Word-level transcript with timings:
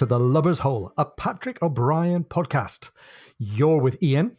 To 0.00 0.06
The 0.06 0.18
Lubber's 0.18 0.60
Hole, 0.60 0.94
a 0.96 1.04
Patrick 1.04 1.60
O'Brian 1.60 2.24
podcast. 2.24 2.88
You're 3.36 3.82
with 3.82 4.02
Ian. 4.02 4.34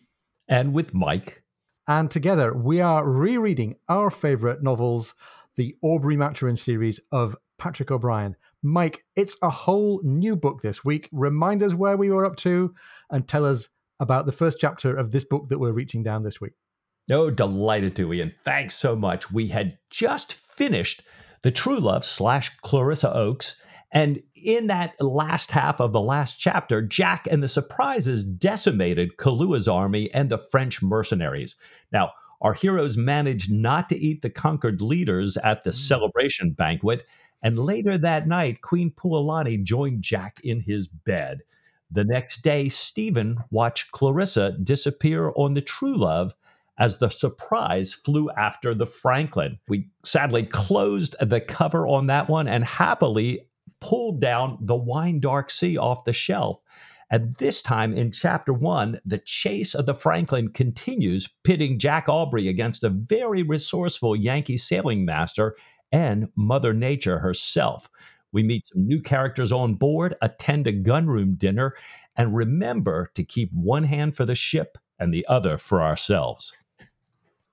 And 0.48 0.74
with 0.74 0.96
Mike. 0.96 1.44
And 1.88 2.10
together 2.10 2.52
we 2.52 2.82
are 2.82 3.08
rereading 3.08 3.76
our 3.88 4.10
favourite 4.10 4.64
novels, 4.64 5.14
the 5.58 5.76
Aubrey 5.84 6.18
Maturin 6.18 6.56
series 6.56 7.00
of 7.12 7.36
Patrick 7.60 7.92
O'Brian. 7.92 8.38
Mike, 8.64 9.06
it's 9.16 9.38
a 9.44 9.52
whole 9.52 10.02
new 10.04 10.36
book 10.36 10.64
this 10.64 10.84
week. 10.84 11.08
Remind 11.12 11.62
us 11.62 11.76
where 11.76 11.96
we 11.96 12.10
were 12.10 12.26
up 12.26 12.38
to 12.38 12.74
and 13.12 13.28
tell 13.28 13.46
us 13.46 13.70
about 14.00 14.26
the 14.26 14.32
first 14.32 14.58
chapter 14.60 14.98
of 14.98 15.12
this 15.12 15.26
book 15.26 15.50
that 15.50 15.60
we're 15.60 15.74
reaching 15.74 16.02
down 16.02 16.24
this 16.24 16.42
week. 16.42 16.54
Oh, 17.12 17.30
delighted 17.30 17.96
to, 17.98 18.12
Ian. 18.12 18.34
Thanks 18.44 18.74
so 18.74 18.96
much. 18.96 19.32
We 19.32 19.50
had 19.50 19.78
just 19.92 20.34
finished 20.34 21.04
The 21.44 21.52
True 21.52 21.80
Love 21.80 22.04
slash 22.04 22.50
Clarissa 22.64 23.14
Oakes 23.14 23.62
and 23.92 24.22
in 24.36 24.68
that 24.68 25.00
last 25.02 25.52
half 25.52 25.82
of 25.82 25.92
the 25.92 26.02
last 26.02 26.40
chapter, 26.40 26.82
Jack 26.82 27.28
and 27.30 27.44
the 27.44 27.48
Surprises 27.48 28.24
decimated 28.24 29.18
Kalahua's 29.18 29.68
army 29.68 30.12
and 30.14 30.30
the 30.30 30.38
French 30.38 30.82
mercenaries. 30.82 31.56
Now, 31.92 32.12
our 32.42 32.54
heroes 32.54 32.98
managed 32.98 33.52
not 33.52 33.90
to 33.90 33.98
eat 33.98 34.22
the 34.22 34.30
conquered 34.30 34.82
leaders 34.82 35.38
at 35.38 35.64
the 35.64 35.72
mm. 35.72 35.76
celebration 35.76 36.52
banquet, 36.52 37.06
and 37.44 37.60
later 37.60 37.98
that 37.98 38.28
night, 38.28 38.62
Queen 38.62 38.92
Puolani 38.92 39.62
joined 39.62 40.04
Jack 40.04 40.40
in 40.44 40.62
his 40.62 40.88
bed. 40.88 41.42
The 41.92 42.04
next 42.06 42.42
day, 42.44 42.70
Stephen 42.70 43.44
watched 43.52 43.92
Clarissa 43.92 44.58
disappear 44.64 45.34
on 45.36 45.54
the 45.54 45.62
True 45.62 45.98
Love 45.98 46.34
as 46.78 47.00
the 47.00 47.10
surprise 47.10 47.94
flew 47.94 48.30
after 48.32 48.74
the 48.74 48.86
Franklin. 48.86 49.60
We 49.68 49.90
sadly 50.04 50.46
closed 50.46 51.16
the 51.20 51.42
cover 51.42 51.86
on 51.86 52.08
that 52.08 52.30
one 52.30 52.48
and 52.48 52.64
happily 52.64 53.48
pulled 53.82 54.22
down 54.22 54.58
the 54.62 54.76
wine 54.76 55.20
dark 55.20 55.50
sea 55.50 55.78
off 55.78 56.06
the 56.06 56.14
shelf. 56.14 56.62
And 57.12 57.34
this 57.34 57.62
time 57.62 57.94
in 57.94 58.14
chapter 58.14 58.54
one, 58.54 59.02
the 59.06 59.18
chase 59.18 59.76
of 59.76 59.86
the 59.86 59.94
Franklin 59.94 60.50
continues, 60.54 61.28
pitting 61.44 61.78
Jack 61.78 62.08
Aubrey 62.08 62.48
against 62.48 62.86
a 62.86 62.90
very 62.90 63.44
resourceful 63.44 64.16
Yankee 64.16 64.58
sailing 64.58 65.04
master 65.04 65.58
and 65.92 66.30
Mother 66.38 66.74
Nature 66.74 67.20
herself. 67.20 67.90
We 68.32 68.44
meet 68.44 68.68
some 68.68 68.88
new 68.88 69.02
characters 69.02 69.52
on 69.52 69.76
board, 69.76 70.16
attend 70.22 70.68
a 70.68 70.72
gunroom 70.72 71.38
dinner, 71.38 71.76
and 72.16 72.34
remember 72.34 73.12
to 73.16 73.26
keep 73.26 73.52
one 73.52 73.84
hand 73.84 74.16
for 74.16 74.26
the 74.26 74.36
ship 74.36 74.78
and 75.00 75.14
the 75.14 75.26
other 75.28 75.58
for 75.58 75.82
ourselves. 75.82 76.54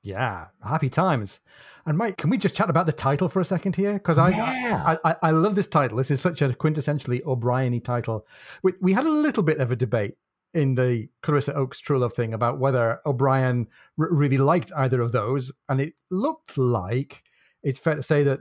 Yeah, 0.03 0.47
happy 0.63 0.89
times. 0.89 1.41
And 1.85 1.99
Mike, 1.99 2.17
can 2.17 2.31
we 2.31 2.39
just 2.39 2.55
chat 2.55 2.71
about 2.71 2.87
the 2.87 2.93
title 2.93 3.29
for 3.29 3.41
a 3.41 3.45
second 3.45 3.75
here? 3.75 3.95
Because 3.95 4.19
I, 4.19 4.31
yeah. 4.31 4.97
I, 5.05 5.11
I, 5.11 5.17
I 5.23 5.31
love 5.31 5.55
this 5.55 5.67
title. 5.67 5.99
This 5.99 6.11
is 6.11 6.21
such 6.21 6.43
a 6.43 6.51
quintessentially 6.51 7.25
O'Brieny 7.25 7.81
title. 7.83 8.27
We, 8.63 8.75
we 8.81 8.93
had 8.93 9.07
a 9.07 9.11
little 9.11 9.43
bit 9.43 9.59
of 9.59 9.73
a 9.73 9.77
debate 9.77 10.15
in 10.55 10.75
the 10.75 11.09
Clarissa 11.23 11.55
Oakes 11.55 11.81
True 11.81 11.99
Love 11.99 12.13
thing 12.13 12.35
about 12.35 12.59
whether 12.59 13.01
O'Brian 13.07 13.67
r- 13.99 14.09
really 14.11 14.39
liked 14.39 14.73
either 14.77 15.01
of 15.01 15.13
those, 15.13 15.53
and 15.69 15.81
it 15.81 15.95
looked 16.11 16.57
like 16.57 17.23
it's 17.63 17.79
fair 17.79 17.95
to 17.97 18.03
say 18.03 18.23
that 18.23 18.41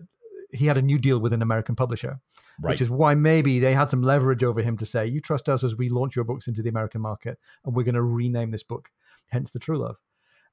he 0.52 0.66
had 0.66 0.78
a 0.78 0.81
new 0.81 0.97
deal 0.97 1.19
with 1.19 1.33
an 1.33 1.41
American 1.41 1.75
publisher, 1.75 2.19
right. 2.61 2.72
which 2.72 2.81
is 2.81 2.89
why 2.89 3.13
maybe 3.13 3.59
they 3.59 3.73
had 3.73 3.89
some 3.89 4.02
leverage 4.02 4.44
over 4.44 4.61
him 4.61 4.78
to 4.78 4.85
say, 4.85 5.05
"You 5.05 5.19
trust 5.19 5.50
us 5.50 5.63
as 5.63 5.75
we 5.75 5.89
launch 5.89 6.16
your 6.16 6.25
books 6.25 6.47
into 6.47 6.61
the 6.61 6.69
American 6.69 7.02
market, 7.02 7.38
and 7.66 7.75
we're 7.75 7.83
going 7.83 7.95
to 7.95 8.02
rename 8.02 8.52
this 8.52 8.63
book." 8.63 8.89
Hence 9.28 9.52
the 9.52 9.59
True 9.59 9.78
Love. 9.78 9.97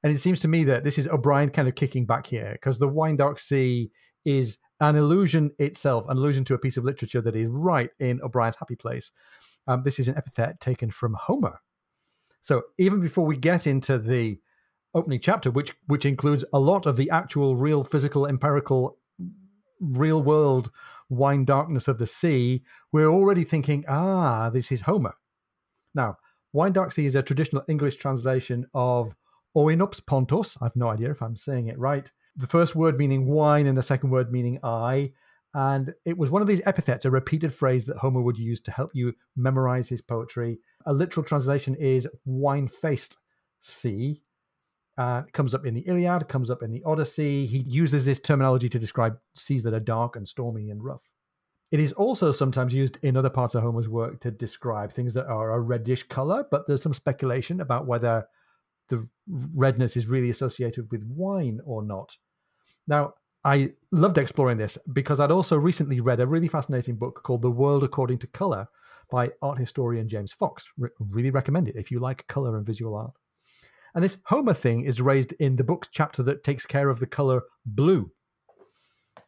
And 0.04 0.12
it 0.12 0.18
seems 0.18 0.38
to 0.40 0.48
me 0.48 0.64
that 0.64 0.84
this 0.84 0.98
is 0.98 1.08
O'Brian 1.08 1.48
kind 1.48 1.66
of 1.66 1.74
kicking 1.74 2.04
back 2.04 2.26
here 2.26 2.50
because 2.52 2.78
the 2.78 2.86
Wine 2.86 3.16
Dark 3.16 3.38
Sea 3.38 3.90
is 4.26 4.58
an 4.80 4.96
allusion 4.96 5.50
itself, 5.58 6.04
an 6.10 6.18
allusion 6.18 6.44
to 6.44 6.54
a 6.54 6.58
piece 6.58 6.76
of 6.76 6.84
literature 6.84 7.22
that 7.22 7.34
is 7.34 7.48
right 7.48 7.88
in 7.98 8.20
O'Brian's 8.22 8.56
happy 8.56 8.76
place. 8.76 9.12
Um, 9.66 9.82
this 9.82 9.98
is 9.98 10.08
an 10.08 10.16
epithet 10.18 10.60
taken 10.60 10.90
from 10.90 11.16
Homer. 11.18 11.58
So 12.42 12.64
even 12.76 13.00
before 13.00 13.24
we 13.24 13.38
get 13.38 13.66
into 13.66 13.96
the 13.96 14.38
opening 14.94 15.20
chapter, 15.20 15.50
which 15.50 15.72
which 15.86 16.04
includes 16.04 16.44
a 16.52 16.58
lot 16.58 16.84
of 16.84 16.98
the 16.98 17.08
actual, 17.08 17.56
real, 17.56 17.82
physical, 17.82 18.26
empirical, 18.26 18.98
real 19.80 20.22
world 20.22 20.70
wine 21.08 21.46
darkness 21.46 21.88
of 21.88 21.96
the 21.96 22.06
sea, 22.06 22.62
we're 22.92 23.08
already 23.08 23.44
thinking, 23.44 23.84
ah, 23.88 24.50
this 24.50 24.70
is 24.70 24.82
Homer. 24.82 25.14
Now, 25.94 26.18
Wine 26.52 26.72
Dark 26.72 26.92
Sea 26.92 27.06
is 27.06 27.14
a 27.14 27.22
traditional 27.22 27.64
English 27.68 27.96
translation 27.96 28.66
of 28.74 29.14
Oinops 29.56 30.04
Pontos. 30.04 30.56
I've 30.60 30.76
no 30.76 30.88
idea 30.88 31.10
if 31.10 31.22
I'm 31.22 31.36
saying 31.36 31.68
it 31.68 31.78
right. 31.78 32.10
The 32.36 32.46
first 32.46 32.74
word 32.74 32.98
meaning 32.98 33.26
wine 33.26 33.66
and 33.66 33.76
the 33.76 33.82
second 33.82 34.10
word 34.10 34.32
meaning 34.32 34.58
eye. 34.62 35.12
And 35.54 35.94
it 36.04 36.18
was 36.18 36.30
one 36.30 36.42
of 36.42 36.48
these 36.48 36.62
epithets, 36.66 37.04
a 37.04 37.10
repeated 37.10 37.54
phrase 37.54 37.86
that 37.86 37.98
Homer 37.98 38.20
would 38.20 38.38
use 38.38 38.60
to 38.62 38.72
help 38.72 38.90
you 38.92 39.14
memorize 39.36 39.88
his 39.88 40.00
poetry. 40.00 40.58
A 40.84 40.92
literal 40.92 41.24
translation 41.24 41.76
is 41.76 42.08
wine 42.24 42.66
faced 42.66 43.18
sea. 43.60 44.22
Uh, 44.98 45.22
comes 45.32 45.54
up 45.54 45.64
in 45.64 45.74
the 45.74 45.82
Iliad, 45.82 46.28
comes 46.28 46.50
up 46.50 46.62
in 46.62 46.72
the 46.72 46.82
Odyssey. 46.84 47.46
He 47.46 47.58
uses 47.58 48.04
this 48.04 48.20
terminology 48.20 48.68
to 48.68 48.78
describe 48.78 49.18
seas 49.36 49.62
that 49.62 49.74
are 49.74 49.80
dark 49.80 50.16
and 50.16 50.26
stormy 50.26 50.70
and 50.70 50.84
rough. 50.84 51.10
It 51.70 51.80
is 51.80 51.92
also 51.92 52.30
sometimes 52.30 52.74
used 52.74 52.98
in 53.02 53.16
other 53.16 53.30
parts 53.30 53.54
of 53.54 53.62
Homer's 53.62 53.88
work 53.88 54.20
to 54.20 54.30
describe 54.30 54.92
things 54.92 55.14
that 55.14 55.26
are 55.26 55.52
a 55.52 55.60
reddish 55.60 56.04
color, 56.04 56.44
but 56.50 56.66
there's 56.66 56.82
some 56.82 56.94
speculation 56.94 57.60
about 57.60 57.86
whether 57.86 58.26
the 58.88 59.08
redness 59.54 59.96
is 59.96 60.06
really 60.06 60.30
associated 60.30 60.90
with 60.90 61.02
wine 61.04 61.60
or 61.64 61.82
not. 61.82 62.16
Now, 62.86 63.14
I 63.44 63.72
loved 63.92 64.16
exploring 64.18 64.56
this 64.56 64.78
because 64.92 65.20
I'd 65.20 65.30
also 65.30 65.56
recently 65.56 66.00
read 66.00 66.20
a 66.20 66.26
really 66.26 66.48
fascinating 66.48 66.96
book 66.96 67.22
called 67.22 67.42
The 67.42 67.50
World 67.50 67.84
According 67.84 68.18
to 68.18 68.26
Color 68.28 68.66
by 69.10 69.30
art 69.42 69.58
historian 69.58 70.08
James 70.08 70.32
Fox. 70.32 70.70
Re- 70.78 70.90
really 70.98 71.30
recommend 71.30 71.68
it 71.68 71.76
if 71.76 71.90
you 71.90 72.00
like 72.00 72.26
color 72.26 72.56
and 72.56 72.64
visual 72.64 72.94
art. 72.94 73.12
And 73.94 74.02
this 74.02 74.16
Homer 74.24 74.54
thing 74.54 74.84
is 74.84 75.00
raised 75.00 75.32
in 75.34 75.56
the 75.56 75.64
book's 75.64 75.88
chapter 75.92 76.22
that 76.22 76.42
takes 76.42 76.66
care 76.66 76.88
of 76.88 77.00
the 77.00 77.06
color 77.06 77.42
blue. 77.66 78.10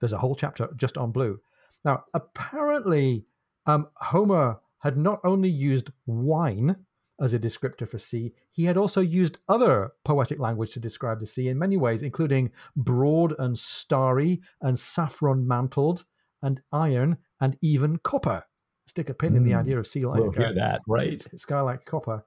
There's 0.00 0.15
a 0.15 0.19
whole 0.19 0.34
chapter 0.34 0.69
just 0.77 0.97
on 0.97 1.12
blue. 1.12 1.38
Now, 1.84 2.05
apparently, 2.15 3.27
um, 3.67 3.88
Homer 3.97 4.59
had 4.78 4.97
not 4.97 5.21
only 5.25 5.49
used 5.49 5.91
wine 6.06 6.77
as 7.21 7.32
a 7.32 7.38
descriptor 7.38 7.88
for 7.88 7.99
sea, 7.99 8.32
he 8.53 8.65
had 8.65 8.77
also 8.77 9.00
used 9.00 9.38
other 9.49 9.93
poetic 10.04 10.38
language 10.38 10.71
to 10.72 10.81
describe 10.81 11.21
the 11.21 11.27
sea 11.27 11.49
in 11.49 11.59
many 11.59 11.77
ways, 11.77 12.03
including 12.03 12.50
broad 12.77 13.34
and 13.38 13.59
starry 13.59 14.41
and 14.60 14.78
saffron 14.78 15.47
mantled 15.47 16.05
and 16.43 16.60
iron 16.72 17.16
and 17.41 17.56
even 17.62 17.99
copper. 17.99 18.44
Stick 18.87 19.09
a 19.09 19.15
pin 19.15 19.32
mm. 19.32 19.37
in 19.37 19.44
the 19.44 19.53
hmm. 19.53 19.59
idea 19.59 19.78
of 19.78 19.87
sea 19.87 20.05
like 20.05 20.21
we'll 20.21 20.31
hear 20.31 20.55
that, 20.55 20.81
right? 20.87 21.21
Sky 21.37 21.60
like 21.60 21.84
copper. 21.84 22.25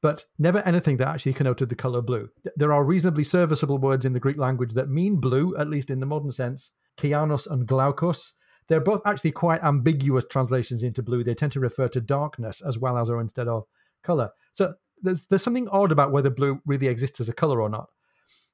But 0.00 0.26
never 0.38 0.60
anything 0.60 0.98
that 0.98 1.08
actually 1.08 1.32
connoted 1.32 1.70
the 1.70 1.74
color 1.74 2.00
blue. 2.00 2.28
There 2.56 2.72
are 2.72 2.84
reasonably 2.84 3.24
serviceable 3.24 3.78
words 3.78 4.04
in 4.04 4.12
the 4.12 4.20
Greek 4.20 4.38
language 4.38 4.74
that 4.74 4.88
mean 4.88 5.16
blue, 5.16 5.56
at 5.56 5.68
least 5.68 5.90
in 5.90 5.98
the 5.98 6.06
modern 6.06 6.30
sense. 6.30 6.70
Kyanos 6.96 7.50
and 7.50 7.66
Glaukos. 7.66 8.32
They're 8.68 8.80
both 8.80 9.00
actually 9.04 9.32
quite 9.32 9.64
ambiguous 9.64 10.24
translations 10.30 10.82
into 10.82 11.02
blue. 11.02 11.24
They 11.24 11.34
tend 11.34 11.52
to 11.52 11.60
refer 11.60 11.88
to 11.88 12.00
darkness 12.00 12.60
as 12.60 12.78
well 12.78 12.96
as 12.96 13.10
or 13.10 13.20
instead 13.20 13.48
of 13.48 13.66
color. 14.02 14.30
So 14.52 14.74
there's 15.02 15.26
there's 15.26 15.42
something 15.42 15.68
odd 15.68 15.92
about 15.92 16.12
whether 16.12 16.30
blue 16.30 16.60
really 16.66 16.88
exists 16.88 17.20
as 17.20 17.28
a 17.28 17.32
color 17.34 17.60
or 17.60 17.68
not. 17.68 17.88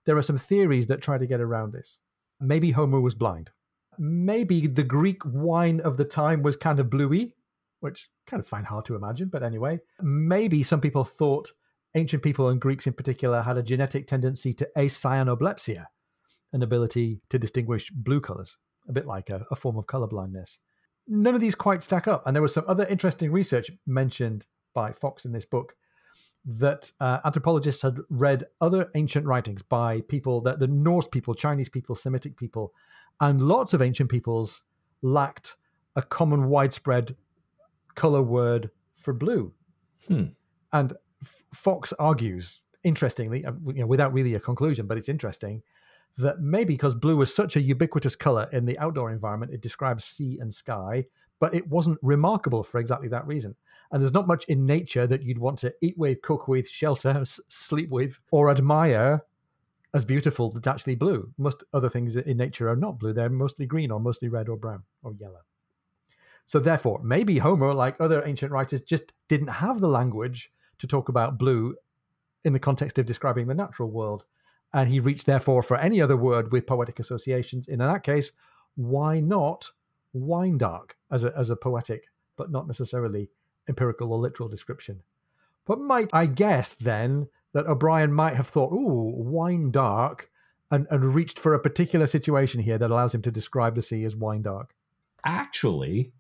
There 0.06 0.16
are 0.16 0.22
some 0.22 0.38
theories 0.38 0.87
that 0.88 1.00
try 1.00 1.19
to 1.19 1.27
get 1.27 1.41
around 1.41 1.72
this. 1.72 1.99
Maybe 2.41 2.72
Homer 2.72 3.00
was 3.00 3.15
blind. 3.15 3.50
Maybe 3.99 4.66
the 4.66 4.83
Greek 4.83 5.22
wine 5.25 5.81
of 5.81 5.97
the 5.97 6.04
time 6.04 6.43
was 6.43 6.56
kind 6.56 6.78
of 6.81 6.91
bluey, 6.91 7.34
which 7.80 8.10
kind 8.27 8.41
of 8.41 8.47
find 8.47 8.66
hard 8.66 8.84
to 8.86 8.97
imagine, 8.97 9.28
but 9.28 9.42
anyway. 9.42 9.78
Maybe 10.03 10.63
some 10.63 10.80
people 10.80 11.04
thought 11.04 11.53
ancient 11.95 12.22
people 12.22 12.48
and 12.48 12.60
Greeks 12.60 12.86
in 12.86 12.92
particular 12.92 13.42
had 13.42 13.57
a 13.57 13.63
genetic 13.63 14.07
tendency 14.07 14.53
to 14.54 14.69
acyanoblepsia, 14.77 15.86
an 16.53 16.63
ability 16.63 17.21
to 17.30 17.39
distinguish 17.39 17.91
blue 17.91 18.21
colors, 18.21 18.59
a 18.89 18.92
bit 18.92 19.07
like 19.07 19.30
a, 19.30 19.47
a 19.51 19.57
form 19.57 19.77
of 19.77 19.86
colorblindness. 19.86 20.59
None 21.07 21.34
of 21.34 21.41
these 21.41 21.54
quite 21.54 21.83
stack 21.83 22.09
up, 22.09 22.27
and 22.27 22.34
there 22.34 22.42
was 22.42 22.54
some 22.54 22.65
other 22.66 22.86
interesting 22.86 23.30
research 23.30 23.71
mentioned 23.86 24.47
by 24.74 24.92
Fox 24.92 25.24
in 25.24 25.32
this 25.32 25.44
book 25.44 25.76
that 26.44 26.92
uh, 27.00 27.21
anthropologists 27.24 27.82
had 27.82 27.98
read 28.10 28.44
other 28.60 28.91
ancient 28.94 29.26
writings 29.26 29.62
by 29.62 30.03
people 30.03 30.41
that 30.42 30.59
the 30.59 30.66
Norse 30.66 31.09
people, 31.09 31.34
Chinese 31.34 31.71
people, 31.71 31.94
Semitic 31.94 32.36
people, 32.36 32.74
and 33.21 33.41
lots 33.41 33.72
of 33.72 33.80
ancient 33.80 34.10
peoples 34.10 34.65
lacked 35.00 35.56
a 35.97 36.03
common 36.03 36.48
widespread 36.48 37.16
color 37.94 38.22
word 38.22 38.71
for 38.94 39.15
blue. 39.15 39.53
Hmm. 40.09 40.24
And 40.72 40.92
F- 41.22 41.42
Fox 41.54 41.92
argues, 41.98 42.65
interestingly, 42.82 43.44
uh, 43.44 43.53
you 43.66 43.80
know, 43.80 43.86
without 43.86 44.12
really 44.12 44.34
a 44.34 44.41
conclusion, 44.41 44.86
but 44.86 44.98
it's 44.98 45.09
interesting 45.09 45.62
that 46.19 46.41
maybe 46.41 46.75
because 46.75 46.95
blue 46.95 47.21
is 47.22 47.34
such 47.34 47.57
a 47.57 47.61
ubiquitous 47.61 48.16
color 48.16 48.49
in 48.53 48.65
the 48.65 48.78
outdoor 48.78 49.11
environment, 49.11 49.53
it 49.53 49.61
describes 49.61 50.05
sea 50.05 50.39
and 50.41 50.53
sky, 50.53 51.05
but 51.41 51.55
it 51.55 51.69
wasn't 51.69 51.99
remarkable 52.03 52.63
for 52.63 52.78
exactly 52.78 53.09
that 53.09 53.27
reason. 53.27 53.55
And 53.91 54.01
there's 54.01 54.15
not 54.15 54.28
much 54.28 54.45
in 54.45 54.66
nature 54.66 55.07
that 55.07 55.22
you'd 55.22 55.39
want 55.39 55.59
to 55.61 55.75
eat 55.83 55.99
with, 55.99 56.22
cook 56.22 56.47
with, 56.49 56.69
shelter, 56.69 57.22
sleep 57.49 57.91
with, 57.91 58.21
or 58.31 58.51
admire 58.51 59.22
as 59.93 60.05
beautiful 60.05 60.51
that's 60.51 60.66
actually 60.66 60.97
blue. 60.97 61.33
Most 61.39 61.65
other 61.72 61.89
things 61.89 62.17
in 62.17 62.37
nature 62.37 62.69
are 62.69 62.77
not 62.77 62.99
blue, 62.99 63.13
they're 63.13 63.28
mostly 63.28 63.67
green 63.67 63.91
or 63.91 64.01
mostly 64.01 64.28
red 64.28 64.49
or 64.49 64.57
brown 64.57 64.83
or 65.03 65.15
yellow. 65.15 65.41
So 66.47 66.59
therefore, 66.59 67.01
maybe 67.03 67.39
Homer, 67.39 67.72
like 67.72 68.01
other 68.01 68.25
ancient 68.25 68.53
writers, 68.53 68.83
just 68.83 69.13
didn't 69.28 69.49
have 69.49 69.81
the 69.81 69.89
language 69.89 70.53
to 70.78 70.87
talk 70.87 71.09
about 71.09 71.39
blue 71.39 71.77
in 72.45 72.53
the 72.53 72.59
context 72.59 72.99
of 72.99 73.07
describing 73.07 73.47
the 73.47 73.55
natural 73.55 73.91
world. 73.91 74.25
And 74.74 74.88
he 74.88 75.00
reached, 75.00 75.24
therefore, 75.24 75.62
for 75.62 75.78
any 75.78 76.03
other 76.03 76.16
word 76.16 76.50
with 76.53 76.66
poetic 76.66 76.98
associations. 76.98 77.68
In 77.68 77.78
that 77.78 78.03
case, 78.03 78.32
why 78.74 79.21
not 79.21 79.71
wine 80.12 80.59
dark 80.59 80.97
as 81.12 81.22
a, 81.22 81.32
as 81.38 81.48
a 81.48 81.56
poetic, 81.56 82.09
but 82.36 82.50
not 82.50 82.66
necessarily 82.66 83.30
empirical 83.68 84.12
or 84.12 84.18
literal 84.18 84.48
description? 84.48 85.00
But 85.65 85.80
might 85.80 86.10
I 86.12 86.26
guess 86.26 86.74
then 86.74 87.28
that 87.53 87.66
O'Brian 87.66 88.12
might 88.12 88.34
have 88.34 88.48
thought, 88.48 88.72
ooh, 88.72 89.15
wine 89.16 89.71
dark, 89.71 90.28
and, 90.72 90.88
and 90.91 91.15
reached 91.15 91.38
for 91.38 91.54
a 91.54 91.60
particular 91.60 92.09
situation 92.09 92.60
here 92.60 92.76
that 92.76 92.91
allows 92.91 93.15
him 93.15 93.22
to 93.22 93.30
describe 93.30 93.76
the 93.76 93.82
sea 93.82 94.04
as 94.04 94.16
wine 94.16 94.42
dark? 94.42 94.74
Actually, 95.24 96.12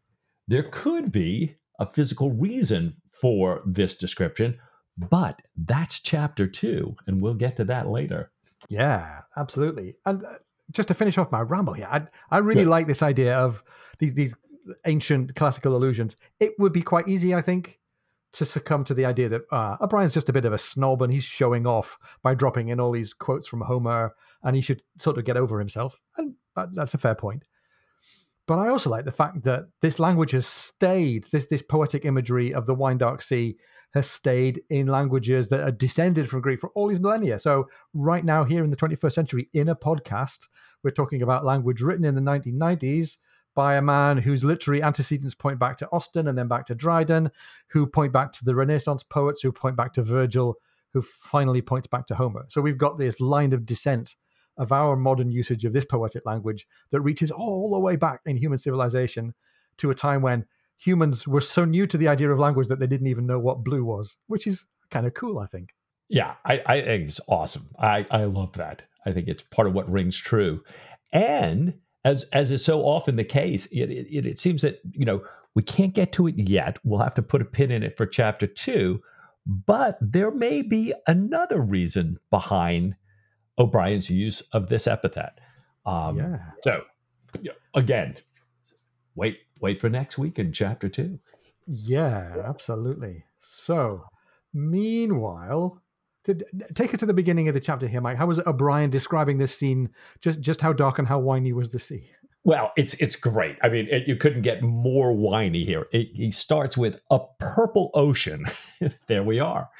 there 0.46 0.68
could 0.70 1.10
be 1.10 1.56
a 1.80 1.90
physical 1.90 2.30
reason 2.30 2.94
for 3.10 3.62
this 3.66 3.96
description, 3.96 4.58
but 4.96 5.42
that's 5.56 5.98
chapter 5.98 6.46
two, 6.46 6.94
and 7.08 7.20
we'll 7.20 7.34
get 7.34 7.56
to 7.56 7.64
that 7.64 7.88
later. 7.88 8.30
Yeah, 8.68 9.20
absolutely. 9.36 9.96
And 10.06 10.24
uh, 10.24 10.34
just 10.70 10.88
to 10.88 10.94
finish 10.94 11.18
off 11.18 11.32
my 11.32 11.40
ramble 11.40 11.74
here, 11.74 11.88
I, 11.90 12.02
I 12.30 12.38
really 12.38 12.62
yeah. 12.62 12.68
like 12.68 12.86
this 12.86 13.02
idea 13.02 13.36
of 13.36 13.62
these 13.98 14.14
these 14.14 14.34
ancient 14.86 15.36
classical 15.36 15.76
allusions. 15.76 16.16
It 16.40 16.52
would 16.58 16.72
be 16.72 16.82
quite 16.82 17.08
easy, 17.08 17.34
I 17.34 17.42
think, 17.42 17.80
to 18.32 18.44
succumb 18.44 18.84
to 18.84 18.94
the 18.94 19.04
idea 19.04 19.28
that 19.28 19.42
uh, 19.52 19.76
O'Brian's 19.80 20.14
just 20.14 20.28
a 20.28 20.32
bit 20.32 20.44
of 20.44 20.52
a 20.52 20.58
snob 20.58 21.02
and 21.02 21.12
he's 21.12 21.24
showing 21.24 21.66
off 21.66 21.98
by 22.22 22.34
dropping 22.34 22.68
in 22.68 22.80
all 22.80 22.92
these 22.92 23.12
quotes 23.12 23.46
from 23.46 23.60
Homer, 23.60 24.14
and 24.42 24.56
he 24.56 24.62
should 24.62 24.82
sort 24.98 25.18
of 25.18 25.24
get 25.24 25.36
over 25.36 25.58
himself. 25.58 26.00
And 26.16 26.34
that's 26.72 26.94
a 26.94 26.98
fair 26.98 27.14
point. 27.14 27.44
But 28.46 28.58
I 28.58 28.68
also 28.68 28.90
like 28.90 29.06
the 29.06 29.10
fact 29.10 29.44
that 29.44 29.64
this 29.80 29.98
language 29.98 30.32
has 30.32 30.46
stayed, 30.46 31.24
this 31.32 31.46
this 31.46 31.62
poetic 31.62 32.04
imagery 32.04 32.52
of 32.52 32.66
the 32.66 32.74
wine 32.74 32.98
dark 32.98 33.22
sea 33.22 33.56
has 33.94 34.10
stayed 34.10 34.60
in 34.70 34.88
languages 34.88 35.48
that 35.48 35.60
are 35.60 35.70
descended 35.70 36.28
from 36.28 36.40
Greek 36.40 36.58
for 36.58 36.70
all 36.70 36.88
these 36.88 37.00
millennia. 37.00 37.38
So 37.38 37.68
right 37.94 38.24
now, 38.24 38.44
here 38.44 38.64
in 38.64 38.70
the 38.70 38.76
21st 38.76 39.12
century, 39.12 39.48
in 39.54 39.68
a 39.68 39.76
podcast, 39.76 40.48
we're 40.82 40.90
talking 40.90 41.22
about 41.22 41.44
language 41.44 41.80
written 41.80 42.04
in 42.04 42.14
the 42.14 42.20
1990s 42.20 43.18
by 43.54 43.76
a 43.76 43.82
man 43.82 44.18
whose 44.18 44.44
literary 44.44 44.82
antecedents 44.82 45.34
point 45.34 45.60
back 45.60 45.78
to 45.78 45.88
Austen 45.92 46.26
and 46.26 46.36
then 46.36 46.48
back 46.48 46.66
to 46.66 46.74
Dryden, 46.74 47.30
who 47.68 47.86
point 47.86 48.12
back 48.12 48.32
to 48.32 48.44
the 48.44 48.54
Renaissance 48.54 49.04
poets, 49.04 49.42
who 49.42 49.52
point 49.52 49.76
back 49.76 49.92
to 49.92 50.02
Virgil, 50.02 50.56
who 50.92 51.00
finally 51.00 51.62
points 51.62 51.86
back 51.86 52.06
to 52.08 52.16
Homer. 52.16 52.46
So 52.48 52.60
we've 52.60 52.76
got 52.76 52.98
this 52.98 53.20
line 53.20 53.52
of 53.52 53.64
descent 53.64 54.16
of 54.56 54.72
our 54.72 54.96
modern 54.96 55.30
usage 55.30 55.64
of 55.64 55.72
this 55.72 55.84
poetic 55.84 56.24
language 56.24 56.66
that 56.90 57.00
reaches 57.00 57.30
all 57.30 57.70
the 57.72 57.78
way 57.78 57.96
back 57.96 58.20
in 58.26 58.36
human 58.36 58.58
civilization 58.58 59.34
to 59.78 59.90
a 59.90 59.94
time 59.94 60.22
when 60.22 60.44
humans 60.76 61.26
were 61.26 61.40
so 61.40 61.64
new 61.64 61.86
to 61.86 61.96
the 61.96 62.08
idea 62.08 62.30
of 62.30 62.38
language 62.38 62.68
that 62.68 62.78
they 62.78 62.86
didn't 62.86 63.06
even 63.06 63.26
know 63.26 63.38
what 63.38 63.64
blue 63.64 63.84
was, 63.84 64.16
which 64.26 64.46
is 64.46 64.66
kind 64.90 65.06
of 65.06 65.14
cool, 65.14 65.38
I 65.38 65.46
think. 65.46 65.74
Yeah, 66.08 66.34
I, 66.44 66.62
I 66.66 66.80
think 66.82 67.06
it's 67.06 67.20
awesome. 67.28 67.68
I, 67.78 68.06
I 68.10 68.24
love 68.24 68.52
that. 68.54 68.84
I 69.06 69.12
think 69.12 69.28
it's 69.28 69.42
part 69.42 69.66
of 69.66 69.74
what 69.74 69.90
rings 69.90 70.16
true. 70.16 70.62
And 71.12 71.74
as 72.04 72.24
as 72.32 72.50
is 72.50 72.64
so 72.64 72.82
often 72.82 73.16
the 73.16 73.24
case, 73.24 73.66
it, 73.66 73.90
it, 73.90 74.26
it 74.26 74.38
seems 74.38 74.62
that, 74.62 74.80
you 74.92 75.04
know, 75.04 75.24
we 75.54 75.62
can't 75.62 75.94
get 75.94 76.12
to 76.12 76.26
it 76.26 76.34
yet. 76.36 76.78
We'll 76.84 77.00
have 77.00 77.14
to 77.14 77.22
put 77.22 77.40
a 77.40 77.46
pin 77.46 77.70
in 77.70 77.82
it 77.82 77.96
for 77.96 78.06
chapter 78.06 78.46
two. 78.46 79.00
But 79.46 79.98
there 80.00 80.30
may 80.30 80.62
be 80.62 80.92
another 81.06 81.60
reason 81.60 82.18
behind 82.30 82.96
O'Brian's 83.58 84.10
use 84.10 84.40
of 84.52 84.68
this 84.68 84.86
epithet. 84.86 85.38
Um, 85.86 86.18
yeah. 86.18 86.38
So, 86.62 86.82
again, 87.74 88.16
wait, 89.14 89.38
wait 89.60 89.80
for 89.80 89.88
next 89.88 90.18
week 90.18 90.38
in 90.38 90.52
chapter 90.52 90.88
two. 90.88 91.18
Yeah, 91.66 92.42
absolutely. 92.46 93.24
So, 93.40 94.04
meanwhile, 94.52 95.82
to, 96.24 96.34
take 96.74 96.92
us 96.94 97.00
to 97.00 97.06
the 97.06 97.14
beginning 97.14 97.48
of 97.48 97.54
the 97.54 97.60
chapter 97.60 97.86
here, 97.86 98.00
Mike. 98.00 98.16
How 98.16 98.26
was 98.26 98.40
O'Brian 98.40 98.90
describing 98.90 99.38
this 99.38 99.54
scene? 99.54 99.90
Just, 100.20 100.40
just 100.40 100.60
how 100.60 100.72
dark 100.72 100.98
and 100.98 101.06
how 101.06 101.20
winey 101.20 101.52
was 101.52 101.70
the 101.70 101.78
sea? 101.78 102.10
Well, 102.44 102.72
it's 102.76 102.94
it's 102.94 103.16
great. 103.16 103.56
I 103.62 103.70
mean, 103.70 103.88
it, 103.90 104.06
you 104.06 104.16
couldn't 104.16 104.42
get 104.42 104.62
more 104.62 105.14
winey 105.14 105.64
here. 105.64 105.86
It, 105.92 106.08
he 106.12 106.30
starts 106.30 106.76
with 106.76 107.00
a 107.10 107.20
purple 107.40 107.90
ocean. 107.94 108.44
there 109.08 109.22
we 109.22 109.40
are 109.40 109.70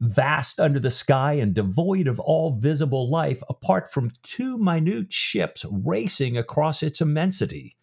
vast 0.00 0.60
under 0.60 0.78
the 0.78 0.90
sky 0.90 1.34
and 1.34 1.54
devoid 1.54 2.06
of 2.06 2.20
all 2.20 2.52
visible 2.52 3.10
life, 3.10 3.42
apart 3.48 3.90
from 3.90 4.12
two 4.22 4.58
minute 4.58 5.12
ships 5.12 5.64
racing 5.70 6.36
across 6.36 6.82
its 6.82 7.00
immensity. 7.00 7.76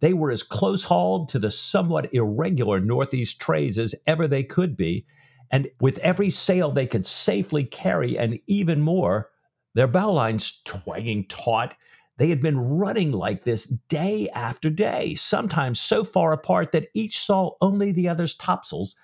They 0.00 0.12
were 0.12 0.30
as 0.30 0.44
close 0.44 0.84
hauled 0.84 1.28
to 1.30 1.40
the 1.40 1.50
somewhat 1.50 2.14
irregular 2.14 2.78
northeast 2.78 3.40
trades 3.40 3.78
as 3.78 3.94
ever 4.06 4.28
they 4.28 4.44
could 4.44 4.76
be, 4.76 5.06
and 5.50 5.68
with 5.80 5.98
every 5.98 6.30
sail 6.30 6.70
they 6.70 6.86
could 6.86 7.06
safely 7.06 7.64
carry, 7.64 8.16
and 8.16 8.38
even 8.46 8.80
more, 8.80 9.30
their 9.74 9.88
bowlines 9.88 10.62
twanging 10.64 11.26
taut, 11.26 11.74
they 12.18 12.28
had 12.28 12.42
been 12.42 12.58
running 12.58 13.12
like 13.12 13.44
this 13.44 13.64
day 13.88 14.28
after 14.34 14.68
day, 14.70 15.14
sometimes 15.14 15.80
so 15.80 16.04
far 16.04 16.32
apart 16.32 16.72
that 16.72 16.88
each 16.92 17.18
saw 17.18 17.52
only 17.60 17.92
the 17.92 18.08
other's 18.08 18.36
topsails 18.36 18.96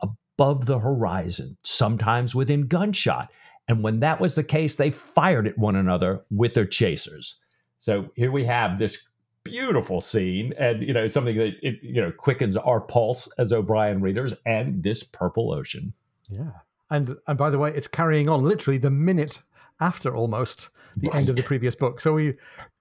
above 0.00 0.66
the 0.66 0.78
horizon, 0.78 1.56
sometimes 1.64 2.34
within 2.34 2.68
gunshot. 2.68 3.32
And 3.66 3.82
when 3.82 4.00
that 4.00 4.20
was 4.20 4.34
the 4.34 4.44
case, 4.44 4.76
they 4.76 4.90
fired 4.90 5.46
at 5.46 5.58
one 5.58 5.76
another 5.76 6.22
with 6.30 6.54
their 6.54 6.66
chasers. 6.66 7.40
So 7.78 8.10
here 8.14 8.30
we 8.30 8.44
have 8.44 8.78
this 8.78 9.08
beautiful 9.44 10.02
scene 10.02 10.52
and 10.58 10.82
you 10.82 10.92
know 10.92 11.08
something 11.08 11.34
that 11.38 11.54
it 11.62 11.78
you 11.82 12.02
know 12.02 12.10
quickens 12.10 12.54
our 12.54 12.82
pulse 12.82 13.30
as 13.38 13.50
O'Brian 13.50 14.02
readers 14.02 14.34
and 14.44 14.82
this 14.82 15.02
purple 15.02 15.52
ocean. 15.52 15.94
Yeah. 16.28 16.50
And 16.90 17.16
and 17.26 17.38
by 17.38 17.48
the 17.50 17.58
way, 17.58 17.72
it's 17.74 17.86
carrying 17.86 18.28
on 18.28 18.42
literally 18.42 18.78
the 18.78 18.90
minute 18.90 19.40
after 19.80 20.14
almost 20.14 20.70
the 20.96 21.08
right. 21.08 21.18
end 21.18 21.28
of 21.28 21.36
the 21.36 21.42
previous 21.42 21.74
book. 21.74 22.00
So 22.00 22.14
we 22.14 22.34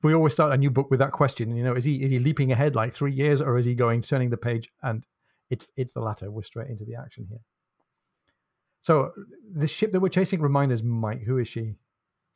we 0.03 0.13
always 0.13 0.33
start 0.33 0.53
a 0.53 0.57
new 0.57 0.69
book 0.69 0.89
with 0.89 0.99
that 0.99 1.11
question. 1.11 1.55
You 1.55 1.63
know, 1.63 1.73
is 1.73 1.83
he 1.83 2.03
is 2.03 2.11
he 2.11 2.19
leaping 2.19 2.51
ahead 2.51 2.75
like 2.75 2.94
three 2.94 3.13
years, 3.13 3.41
or 3.41 3.57
is 3.57 3.65
he 3.65 3.75
going 3.75 4.01
turning 4.01 4.29
the 4.29 4.38
page 4.38 4.69
and 4.83 5.05
it's 5.49 5.71
it's 5.75 5.94
the 5.94 6.01
latter. 6.01 6.30
We're 6.31 6.44
straight 6.44 6.69
into 6.69 6.85
the 6.85 6.95
action 6.95 7.27
here. 7.30 7.42
So 8.81 9.11
the 9.51 9.68
ship 9.68 9.92
that 9.92 9.99
we're 9.99 10.09
chasing, 10.09 10.42
remind 10.42 10.71
us, 10.71 10.81
Mike, 10.81 11.23
who 11.23 11.37
is 11.37 11.47
she? 11.47 11.75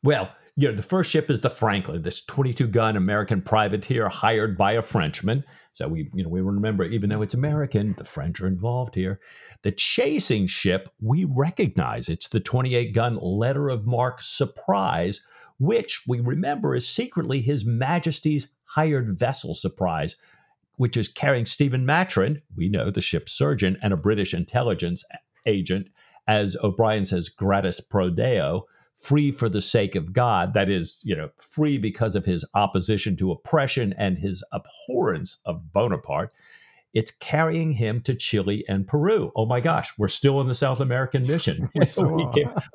Well, 0.03 0.31
you 0.61 0.67
know, 0.67 0.75
the 0.75 0.83
first 0.83 1.09
ship 1.09 1.31
is 1.31 1.41
the 1.41 1.49
Franklin, 1.49 2.03
this 2.03 2.23
22 2.23 2.67
gun 2.67 2.95
American 2.95 3.41
privateer 3.41 4.09
hired 4.09 4.55
by 4.55 4.73
a 4.73 4.83
Frenchman. 4.83 5.43
So 5.73 5.87
we, 5.87 6.11
you 6.13 6.23
know, 6.23 6.29
we 6.29 6.39
remember, 6.39 6.83
even 6.83 7.09
though 7.09 7.23
it's 7.23 7.33
American, 7.33 7.95
the 7.97 8.05
French 8.05 8.39
are 8.39 8.47
involved 8.47 8.93
here. 8.93 9.19
The 9.63 9.71
chasing 9.71 10.45
ship, 10.45 10.87
we 11.01 11.25
recognize 11.25 12.09
it's 12.09 12.27
the 12.27 12.39
28 12.39 12.93
gun 12.93 13.17
letter 13.19 13.69
of 13.69 13.87
marque 13.87 14.21
Surprise, 14.21 15.21
which 15.57 16.03
we 16.07 16.19
remember 16.19 16.75
is 16.75 16.87
secretly 16.87 17.41
His 17.41 17.65
Majesty's 17.65 18.49
hired 18.65 19.17
vessel 19.17 19.55
Surprise, 19.55 20.15
which 20.75 20.95
is 20.95 21.07
carrying 21.07 21.47
Stephen 21.47 21.87
Maturin, 21.87 22.39
we 22.55 22.69
know 22.69 22.91
the 22.91 23.01
ship's 23.01 23.31
surgeon, 23.31 23.79
and 23.81 23.93
a 23.93 23.97
British 23.97 24.31
intelligence 24.31 25.03
agent, 25.47 25.87
as 26.27 26.55
O'Brian 26.63 27.05
says, 27.05 27.29
gratis 27.29 27.81
pro 27.81 28.11
deo, 28.11 28.67
free 29.01 29.31
for 29.31 29.49
the 29.49 29.61
sake 29.61 29.95
of 29.95 30.13
God. 30.13 30.53
That 30.53 30.69
is, 30.69 31.01
you 31.03 31.15
know, 31.15 31.29
free 31.39 31.77
because 31.77 32.15
of 32.15 32.25
his 32.25 32.45
opposition 32.53 33.15
to 33.17 33.31
oppression 33.31 33.93
and 33.97 34.17
his 34.17 34.43
abhorrence 34.53 35.39
of 35.45 35.73
Bonaparte. 35.73 36.31
It's 36.93 37.11
carrying 37.11 37.71
him 37.71 38.01
to 38.01 38.13
Chile 38.13 38.65
and 38.67 38.85
Peru. 38.85 39.31
Oh 39.35 39.45
my 39.45 39.59
gosh, 39.61 39.91
we're 39.97 40.09
still 40.09 40.41
in 40.41 40.47
the 40.47 40.55
South 40.55 40.79
American 40.79 41.25
mission 41.25 41.69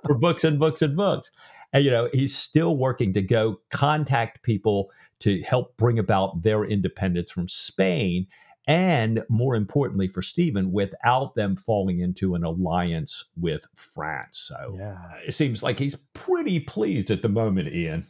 for 0.05 0.15
books 0.19 0.43
and 0.43 0.59
books 0.59 0.83
and 0.83 0.97
books. 0.97 1.31
And, 1.73 1.85
you 1.85 1.91
know, 1.91 2.09
he's 2.13 2.37
still 2.37 2.77
working 2.77 3.13
to 3.15 3.23
go 3.23 3.61
contact 3.71 4.43
people 4.43 4.91
to 5.21 5.41
help 5.43 5.77
bring 5.77 5.99
about 5.99 6.43
their 6.43 6.65
independence 6.65 7.31
from 7.31 7.49
Spain. 7.49 8.27
And 8.67 9.25
more 9.29 9.55
importantly 9.55 10.09
for 10.09 10.23
Stephen, 10.23 10.73
without 10.73 11.35
them 11.37 11.57
falling 11.57 12.01
into 12.01 12.35
an 12.35 12.43
alliance 12.43 13.31
with 13.37 13.65
France. 13.75 14.39
So 14.39 14.77
yeah. 14.79 14.99
it 15.25 15.33
seems 15.33 15.63
like 15.63 15.79
he's 15.79 15.95
pretty 16.15 16.61
pleased 16.61 17.11
at 17.11 17.23
the 17.23 17.29
moment, 17.29 17.73
Ian. 17.73 18.07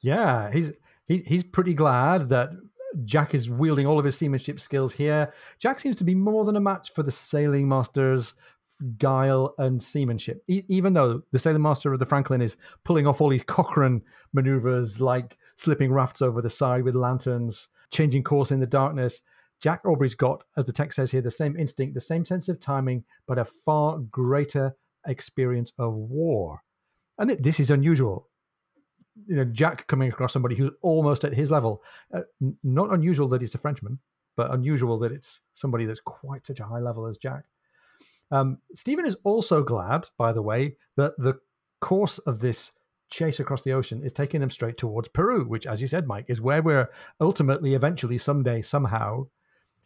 Yeah, 0.00 0.50
he's 0.52 0.72
he's 1.06 1.22
he's 1.22 1.42
pretty 1.42 1.74
glad 1.74 2.28
that 2.28 2.50
Jack 3.04 3.34
is 3.34 3.50
wielding 3.50 3.86
all 3.86 3.98
of 3.98 4.04
his 4.04 4.16
seamanship 4.16 4.60
skills 4.60 4.92
here. 4.92 5.32
Jack 5.58 5.80
seems 5.80 5.96
to 5.96 6.04
be 6.04 6.14
more 6.14 6.44
than 6.44 6.56
a 6.56 6.60
match 6.60 6.92
for 6.92 7.02
the 7.02 7.12
sailing 7.12 7.68
masters 7.68 8.34
guile 8.98 9.54
and 9.58 9.82
seamanship. 9.82 10.42
E- 10.48 10.64
even 10.68 10.94
though 10.94 11.22
the 11.32 11.38
sailing 11.38 11.62
master 11.62 11.92
of 11.92 11.98
the 11.98 12.06
Franklin 12.06 12.40
is 12.40 12.56
pulling 12.84 13.06
off 13.06 13.20
all 13.20 13.28
these 13.28 13.42
Cochrane 13.46 14.02
maneuvers 14.32 15.00
like 15.00 15.36
slipping 15.56 15.92
rafts 15.92 16.22
over 16.22 16.40
the 16.40 16.50
side 16.50 16.84
with 16.84 16.94
lanterns, 16.94 17.68
changing 17.90 18.22
course 18.22 18.50
in 18.50 18.60
the 18.60 18.66
darkness, 18.66 19.20
Jack 19.60 19.82
Aubrey's 19.84 20.14
got, 20.14 20.44
as 20.56 20.64
the 20.64 20.72
text 20.72 20.96
says 20.96 21.10
here, 21.10 21.20
the 21.20 21.30
same 21.30 21.56
instinct, 21.56 21.94
the 21.94 22.00
same 22.00 22.24
sense 22.24 22.48
of 22.48 22.60
timing, 22.60 23.04
but 23.26 23.38
a 23.38 23.44
far 23.44 23.98
greater 23.98 24.74
experience 25.06 25.72
of 25.78 25.94
war. 25.94 26.62
And 27.18 27.30
this 27.30 27.60
is 27.60 27.70
unusual. 27.70 28.28
You 29.26 29.36
know, 29.36 29.44
Jack 29.44 29.86
coming 29.86 30.08
across 30.08 30.32
somebody 30.32 30.56
who's 30.56 30.70
almost 30.80 31.24
at 31.24 31.34
his 31.34 31.50
level. 31.50 31.82
Uh, 32.14 32.22
not 32.62 32.92
unusual 32.92 33.28
that 33.28 33.42
he's 33.42 33.54
a 33.54 33.58
Frenchman. 33.58 33.98
but 34.40 34.54
unusual 34.54 34.98
that 34.98 35.12
it's 35.12 35.42
somebody 35.52 35.84
that's 35.84 36.00
quite 36.00 36.46
such 36.46 36.60
a 36.60 36.64
high 36.64 36.78
level 36.78 37.06
as 37.06 37.18
Jack. 37.18 37.44
Um, 38.30 38.56
Stephen 38.74 39.04
is 39.04 39.16
also 39.22 39.62
glad, 39.62 40.08
by 40.16 40.32
the 40.32 40.40
way, 40.40 40.76
that 40.96 41.12
the 41.18 41.34
course 41.82 42.18
of 42.20 42.38
this 42.38 42.72
chase 43.10 43.38
across 43.38 43.62
the 43.62 43.72
ocean 43.72 44.02
is 44.02 44.14
taking 44.14 44.40
them 44.40 44.48
straight 44.48 44.78
towards 44.78 45.08
Peru, 45.08 45.44
which, 45.44 45.66
as 45.66 45.82
you 45.82 45.88
said, 45.88 46.06
Mike, 46.06 46.24
is 46.28 46.40
where 46.40 46.62
we're 46.62 46.88
ultimately, 47.20 47.74
eventually, 47.74 48.16
someday, 48.16 48.62
somehow 48.62 49.26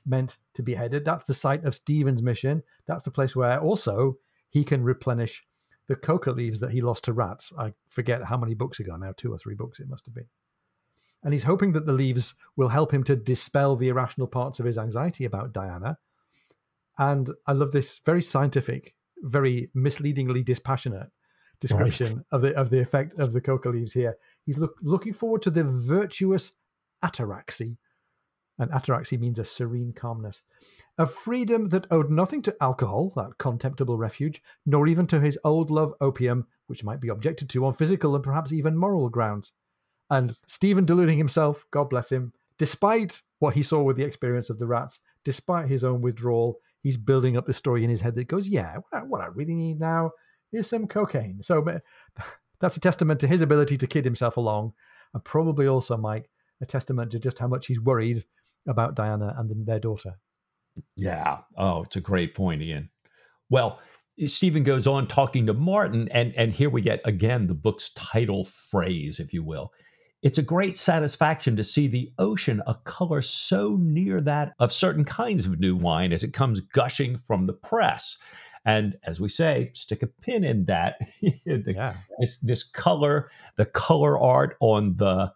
meant 0.06 0.38
to 0.54 0.62
be 0.62 0.74
headed. 0.74 1.04
That's 1.04 1.24
the 1.24 1.34
site 1.34 1.64
of 1.64 1.74
Stephen's 1.74 2.22
mission. 2.22 2.62
That's 2.86 3.04
the 3.04 3.10
place 3.10 3.34
where 3.34 3.60
also 3.60 4.18
he 4.50 4.64
can 4.64 4.82
replenish 4.82 5.44
the 5.88 5.96
coca 5.96 6.30
leaves 6.30 6.60
that 6.60 6.70
he 6.70 6.80
lost 6.80 7.04
to 7.04 7.12
rats. 7.12 7.52
I 7.58 7.72
forget 7.88 8.24
how 8.24 8.36
many 8.36 8.54
books 8.54 8.80
ago 8.80 8.96
now, 8.96 9.12
two 9.16 9.32
or 9.32 9.38
three 9.38 9.54
books 9.54 9.80
it 9.80 9.88
must 9.88 10.06
have 10.06 10.14
been. 10.14 10.28
And 11.22 11.32
he's 11.32 11.44
hoping 11.44 11.72
that 11.72 11.86
the 11.86 11.92
leaves 11.92 12.34
will 12.56 12.68
help 12.68 12.92
him 12.92 13.02
to 13.04 13.16
dispel 13.16 13.76
the 13.76 13.88
irrational 13.88 14.26
parts 14.26 14.60
of 14.60 14.66
his 14.66 14.78
anxiety 14.78 15.24
about 15.24 15.52
Diana. 15.52 15.98
And 16.98 17.30
I 17.46 17.52
love 17.52 17.72
this 17.72 18.00
very 18.04 18.22
scientific, 18.22 18.94
very 19.22 19.70
misleadingly 19.74 20.42
dispassionate 20.42 21.10
description 21.60 22.16
right. 22.16 22.24
of 22.32 22.40
the 22.42 22.54
of 22.54 22.68
the 22.70 22.80
effect 22.80 23.14
of 23.14 23.32
the 23.32 23.40
coca 23.40 23.70
leaves 23.70 23.92
here. 23.92 24.16
He's 24.44 24.58
look, 24.58 24.76
looking 24.82 25.14
forward 25.14 25.42
to 25.42 25.50
the 25.50 25.64
virtuous 25.64 26.56
ataraxy 27.02 27.76
and 28.58 28.70
ataraxy 28.70 29.18
means 29.18 29.38
a 29.38 29.44
serene 29.44 29.92
calmness. 29.92 30.42
A 30.96 31.06
freedom 31.06 31.70
that 31.70 31.86
owed 31.90 32.10
nothing 32.10 32.42
to 32.42 32.56
alcohol, 32.60 33.12
that 33.16 33.38
contemptible 33.38 33.98
refuge, 33.98 34.42
nor 34.64 34.86
even 34.86 35.06
to 35.08 35.20
his 35.20 35.38
old 35.44 35.70
love 35.70 35.92
opium, 36.00 36.46
which 36.66 36.84
might 36.84 37.00
be 37.00 37.08
objected 37.08 37.48
to 37.50 37.66
on 37.66 37.74
physical 37.74 38.14
and 38.14 38.22
perhaps 38.22 38.52
even 38.52 38.76
moral 38.76 39.08
grounds. 39.08 39.52
And 40.10 40.38
Stephen 40.46 40.84
deluding 40.84 41.18
himself, 41.18 41.66
God 41.70 41.90
bless 41.90 42.12
him, 42.12 42.32
despite 42.58 43.22
what 43.40 43.54
he 43.54 43.62
saw 43.62 43.82
with 43.82 43.96
the 43.96 44.04
experience 44.04 44.50
of 44.50 44.58
the 44.58 44.66
rats, 44.66 45.00
despite 45.24 45.68
his 45.68 45.82
own 45.82 46.00
withdrawal, 46.00 46.58
he's 46.80 46.96
building 46.96 47.36
up 47.36 47.46
the 47.46 47.52
story 47.52 47.82
in 47.82 47.90
his 47.90 48.02
head 48.02 48.14
that 48.14 48.28
goes, 48.28 48.48
yeah, 48.48 48.76
what 48.76 49.02
I, 49.02 49.04
what 49.04 49.20
I 49.20 49.26
really 49.26 49.54
need 49.54 49.80
now 49.80 50.12
is 50.52 50.68
some 50.68 50.86
cocaine. 50.86 51.42
So 51.42 51.66
uh, 51.66 51.78
that's 52.60 52.76
a 52.76 52.80
testament 52.80 53.20
to 53.20 53.26
his 53.26 53.42
ability 53.42 53.76
to 53.78 53.86
kid 53.86 54.04
himself 54.04 54.36
along, 54.36 54.74
and 55.12 55.24
probably 55.24 55.66
also, 55.66 55.96
Mike, 55.96 56.30
a 56.60 56.66
testament 56.66 57.10
to 57.12 57.18
just 57.18 57.38
how 57.38 57.48
much 57.48 57.66
he's 57.66 57.80
worried 57.80 58.24
about 58.66 58.94
Diana 58.94 59.34
and 59.36 59.66
their 59.66 59.78
daughter. 59.78 60.14
Yeah. 60.96 61.38
Oh, 61.56 61.84
it's 61.84 61.96
a 61.96 62.00
great 62.00 62.34
point, 62.34 62.62
Ian. 62.62 62.90
Well, 63.50 63.80
Stephen 64.26 64.62
goes 64.62 64.86
on 64.86 65.06
talking 65.06 65.46
to 65.46 65.54
Martin, 65.54 66.08
and, 66.10 66.34
and 66.36 66.52
here 66.52 66.70
we 66.70 66.82
get 66.82 67.00
again 67.04 67.46
the 67.46 67.54
book's 67.54 67.92
title 67.94 68.44
phrase, 68.44 69.18
if 69.18 69.32
you 69.32 69.42
will. 69.42 69.72
It's 70.22 70.38
a 70.38 70.42
great 70.42 70.78
satisfaction 70.78 71.54
to 71.56 71.64
see 71.64 71.86
the 71.86 72.10
ocean 72.18 72.62
a 72.66 72.74
color 72.74 73.20
so 73.20 73.76
near 73.78 74.22
that 74.22 74.54
of 74.58 74.72
certain 74.72 75.04
kinds 75.04 75.44
of 75.44 75.60
new 75.60 75.76
wine 75.76 76.12
as 76.12 76.24
it 76.24 76.32
comes 76.32 76.60
gushing 76.60 77.18
from 77.18 77.46
the 77.46 77.52
press. 77.52 78.16
And 78.64 78.96
as 79.04 79.20
we 79.20 79.28
say, 79.28 79.70
stick 79.74 80.02
a 80.02 80.06
pin 80.06 80.42
in 80.42 80.64
that. 80.64 80.98
the, 81.20 81.74
yeah. 81.76 81.96
this, 82.18 82.38
this 82.38 82.62
color, 82.62 83.30
the 83.56 83.66
color 83.66 84.18
art 84.18 84.56
on 84.60 84.94
the 84.94 85.30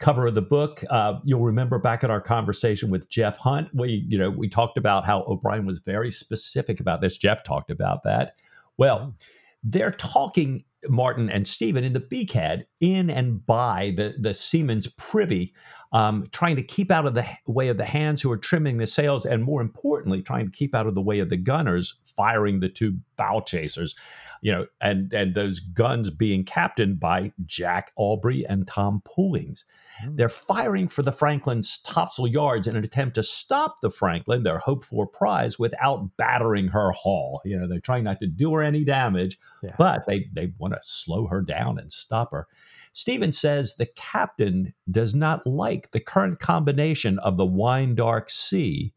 cover 0.00 0.26
of 0.26 0.34
the 0.34 0.42
book. 0.42 0.82
Uh, 0.90 1.20
you'll 1.24 1.42
remember 1.42 1.78
back 1.78 2.02
in 2.02 2.10
our 2.10 2.20
conversation 2.20 2.90
with 2.90 3.08
Geoff 3.08 3.36
Hunt, 3.36 3.68
we 3.72 4.04
you 4.08 4.18
know 4.18 4.30
we 4.30 4.48
talked 4.48 4.76
about 4.76 5.06
how 5.06 5.24
O'Brian 5.28 5.66
was 5.66 5.78
very 5.78 6.10
specific 6.10 6.80
about 6.80 7.00
this. 7.00 7.16
Geoff 7.16 7.44
talked 7.44 7.70
about 7.70 8.02
that. 8.02 8.34
Well, 8.76 9.14
they're 9.62 9.92
talking 9.92 10.64
Martin 10.88 11.28
and 11.28 11.46
Stephen 11.46 11.84
in 11.84 11.92
the 11.92 12.00
beakhead 12.00 12.64
in 12.80 13.10
and 13.10 13.44
by 13.44 13.92
the 13.96 14.14
the 14.18 14.34
seaman's 14.34 14.86
privy, 14.86 15.54
um, 15.92 16.26
trying 16.32 16.56
to 16.56 16.62
keep 16.62 16.90
out 16.90 17.06
of 17.06 17.14
the 17.14 17.26
way 17.46 17.68
of 17.68 17.76
the 17.76 17.84
hands 17.84 18.22
who 18.22 18.30
are 18.30 18.38
trimming 18.38 18.78
the 18.78 18.86
sails, 18.86 19.26
and 19.26 19.44
more 19.44 19.60
importantly, 19.60 20.22
trying 20.22 20.46
to 20.46 20.52
keep 20.52 20.74
out 20.74 20.86
of 20.86 20.94
the 20.94 21.02
way 21.02 21.18
of 21.18 21.28
the 21.28 21.36
gunners 21.36 22.00
firing 22.16 22.60
the 22.60 22.68
two 22.68 22.98
bow 23.16 23.40
chasers 23.40 23.94
you 24.42 24.52
know, 24.52 24.66
and 24.80 25.12
and 25.12 25.34
those 25.34 25.60
guns 25.60 26.08
being 26.08 26.44
captained 26.44 26.98
by 26.98 27.32
Jack 27.44 27.92
Aubrey 27.96 28.44
and 28.48 28.66
Tom 28.66 29.02
Pullings. 29.04 29.64
Mm. 30.04 30.16
They're 30.16 30.28
firing 30.28 30.88
for 30.88 31.02
the 31.02 31.12
Franklin's 31.12 31.78
topsail 31.82 32.26
yards 32.26 32.66
in 32.66 32.76
an 32.76 32.84
attempt 32.84 33.16
to 33.16 33.22
stop 33.22 33.80
the 33.82 33.90
Franklin, 33.90 34.42
their 34.42 34.58
hoped 34.58 34.86
for 34.86 35.06
prize, 35.06 35.58
without 35.58 36.16
battering 36.16 36.68
her 36.68 36.92
hull. 36.92 37.42
You 37.44 37.58
know, 37.58 37.68
they're 37.68 37.80
trying 37.80 38.04
not 38.04 38.20
to 38.20 38.26
do 38.26 38.52
her 38.54 38.62
any 38.62 38.84
damage, 38.84 39.38
yeah. 39.62 39.74
but 39.76 40.06
they 40.06 40.26
they 40.32 40.52
want 40.58 40.69
to 40.70 40.78
slow 40.82 41.26
her 41.26 41.42
down 41.42 41.78
and 41.78 41.92
stop 41.92 42.30
her. 42.32 42.46
Stephen 42.92 43.32
says 43.32 43.76
the 43.76 43.86
captain 43.86 44.74
does 44.90 45.14
not 45.14 45.46
like 45.46 45.90
the 45.92 46.00
current 46.00 46.38
combination 46.38 47.18
of 47.20 47.36
the 47.36 47.46
wine 47.46 47.94
dark 47.94 48.30
sea 48.30 48.92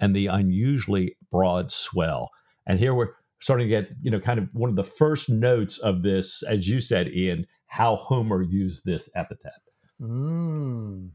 and 0.00 0.14
the 0.14 0.26
unusually 0.26 1.16
broad 1.30 1.70
swell. 1.70 2.30
And 2.66 2.78
here 2.78 2.94
we're 2.94 3.12
starting 3.40 3.66
to 3.66 3.70
get 3.70 3.90
you 4.00 4.10
know 4.10 4.20
kind 4.20 4.38
of 4.38 4.48
one 4.52 4.70
of 4.70 4.76
the 4.76 4.84
first 4.84 5.28
notes 5.28 5.78
of 5.78 6.02
this, 6.02 6.42
as 6.42 6.68
you 6.68 6.80
said, 6.80 7.08
Ian, 7.08 7.46
how 7.66 7.96
Homer 7.96 8.42
used 8.42 8.84
this 8.84 9.10
epithet. 9.14 9.52
Mm. 10.00 11.10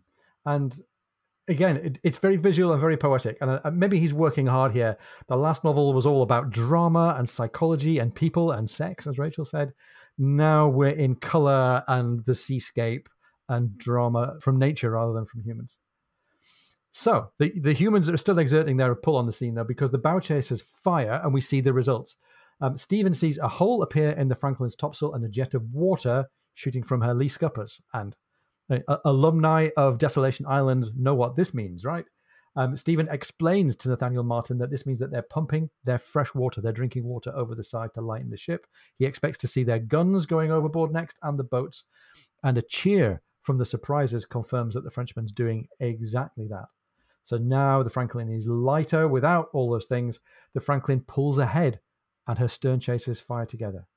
And 0.45 0.79
again, 1.47 1.77
it, 1.77 1.99
it's 2.03 2.17
very 2.17 2.37
visual 2.37 2.71
and 2.71 2.79
very 2.79 2.97
poetic. 2.97 3.37
And 3.41 3.59
uh, 3.63 3.71
maybe 3.71 3.99
he's 3.99 4.13
working 4.13 4.45
hard 4.45 4.71
here. 4.71 4.97
The 5.27 5.35
last 5.35 5.63
novel 5.63 5.93
was 5.93 6.05
all 6.05 6.21
about 6.21 6.51
drama 6.51 7.15
and 7.17 7.27
psychology 7.27 7.97
and 7.97 8.13
people 8.13 8.51
and 8.51 8.69
sex, 8.69 9.07
as 9.07 9.17
Rachel 9.17 9.45
said. 9.45 9.73
Now 10.19 10.67
we're 10.67 10.89
in 10.89 11.15
color 11.15 11.83
and 11.87 12.25
the 12.25 12.35
seascape 12.35 13.07
and 13.47 13.77
drama 13.77 14.35
from 14.41 14.59
nature 14.59 14.91
rather 14.91 15.13
than 15.13 15.25
from 15.25 15.41
humans. 15.41 15.77
So 16.91 17.31
the, 17.39 17.53
the 17.59 17.73
humans 17.73 18.09
are 18.09 18.17
still 18.17 18.37
exerting 18.37 18.77
their 18.77 18.93
pull 18.95 19.15
on 19.15 19.25
the 19.25 19.31
scene 19.31 19.55
though, 19.55 19.63
because 19.63 19.91
the 19.91 19.97
bow 19.97 20.19
chasers 20.19 20.61
fire 20.61 21.21
and 21.23 21.33
we 21.33 21.41
see 21.41 21.61
the 21.61 21.73
results. 21.73 22.17
Um, 22.61 22.77
Stephen 22.77 23.13
sees 23.13 23.37
a 23.37 23.47
hole 23.47 23.81
appear 23.81 24.11
in 24.11 24.27
the 24.27 24.35
Franklin's 24.35 24.75
topsail 24.75 25.13
and 25.13 25.23
a 25.23 25.29
jet 25.29 25.53
of 25.53 25.71
water 25.71 26.25
shooting 26.53 26.83
from 26.83 27.01
her 27.01 27.13
lee 27.13 27.29
scuppers. 27.29 27.81
And 27.93 28.15
uh, 28.69 28.97
alumni 29.05 29.69
of 29.77 29.97
Desolation 29.97 30.45
Island 30.45 30.87
know 30.97 31.15
what 31.15 31.37
this 31.37 31.53
means, 31.53 31.85
right? 31.85 32.05
Um, 32.55 32.75
Stephen 32.75 33.07
explains 33.09 33.75
to 33.77 33.89
Nathaniel 33.89 34.23
Martin 34.23 34.57
that 34.57 34.69
this 34.69 34.85
means 34.85 34.99
that 34.99 35.11
they're 35.11 35.21
pumping 35.21 35.69
their 35.83 35.97
fresh 35.97 36.33
water, 36.33 36.61
their 36.61 36.71
drinking 36.71 37.05
water, 37.05 37.31
over 37.35 37.55
the 37.55 37.63
side 37.63 37.93
to 37.93 38.01
lighten 38.01 38.29
the 38.29 38.37
ship. 38.37 38.65
He 38.97 39.05
expects 39.05 39.37
to 39.39 39.47
see 39.47 39.63
their 39.63 39.79
guns 39.79 40.25
going 40.25 40.51
overboard 40.51 40.91
next 40.91 41.17
and 41.21 41.37
the 41.37 41.43
boats. 41.43 41.85
And 42.43 42.57
a 42.57 42.61
cheer 42.61 43.21
from 43.41 43.57
the 43.57 43.65
surprises 43.65 44.25
confirms 44.25 44.73
that 44.73 44.83
the 44.83 44.91
Frenchman's 44.91 45.31
doing 45.31 45.67
exactly 45.79 46.47
that. 46.47 46.65
So 47.23 47.37
now 47.37 47.83
the 47.83 47.89
Franklin 47.89 48.29
is 48.29 48.47
lighter 48.47 49.07
without 49.07 49.49
all 49.53 49.69
those 49.69 49.85
things. 49.85 50.19
The 50.53 50.59
Franklin 50.59 51.01
pulls 51.01 51.37
ahead 51.37 51.79
and 52.27 52.39
her 52.39 52.47
stern 52.47 52.79
chasers 52.79 53.19
fire 53.19 53.45
together. 53.45 53.87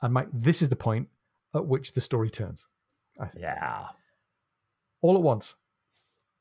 And 0.00 0.14
Mike, 0.14 0.28
this 0.32 0.62
is 0.62 0.68
the 0.68 0.76
point 0.76 1.08
at 1.54 1.66
which 1.66 1.92
the 1.92 2.00
story 2.00 2.30
turns. 2.30 2.66
Yeah. 3.36 3.86
All 5.00 5.16
at 5.16 5.22
once, 5.22 5.56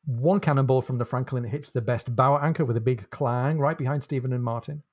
one 0.05 0.39
cannonball 0.39 0.81
from 0.81 0.97
the 0.97 1.05
Franklin 1.05 1.43
hits 1.43 1.69
the 1.69 1.81
best 1.81 2.15
bower 2.15 2.43
anchor 2.43 2.65
with 2.65 2.77
a 2.77 2.81
big 2.81 3.09
clang 3.09 3.59
right 3.59 3.77
behind 3.77 4.03
Stephen 4.03 4.33
and 4.33 4.43
Martin. 4.43 4.83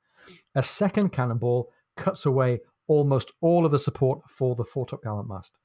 A 0.55 0.62
second 0.62 1.11
cannonball 1.11 1.71
cuts 1.97 2.27
away 2.27 2.61
almost 2.87 3.33
all 3.41 3.65
of 3.65 3.71
the 3.71 3.79
support 3.79 4.21
for 4.29 4.55
the 4.55 4.65
foretop 4.65 5.03
gallant 5.03 5.29
mast. 5.29 5.57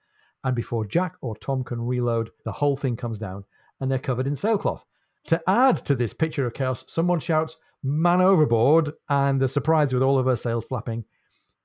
And 0.44 0.56
before 0.56 0.86
Jack 0.86 1.16
or 1.22 1.36
Tom 1.36 1.64
can 1.64 1.82
reload, 1.82 2.32
the 2.44 2.52
whole 2.52 2.76
thing 2.76 2.98
comes 2.98 3.18
down 3.18 3.46
and 3.80 3.90
they're 3.90 4.00
covered 4.00 4.28
in 4.28 4.36
sailcloth. 4.36 4.86
To 5.28 5.42
add 5.48 5.78
to 5.86 5.96
this 5.96 6.14
picture 6.14 6.46
of 6.46 6.54
chaos, 6.54 6.86
someone 6.88 7.20
shouts, 7.20 7.58
Man 7.82 8.22
overboard! 8.22 8.92
And 9.10 9.42
the 9.42 9.48
surprise, 9.48 9.94
with 9.94 10.04
all 10.04 10.18
of 10.18 10.26
her 10.26 10.36
sails 10.36 10.66
flapping, 10.66 11.06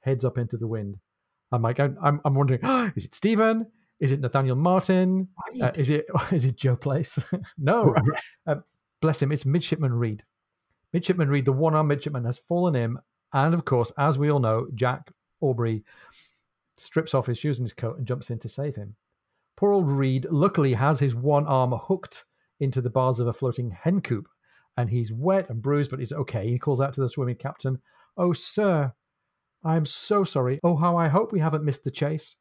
heads 0.01 0.25
up 0.25 0.39
into 0.39 0.57
the 0.57 0.67
wind. 0.67 0.97
I'm 1.53 1.63
like, 1.63 1.81
I'm, 1.81 1.97
I'm 2.03 2.35
wondering, 2.35 2.61
is 2.97 3.05
it 3.05 3.15
Stephen? 3.15 3.67
Is 4.01 4.13
it 4.13 4.21
Nathaniel 4.21 4.57
Martin? 4.57 5.29
Uh, 5.61 5.73
is 5.77 5.91
it 5.91 6.07
is 6.33 6.45
it 6.45 6.57
Joe 6.57 6.77
Plaice? 6.77 7.19
no, 7.59 7.95
uh, 8.47 8.57
bless 9.01 9.23
him. 9.23 9.33
It's 9.33 9.45
Midshipman 9.45 9.93
Reade. 9.93 10.23
Midshipman 10.93 11.29
Reade, 11.29 11.45
the 11.45 11.53
one-armed 11.53 11.89
midshipman, 11.89 12.25
has 12.25 12.39
fallen 12.39 12.75
in, 12.75 12.97
and 13.33 13.53
of 13.53 13.65
course, 13.65 13.93
as 13.99 14.19
we 14.19 14.31
all 14.31 14.41
know, 14.41 14.69
Jack 14.75 15.11
Aubrey 15.41 15.85
strips 16.77 17.13
off 17.13 17.27
his 17.27 17.39
shoes 17.39 17.59
and 17.59 17.67
his 17.67 17.75
coat 17.75 17.99
and 17.99 18.07
jumps 18.07 18.31
in 18.31 18.39
to 18.39 18.49
save 18.49 18.77
him. 18.77 18.97
Poor 19.57 19.73
old 19.73 19.89
Reade, 19.89 20.27
luckily, 20.31 20.75
has 20.75 21.01
his 21.01 21.15
one 21.15 21.47
arm 21.47 21.73
hooked 21.73 22.25
into 22.61 22.81
the 22.81 22.91
bars 22.91 23.21
of 23.21 23.27
a 23.27 23.33
floating 23.33 23.71
hen 23.71 24.01
coop. 24.01 24.29
And 24.77 24.89
he's 24.89 25.13
wet 25.13 25.51
and 25.51 25.61
bruised, 25.61 25.91
but 25.91 25.99
he's 25.99 26.13
okay. 26.13 26.49
He 26.49 26.59
calls 26.59 26.81
out 26.81 26.93
to 26.95 27.01
the 27.01 27.09
swimming 27.09 27.37
captain, 27.37 27.81
Oh, 28.17 28.33
sir, 28.33 28.93
I 29.65 29.77
am 29.77 29.85
so 29.85 30.25
sorry. 30.25 30.61
Oh, 30.63 30.77
how 30.77 30.97
I 30.97 31.09
hope 31.09 31.33
we 31.33 31.41
haven't 31.41 31.65
missed 31.65 31.85
the 31.85 31.91
chase. 31.91 32.37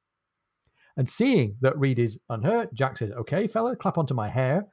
And 0.97 1.09
seeing 1.09 1.55
that 1.61 1.77
Reade 1.77 1.99
is 1.99 2.19
unhurt, 2.29 2.73
Jack 2.73 2.97
says, 2.97 3.11
Okay, 3.11 3.47
fella, 3.47 3.75
clap 3.75 3.97
onto 3.97 4.13
my 4.13 4.27
hair, 4.27 4.65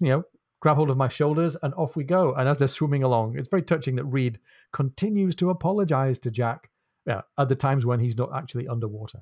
you 0.00 0.08
know, 0.08 0.22
grab 0.60 0.76
hold 0.76 0.90
of 0.90 0.96
my 0.96 1.08
shoulders, 1.08 1.56
and 1.62 1.74
off 1.74 1.96
we 1.96 2.04
go. 2.04 2.34
And 2.34 2.48
as 2.48 2.58
they're 2.58 2.68
swimming 2.68 3.02
along, 3.02 3.36
it's 3.36 3.48
very 3.48 3.62
touching 3.62 3.96
that 3.96 4.04
Reade 4.04 4.38
continues 4.72 5.34
to 5.36 5.50
apologize 5.50 6.18
to 6.20 6.30
Jack 6.30 6.70
yeah, 7.06 7.22
at 7.38 7.48
the 7.48 7.56
times 7.56 7.84
when 7.84 8.00
he's 8.00 8.16
not 8.16 8.30
actually 8.34 8.68
underwater. 8.68 9.20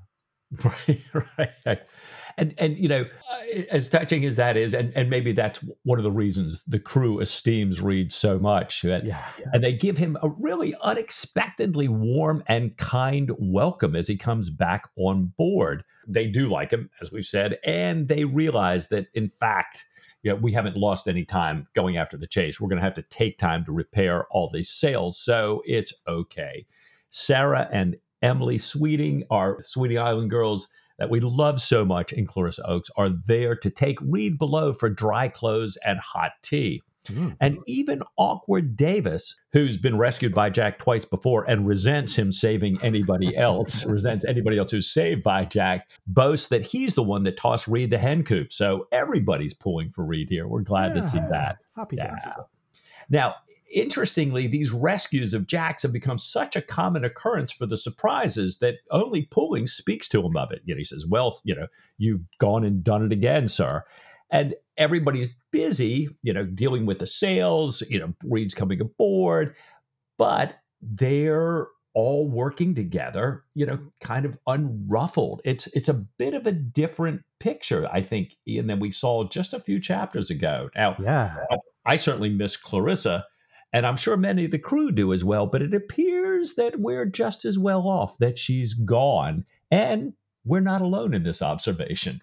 Right, 0.64 1.02
right. 1.66 1.82
And 2.36 2.54
and 2.58 2.76
you 2.78 2.88
know, 2.88 3.02
uh, 3.02 3.60
as 3.70 3.88
touching 3.88 4.24
as 4.24 4.36
that 4.36 4.56
is, 4.56 4.72
and 4.72 4.92
and 4.96 5.10
maybe 5.10 5.32
that's 5.32 5.64
one 5.82 5.98
of 5.98 6.02
the 6.02 6.10
reasons 6.10 6.64
the 6.64 6.78
crew 6.78 7.20
esteems 7.20 7.80
Reade 7.80 8.12
so 8.12 8.38
much. 8.38 8.82
Yeah, 8.82 9.00
yeah. 9.04 9.20
And 9.52 9.62
they 9.62 9.72
give 9.72 9.98
him 9.98 10.16
a 10.22 10.28
really 10.28 10.74
unexpectedly 10.82 11.88
warm 11.88 12.42
and 12.46 12.76
kind 12.76 13.32
welcome 13.38 13.94
as 13.94 14.08
he 14.08 14.16
comes 14.16 14.50
back 14.50 14.88
on 14.96 15.32
board. 15.36 15.84
They 16.06 16.26
do 16.26 16.48
like 16.48 16.70
him, 16.70 16.90
as 17.00 17.12
we've 17.12 17.26
said, 17.26 17.58
and 17.64 18.08
they 18.08 18.24
realize 18.24 18.88
that 18.88 19.08
in 19.14 19.28
fact, 19.28 19.84
you 20.22 20.30
know, 20.30 20.36
we 20.36 20.52
haven't 20.52 20.76
lost 20.76 21.08
any 21.08 21.24
time 21.24 21.66
going 21.74 21.96
after 21.96 22.16
the 22.16 22.26
chase. 22.26 22.60
We're 22.60 22.68
going 22.68 22.80
to 22.80 22.84
have 22.84 22.94
to 22.94 23.02
take 23.02 23.38
time 23.38 23.64
to 23.66 23.72
repair 23.72 24.26
all 24.30 24.50
these 24.52 24.70
sails, 24.70 25.18
so 25.18 25.62
it's 25.66 25.94
okay. 26.08 26.66
Sarah 27.10 27.68
and 27.72 27.96
Emily 28.22 28.58
Sweeting, 28.58 29.24
our 29.30 29.62
Sweeting 29.62 29.98
Island 29.98 30.30
girls 30.30 30.68
that 30.98 31.10
we 31.10 31.20
love 31.20 31.60
so 31.60 31.84
much 31.84 32.12
in 32.12 32.26
Clarissa 32.26 32.66
Oakes, 32.66 32.90
are 32.96 33.08
there 33.08 33.56
to 33.56 33.70
take 33.70 33.98
Reade 34.02 34.38
below 34.38 34.72
for 34.72 34.90
dry 34.90 35.28
clothes 35.28 35.78
and 35.84 35.98
hot 36.00 36.32
tea. 36.42 36.82
Mm. 37.08 37.36
And 37.40 37.58
even 37.66 38.00
awkward 38.18 38.76
Davis, 38.76 39.40
who's 39.52 39.78
been 39.78 39.96
rescued 39.96 40.34
by 40.34 40.50
Jack 40.50 40.78
twice 40.78 41.06
before 41.06 41.48
and 41.48 41.66
resents 41.66 42.16
him 42.16 42.30
saving 42.30 42.78
anybody 42.82 43.34
else, 43.38 43.84
resents 43.86 44.24
anybody 44.26 44.58
else 44.58 44.72
who's 44.72 44.90
saved 44.90 45.22
by 45.22 45.46
Jack, 45.46 45.88
boasts 46.06 46.48
that 46.48 46.62
he's 46.62 46.94
the 46.94 47.02
one 47.02 47.22
that 47.24 47.38
tossed 47.38 47.66
Reade 47.66 47.90
the 47.90 47.98
hen 47.98 48.22
coop. 48.22 48.52
So 48.52 48.86
everybody's 48.92 49.54
pulling 49.54 49.90
for 49.90 50.04
Reade 50.04 50.28
here. 50.28 50.46
We're 50.46 50.60
glad 50.60 50.94
yeah. 50.94 51.00
to 51.00 51.02
see 51.02 51.20
that. 51.30 51.56
Happy 51.74 51.96
yeah. 51.96 52.14
Now, 53.08 53.36
interestingly, 53.70 54.46
these 54.46 54.72
rescues 54.72 55.34
of 55.34 55.46
Jacks 55.46 55.82
have 55.82 55.92
become 55.92 56.18
such 56.18 56.56
a 56.56 56.62
common 56.62 57.04
occurrence 57.04 57.52
for 57.52 57.66
the 57.66 57.76
surprises 57.76 58.58
that 58.58 58.76
only 58.90 59.22
Pulling 59.22 59.66
speaks 59.66 60.08
to 60.10 60.24
him 60.24 60.36
of 60.36 60.50
it. 60.50 60.62
You 60.64 60.74
know, 60.74 60.78
he 60.78 60.84
says, 60.84 61.06
"Well, 61.06 61.40
you 61.44 61.54
know, 61.54 61.66
you've 61.98 62.22
gone 62.38 62.64
and 62.64 62.82
done 62.82 63.04
it 63.04 63.12
again, 63.12 63.48
sir." 63.48 63.84
And 64.30 64.54
everybody's 64.76 65.34
busy, 65.50 66.08
you 66.22 66.32
know, 66.32 66.44
dealing 66.44 66.86
with 66.86 67.00
the 67.00 67.06
sails, 67.06 67.82
You 67.88 67.98
know, 67.98 68.14
Reade's 68.24 68.54
coming 68.54 68.80
aboard, 68.80 69.56
but 70.16 70.56
they're 70.80 71.66
all 71.92 72.28
working 72.28 72.74
together, 72.74 73.44
you 73.54 73.66
know, 73.66 73.78
kind 74.00 74.24
of 74.24 74.38
unruffled. 74.46 75.40
It's 75.44 75.66
it's 75.68 75.88
a 75.88 75.94
bit 75.94 76.34
of 76.34 76.46
a 76.46 76.52
different 76.52 77.22
picture, 77.40 77.88
I 77.92 78.02
think, 78.02 78.36
Ian, 78.46 78.68
than 78.68 78.80
we 78.80 78.92
saw 78.92 79.24
just 79.28 79.52
a 79.52 79.60
few 79.60 79.80
chapters 79.80 80.30
ago. 80.30 80.70
Now, 80.76 80.96
yeah, 81.02 81.36
I 81.84 81.96
certainly 81.96 82.30
miss 82.30 82.56
Clarissa 82.56 83.26
and 83.72 83.86
I'm 83.86 83.96
sure 83.96 84.16
many 84.16 84.44
of 84.44 84.50
the 84.50 84.58
crew 84.58 84.90
do 84.90 85.12
as 85.12 85.24
well, 85.24 85.46
but 85.46 85.62
it 85.62 85.74
appears 85.74 86.54
that 86.54 86.80
we're 86.80 87.06
just 87.06 87.44
as 87.44 87.58
well 87.58 87.86
off 87.86 88.18
that 88.18 88.38
she's 88.38 88.74
gone. 88.74 89.44
And 89.70 90.14
we're 90.44 90.60
not 90.60 90.80
alone 90.80 91.14
in 91.14 91.22
this 91.22 91.42
observation. 91.42 92.22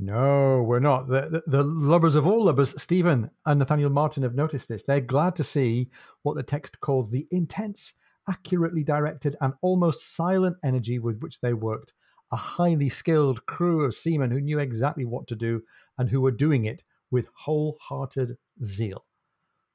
No, 0.00 0.62
we're 0.62 0.78
not. 0.78 1.08
The, 1.08 1.42
the, 1.46 1.58
the 1.58 1.62
lubbers 1.64 2.14
of 2.14 2.26
all 2.26 2.44
lubbers, 2.44 2.80
Stephen 2.80 3.30
and 3.46 3.58
Nathaniel 3.58 3.90
Martin, 3.90 4.22
have 4.22 4.34
noticed 4.34 4.68
this. 4.68 4.84
They're 4.84 5.00
glad 5.00 5.34
to 5.36 5.44
see 5.44 5.90
what 6.22 6.36
the 6.36 6.42
text 6.42 6.80
calls 6.80 7.10
the 7.10 7.26
intense, 7.30 7.94
accurately 8.28 8.84
directed, 8.84 9.36
and 9.40 9.54
almost 9.60 10.14
silent 10.14 10.56
energy 10.64 10.98
with 10.98 11.20
which 11.20 11.40
they 11.40 11.52
worked. 11.52 11.94
A 12.30 12.36
highly 12.36 12.88
skilled 12.88 13.44
crew 13.46 13.84
of 13.84 13.94
seamen 13.94 14.30
who 14.30 14.40
knew 14.40 14.58
exactly 14.58 15.04
what 15.04 15.26
to 15.28 15.34
do 15.34 15.62
and 15.96 16.08
who 16.08 16.20
were 16.20 16.30
doing 16.30 16.64
it 16.64 16.82
with 17.10 17.26
wholehearted 17.34 18.36
zeal. 18.62 19.04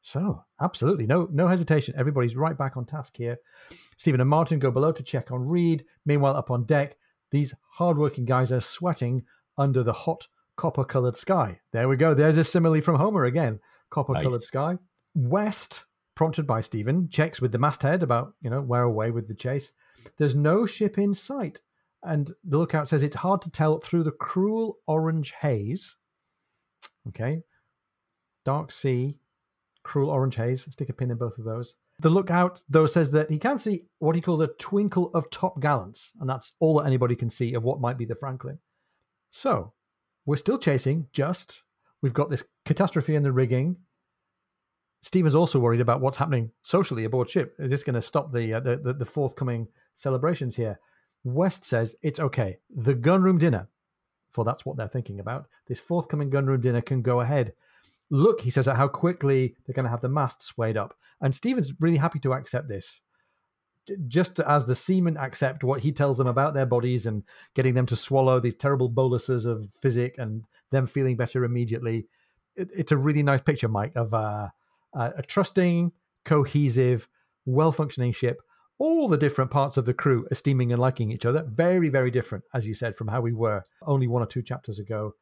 So, 0.06 0.44
absolutely, 0.62 1.08
no 1.08 1.30
no 1.32 1.48
hesitation. 1.48 1.96
Everybody's 1.98 2.36
right 2.36 2.58
back 2.58 2.76
on 2.76 2.86
task 2.86 3.16
here. 3.16 3.38
Stephen 3.96 4.20
and 4.20 4.30
Martin 4.30 4.60
go 4.60 4.70
below 4.70 4.92
to 4.92 5.02
check 5.02 5.32
on 5.32 5.48
Reade. 5.48 5.86
Meanwhile, 6.06 6.36
up 6.36 6.52
on 6.52 6.66
deck, 6.66 6.98
these 7.32 7.56
hardworking 7.72 8.26
guys 8.26 8.52
are 8.52 8.60
sweating 8.60 9.24
under 9.58 9.82
the 9.82 9.94
hot 9.94 10.28
copper 10.58 10.84
colored 10.84 11.16
sky. 11.16 11.58
There 11.72 11.88
we 11.88 11.96
go. 11.96 12.14
There's 12.14 12.36
a 12.36 12.44
simile 12.44 12.82
from 12.82 12.98
Homer 12.98 13.24
again. 13.24 13.62
Copper 13.90 14.14
colored 14.14 14.32
nice. 14.34 14.46
sky. 14.48 14.78
West, 15.16 15.86
prompted 16.16 16.46
by 16.46 16.60
Stephen, 16.60 17.08
checks 17.08 17.40
with 17.40 17.54
the 17.54 17.58
masthead 17.58 18.04
about, 18.04 18.34
you 18.42 18.50
know, 18.50 18.62
where 18.62 18.84
away 18.84 19.10
with 19.10 19.30
the 19.30 19.34
chase. 19.34 19.74
There's 20.18 20.36
no 20.36 20.66
ship 20.66 20.98
in 20.98 21.14
sight. 21.14 21.62
And 22.04 22.30
the 22.44 22.58
lookout 22.58 22.90
says 22.90 23.04
it's 23.04 23.16
hard 23.16 23.42
to 23.44 23.50
tell 23.50 23.80
through 23.80 24.04
the 24.04 24.12
cruel 24.12 24.80
orange 24.86 25.32
haze. 25.40 25.96
Okay. 27.08 27.44
Dark 28.44 28.74
sea, 28.74 29.18
Cruel 29.84 30.10
Orange 30.10 30.36
Haze. 30.36 30.68
Stick 30.72 30.90
a 30.90 30.94
pin 30.94 31.12
in 31.12 31.18
both 31.18 31.38
of 31.38 31.46
those. 31.46 31.76
The 32.00 32.10
lookout, 32.10 32.64
though, 32.70 32.88
says 32.88 33.12
that 33.12 33.30
he 33.30 33.38
can 33.38 33.58
see 33.58 33.86
what 34.00 34.16
he 34.16 34.22
calls 34.22 34.42
a 34.42 34.48
twinkle 34.48 35.12
of 35.14 35.30
top 35.30 35.60
gallants, 35.60 36.14
and 36.20 36.30
that's 36.30 36.56
all 36.60 36.80
that 36.80 36.88
anybody 36.88 37.16
can 37.16 37.30
see 37.30 37.54
of 37.54 37.64
what 37.64 37.82
might 37.82 37.98
be 37.98 38.06
the 38.06 38.16
Franklin. 38.16 38.58
So, 39.30 39.74
we're 40.26 40.38
still 40.38 40.58
chasing, 40.58 41.08
just. 41.12 41.62
We've 42.02 42.14
got 42.14 42.30
this 42.30 42.44
catastrophe 42.66 43.16
in 43.16 43.24
the 43.24 43.32
rigging. 43.32 43.78
Stephen's 45.02 45.36
also 45.36 45.60
worried 45.60 45.82
about 45.82 46.02
what's 46.02 46.18
happening 46.18 46.52
socially 46.64 47.04
aboard 47.04 47.30
ship. 47.30 47.56
Is 47.60 47.72
this 47.72 47.84
going 47.84 47.96
to 47.96 48.02
stop 48.02 48.32
the, 48.32 48.54
uh, 48.54 48.60
the, 48.62 48.78
the 48.78 48.94
the 48.94 49.06
forthcoming 49.06 49.68
celebrations 49.94 50.56
here? 50.56 50.80
West 51.24 51.66
says 51.66 51.96
it's 52.02 52.20
okay. 52.20 52.58
The 52.70 52.96
gunroom 52.96 53.38
dinner, 53.38 53.68
for 54.32 54.44
that's 54.44 54.66
what 54.66 54.78
they're 54.78 54.88
thinking 54.88 55.20
about. 55.20 55.48
This 55.68 55.80
forthcoming 55.80 56.30
gunroom 56.30 56.62
dinner 56.62 56.82
can 56.82 57.02
go 57.02 57.22
ahead 57.22 57.54
look, 58.14 58.42
he 58.42 58.52
says, 58.52 58.68
at 58.68 58.76
how 58.76 58.88
quickly 58.88 59.56
they're 59.66 59.74
going 59.74 59.86
to 59.86 59.90
have 59.90 60.02
the 60.02 60.08
mast 60.08 60.44
swayed 60.44 60.78
up. 60.78 60.94
And 61.20 61.34
Stephen's 61.34 61.74
really 61.80 61.98
happy 61.98 62.20
to 62.20 62.34
accept 62.34 62.68
this. 62.68 63.02
Just 64.08 64.40
as 64.40 64.68
the 64.68 64.76
seamen 64.76 65.18
accept 65.18 65.64
what 65.64 65.82
he 65.82 65.92
tells 65.92 66.20
them 66.20 66.28
about 66.28 66.54
their 66.54 66.68
bodies 66.68 67.08
and 67.08 67.24
getting 67.56 67.74
them 67.74 67.88
to 67.88 67.96
swallow 67.96 68.40
these 68.40 68.54
terrible 68.54 68.88
boluses 68.88 69.46
of 69.46 69.68
physic 69.82 70.16
and 70.20 70.44
them 70.70 70.86
feeling 70.86 71.18
better 71.18 71.44
immediately, 71.44 72.06
it, 72.56 72.70
it's 72.76 72.92
a 72.92 72.98
really 72.98 73.24
nice 73.24 73.42
picture, 73.42 73.68
Mike, 73.68 73.94
of 73.96 74.14
uh, 74.14 74.50
a 74.94 75.24
trusting, 75.24 75.92
cohesive, 76.24 77.08
well 77.48 77.72
functioning 77.72 78.12
ship. 78.12 78.42
All 78.78 79.08
the 79.08 79.18
different 79.18 79.50
parts 79.50 79.76
of 79.76 79.86
the 79.86 79.94
crew 79.94 80.28
esteeming 80.30 80.72
and 80.72 80.80
liking 80.80 81.12
each 81.12 81.26
other. 81.26 81.44
Very, 81.50 81.90
very 81.90 82.12
different, 82.12 82.44
as 82.54 82.68
you 82.68 82.76
said, 82.76 82.96
from 82.96 83.08
how 83.08 83.22
we 83.22 83.34
were 83.34 83.64
only 83.82 84.08
one 84.08 84.22
or 84.22 84.28
two 84.28 84.44
chapters 84.44 84.78
ago. 84.78 85.16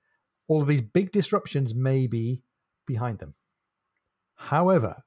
All 0.49 0.61
of 0.61 0.67
these 0.67 0.81
big 0.81 1.11
disruptions, 1.11 1.73
maybe, 1.73 2.41
behind 2.85 3.19
them. 3.19 3.35
However, 4.35 5.03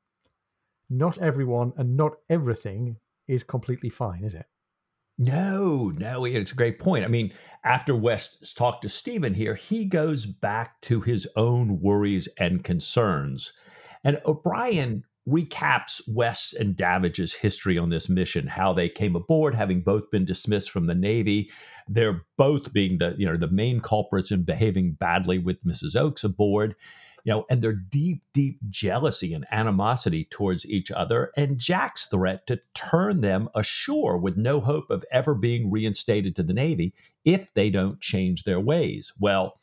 not 0.88 1.18
everyone 1.18 1.72
and 1.76 1.96
not 1.96 2.12
everything 2.28 2.96
is 3.26 3.42
completely 3.42 3.88
fine, 3.88 4.24
is 4.24 4.34
it? 4.34 4.46
No, 5.16 5.92
no, 5.96 6.24
it's 6.24 6.52
a 6.52 6.56
great 6.56 6.78
point. 6.78 7.04
I 7.04 7.08
mean, 7.08 7.32
after 7.64 7.94
West's 7.94 8.52
talked 8.52 8.82
to 8.82 8.88
Stephen 8.88 9.34
here, 9.34 9.54
he 9.54 9.84
goes 9.84 10.26
back 10.26 10.80
to 10.82 11.00
his 11.00 11.28
own 11.36 11.80
worries 11.80 12.28
and 12.38 12.64
concerns. 12.64 13.52
And 14.02 14.20
O'Brian 14.26 15.04
recaps 15.28 16.00
West's 16.08 16.52
and 16.52 16.76
Davidge's 16.76 17.32
history 17.32 17.78
on 17.78 17.90
this 17.90 18.08
mission, 18.08 18.46
how 18.46 18.72
they 18.72 18.88
came 18.88 19.14
aboard, 19.14 19.54
having 19.54 19.82
both 19.82 20.10
been 20.10 20.24
dismissed 20.24 20.70
from 20.70 20.86
the 20.86 20.94
Navy. 20.94 21.50
They're 21.88 22.22
both 22.36 22.72
being 22.72 22.98
the, 22.98 23.14
you 23.16 23.24
know, 23.24 23.36
the 23.36 23.48
main 23.48 23.80
culprits 23.80 24.32
in 24.32 24.42
behaving 24.42 24.92
badly 24.92 25.38
with 25.38 25.64
Mrs. 25.64 25.96
Oakes 25.96 26.24
aboard 26.24 26.74
you 27.24 27.32
know, 27.32 27.46
and 27.48 27.62
their 27.62 27.72
deep, 27.72 28.22
deep 28.34 28.60
jealousy 28.68 29.32
and 29.32 29.46
animosity 29.50 30.26
towards 30.30 30.66
each 30.66 30.90
other, 30.90 31.32
and 31.36 31.58
Jack's 31.58 32.04
threat 32.06 32.46
to 32.46 32.60
turn 32.74 33.22
them 33.22 33.48
ashore 33.54 34.18
with 34.18 34.36
no 34.36 34.60
hope 34.60 34.90
of 34.90 35.04
ever 35.10 35.34
being 35.34 35.70
reinstated 35.70 36.36
to 36.36 36.42
the 36.42 36.52
Navy 36.52 36.94
if 37.24 37.52
they 37.54 37.70
don't 37.70 38.00
change 38.00 38.44
their 38.44 38.60
ways. 38.60 39.12
Well, 39.18 39.58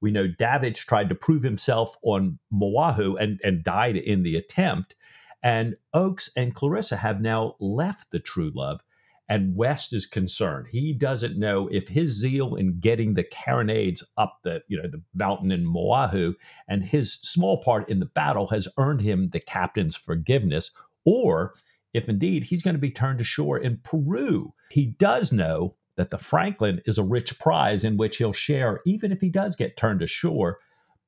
we 0.00 0.10
know 0.10 0.26
Davidge 0.26 0.84
tried 0.86 1.08
to 1.08 1.14
prove 1.14 1.44
himself 1.44 1.96
on 2.02 2.38
Moahu 2.52 3.18
and, 3.18 3.40
and 3.42 3.64
died 3.64 3.96
in 3.96 4.22
the 4.22 4.36
attempt. 4.36 4.94
And 5.42 5.76
Oakes 5.94 6.30
and 6.36 6.54
Clarissa 6.54 6.96
have 6.96 7.20
now 7.20 7.54
left 7.60 8.10
the 8.10 8.18
True 8.18 8.50
Love 8.54 8.80
and 9.28 9.56
West 9.56 9.92
is 9.92 10.06
concerned. 10.06 10.66
He 10.70 10.92
doesn't 10.92 11.38
know 11.38 11.68
if 11.68 11.88
his 11.88 12.10
zeal 12.10 12.54
in 12.54 12.78
getting 12.78 13.14
the 13.14 13.24
carronades 13.24 14.02
up 14.18 14.38
the, 14.44 14.62
you 14.68 14.76
know, 14.76 14.88
the 14.88 15.02
mountain 15.14 15.50
in 15.50 15.64
Moahu 15.64 16.34
and 16.68 16.84
his 16.84 17.14
small 17.14 17.62
part 17.62 17.88
in 17.88 18.00
the 18.00 18.06
battle 18.06 18.48
has 18.48 18.68
earned 18.78 19.00
him 19.00 19.30
the 19.30 19.40
captain's 19.40 19.96
forgiveness, 19.96 20.70
or 21.04 21.54
if 21.94 22.08
indeed 22.08 22.44
he's 22.44 22.62
going 22.62 22.74
to 22.74 22.80
be 22.80 22.90
turned 22.90 23.20
ashore 23.20 23.58
in 23.58 23.78
Peru. 23.82 24.52
He 24.70 24.86
does 24.86 25.32
know 25.32 25.76
that 25.96 26.10
the 26.10 26.18
Franklin 26.18 26.82
is 26.86 26.98
a 26.98 27.04
rich 27.04 27.38
prize 27.38 27.84
in 27.84 27.96
which 27.96 28.16
he'll 28.16 28.32
share, 28.32 28.80
even 28.84 29.12
if 29.12 29.20
he 29.20 29.30
does 29.30 29.56
get 29.56 29.76
turned 29.76 30.02
ashore. 30.02 30.58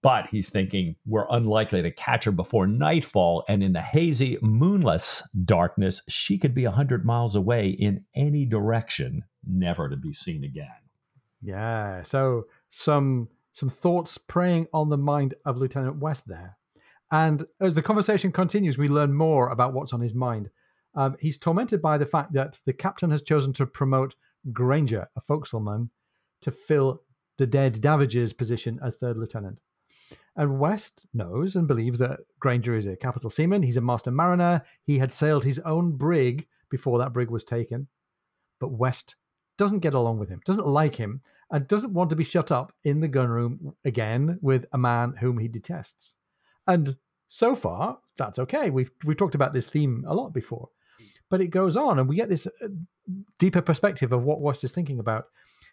But 0.06 0.28
he's 0.28 0.50
thinking 0.50 0.94
we're 1.04 1.26
unlikely 1.30 1.82
to 1.82 1.90
catch 1.90 2.26
her 2.26 2.30
before 2.30 2.68
nightfall, 2.68 3.44
and 3.48 3.60
in 3.60 3.72
the 3.72 3.82
hazy, 3.82 4.38
moonless 4.40 5.28
darkness, 5.44 6.00
she 6.08 6.38
could 6.38 6.54
be 6.54 6.64
a 6.64 6.70
hundred 6.70 7.04
miles 7.04 7.34
away 7.34 7.70
in 7.70 8.04
any 8.14 8.44
direction, 8.44 9.24
never 9.44 9.88
to 9.88 9.96
be 9.96 10.12
seen 10.12 10.44
again. 10.44 10.68
Yeah. 11.42 12.02
So 12.02 12.44
some 12.68 13.30
some 13.52 13.68
thoughts 13.68 14.16
preying 14.16 14.68
on 14.72 14.90
the 14.90 14.96
mind 14.96 15.34
of 15.44 15.56
Lieutenant 15.56 15.96
West 15.96 16.28
there. 16.28 16.56
And 17.10 17.44
as 17.60 17.74
the 17.74 17.82
conversation 17.82 18.30
continues, 18.30 18.78
we 18.78 18.86
learn 18.86 19.12
more 19.12 19.48
about 19.48 19.74
what's 19.74 19.92
on 19.92 20.00
his 20.00 20.14
mind. 20.14 20.50
Um, 20.94 21.16
he's 21.18 21.36
tormented 21.36 21.82
by 21.82 21.98
the 21.98 22.06
fact 22.06 22.32
that 22.34 22.60
the 22.64 22.72
captain 22.72 23.10
has 23.10 23.22
chosen 23.22 23.52
to 23.54 23.66
promote 23.66 24.14
Granger, 24.52 25.08
a 25.16 25.20
forecastleman, 25.20 25.90
to 26.42 26.52
fill 26.52 27.02
the 27.38 27.46
dead 27.48 27.80
Davidge's 27.80 28.32
position 28.32 28.78
as 28.84 28.94
third 28.94 29.16
lieutenant. 29.16 29.58
And 30.36 30.58
West 30.58 31.06
knows 31.14 31.56
and 31.56 31.66
believes 31.66 31.98
that 31.98 32.20
Granger 32.40 32.76
is 32.76 32.86
a 32.86 32.96
capital 32.96 33.30
seaman. 33.30 33.62
He's 33.62 33.78
a 33.78 33.80
master 33.80 34.10
mariner. 34.10 34.62
He 34.84 34.98
had 34.98 35.12
sailed 35.12 35.44
his 35.44 35.58
own 35.60 35.92
brig 35.92 36.46
before 36.68 36.98
that 36.98 37.12
brig 37.12 37.30
was 37.30 37.44
taken. 37.44 37.88
But 38.60 38.72
West 38.72 39.16
doesn't 39.56 39.80
get 39.80 39.94
along 39.94 40.18
with 40.18 40.28
him, 40.28 40.40
doesn't 40.44 40.66
like 40.66 40.94
him, 40.94 41.22
and 41.50 41.66
doesn't 41.68 41.94
want 41.94 42.10
to 42.10 42.16
be 42.16 42.24
shut 42.24 42.52
up 42.52 42.72
in 42.84 43.00
the 43.00 43.08
gunroom 43.08 43.74
again 43.84 44.38
with 44.42 44.66
a 44.72 44.78
man 44.78 45.14
whom 45.18 45.38
he 45.38 45.48
detests. 45.48 46.14
And 46.66 46.96
so 47.28 47.54
far, 47.54 47.98
that's 48.18 48.38
okay. 48.38 48.70
We've 48.70 48.90
we've 49.04 49.16
talked 49.16 49.34
about 49.34 49.54
this 49.54 49.68
theme 49.68 50.04
a 50.06 50.14
lot 50.14 50.32
before, 50.32 50.68
but 51.30 51.40
it 51.40 51.48
goes 51.48 51.76
on, 51.76 51.98
and 51.98 52.08
we 52.08 52.16
get 52.16 52.28
this 52.28 52.46
uh, 52.46 52.68
deeper 53.38 53.62
perspective 53.62 54.12
of 54.12 54.24
what 54.24 54.40
West 54.40 54.64
is 54.64 54.72
thinking 54.72 54.98
about. 54.98 55.26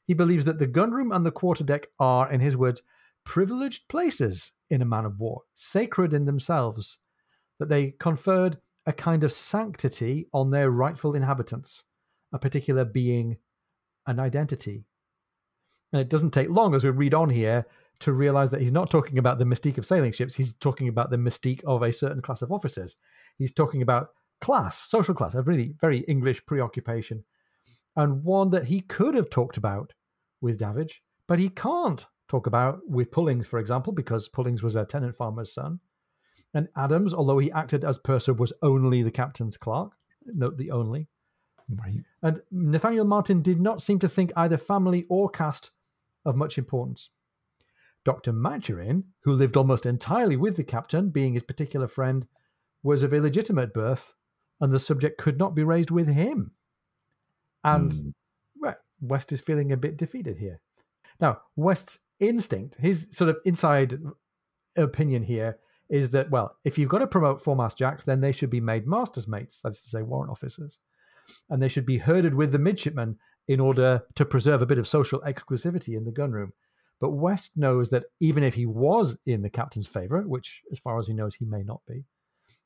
He 0.06 0.14
believes 0.14 0.46
that 0.46 0.60
the 0.60 0.68
gunroom 0.68 1.16
and 1.16 1.26
the 1.26 1.32
quarterdeck 1.32 1.86
are, 2.00 2.32
in 2.32 2.42
his 2.42 2.58
words, 2.58 2.82
privileged 3.26 3.88
places 3.88 4.52
in 4.70 4.82
a 4.82 4.86
man 4.86 5.06
of 5.06 5.20
war, 5.20 5.42
sacred 5.54 6.14
in 6.14 6.26
themselves, 6.26 7.00
that 7.60 7.70
they 7.70 7.92
conferred 8.00 8.58
a 8.86 8.94
kind 8.94 9.24
of 9.24 9.32
sanctity 9.32 10.28
on 10.34 10.50
their 10.50 10.72
rightful 10.72 11.16
inhabitants, 11.16 11.84
a 12.34 12.40
particular 12.40 12.84
being 12.84 13.38
an 14.08 14.20
identity. 14.20 14.84
And 15.92 16.02
it 16.02 16.10
doesn't 16.10 16.32
take 16.32 16.50
long 16.50 16.76
as 16.76 16.84
we 16.84 16.90
read 16.90 17.14
on 17.14 17.30
here 17.30 17.66
to 18.00 18.12
realize 18.12 18.50
that 18.50 18.62
he's 18.62 18.72
not 18.72 18.90
talking 18.90 19.18
about 19.18 19.38
the 19.38 19.46
mystique 19.46 19.78
of 19.78 19.86
sailing 19.86 20.12
ships, 20.12 20.36
he's 20.36 20.56
talking 20.56 20.88
about 20.88 21.10
the 21.10 21.18
mystique 21.18 21.64
of 21.64 21.84
a 21.84 21.94
certain 21.94 22.22
class 22.22 22.42
of 22.42 22.52
officers. 22.52 22.98
He's 23.38 23.54
talking 23.54 23.82
about 23.82 24.10
class, 24.42 24.78
social 24.78 25.14
class, 25.14 25.36
a 25.36 25.42
really 25.42 25.76
very 25.80 26.00
English 26.00 26.46
preoccupation, 26.46 27.24
and 27.96 28.24
one 28.24 28.50
that 28.50 28.66
he 28.66 28.82
could 28.82 29.16
have 29.16 29.30
talked 29.30 29.58
about 29.58 29.94
with 30.42 30.60
Davidge, 30.60 31.02
but 31.28 31.40
he 31.40 31.50
can't 31.50 32.06
talk 32.34 32.48
about 32.48 32.80
with 32.88 33.12
Pullings, 33.12 33.46
for 33.46 33.60
example, 33.60 33.94
because 33.94 34.28
Pullings 34.28 34.64
was 34.64 34.76
a 34.76 34.86
tenant 34.86 35.16
farmer's 35.16 35.54
son. 35.54 35.80
And 36.56 36.68
Adams, 36.76 37.14
although 37.14 37.38
he 37.38 37.52
acted 37.52 37.86
as 37.86 38.00
purser, 38.00 38.34
was 38.34 38.52
only 38.64 39.04
the 39.04 39.12
captain's 39.12 39.56
clerk. 39.56 39.92
Note 40.26 40.58
the 40.58 40.72
only. 40.72 41.10
Right. 41.70 42.00
And 42.24 42.42
Nathaniel 42.52 43.06
Martin 43.06 43.44
did 43.44 43.62
not 43.62 43.84
seem 43.84 44.00
to 44.00 44.10
think 44.10 44.32
either 44.36 44.58
family 44.58 45.06
or 45.10 45.30
caste 45.30 45.70
of 46.26 46.36
much 46.36 46.58
importance. 46.58 47.12
Dr. 48.04 48.34
Maturin, 48.34 49.04
who 49.24 49.34
lived 49.34 49.56
almost 49.56 49.86
entirely 49.86 50.36
with 50.36 50.58
the 50.58 50.64
captain, 50.64 51.10
being 51.10 51.34
his 51.34 51.44
particular 51.44 51.88
friend, 51.88 52.26
was 52.82 53.04
of 53.04 53.14
illegitimate 53.14 53.74
birth, 53.74 54.14
and 54.60 54.74
the 54.74 54.80
subject 54.80 55.20
could 55.20 55.38
not 55.38 55.54
be 55.54 55.64
raised 55.64 55.92
with 55.92 56.10
him. 56.10 56.52
And 57.64 57.92
mm. 57.92 58.14
well, 58.60 58.76
West 59.02 59.32
is 59.32 59.40
feeling 59.40 59.72
a 59.72 59.78
bit 59.78 59.98
defeated 59.98 60.38
here. 60.38 60.60
Now, 61.20 61.42
West's 61.56 62.00
instinct, 62.20 62.76
his 62.80 63.08
sort 63.12 63.30
of 63.30 63.38
inside 63.46 64.00
opinion 64.76 65.24
here, 65.24 65.58
is 65.90 66.12
that, 66.12 66.30
well, 66.30 66.56
if 66.64 66.78
you've 66.78 66.90
got 66.90 67.00
to 67.00 67.08
promote 67.08 67.42
foremast 67.42 67.78
jacks, 67.78 68.06
then 68.06 68.22
they 68.22 68.32
should 68.32 68.50
be 68.50 68.62
made 68.62 68.88
master's 68.88 69.28
mates, 69.28 69.62
that 69.62 69.70
is 69.70 69.82
to 69.82 69.90
say, 69.90 70.02
warrant 70.02 70.32
officers. 70.32 70.80
And 71.50 71.62
they 71.62 71.68
should 71.68 71.86
be 71.86 71.98
herded 71.98 72.34
with 72.34 72.52
the 72.52 72.60
midshipmen 72.60 73.18
in 73.48 73.60
order 73.60 74.04
to 74.16 74.26
preserve 74.26 74.62
a 74.62 74.66
bit 74.66 74.78
of 74.78 74.88
social 74.88 75.22
exclusivity 75.22 75.96
in 75.96 76.06
the 76.06 76.12
gunroom. 76.12 76.52
But 77.00 77.12
West 77.12 77.58
knows 77.58 77.90
that 77.90 78.06
even 78.20 78.44
if 78.44 78.54
he 78.54 78.66
was 78.66 79.20
in 79.26 79.42
the 79.42 79.50
captain's 79.50 79.88
favour, 79.88 80.22
which, 80.22 80.62
as 80.72 80.80
far 80.80 81.00
as 81.00 81.08
he 81.08 81.14
knows, 81.14 81.36
he 81.36 81.46
may 81.46 81.62
not 81.62 81.82
be, 81.88 82.06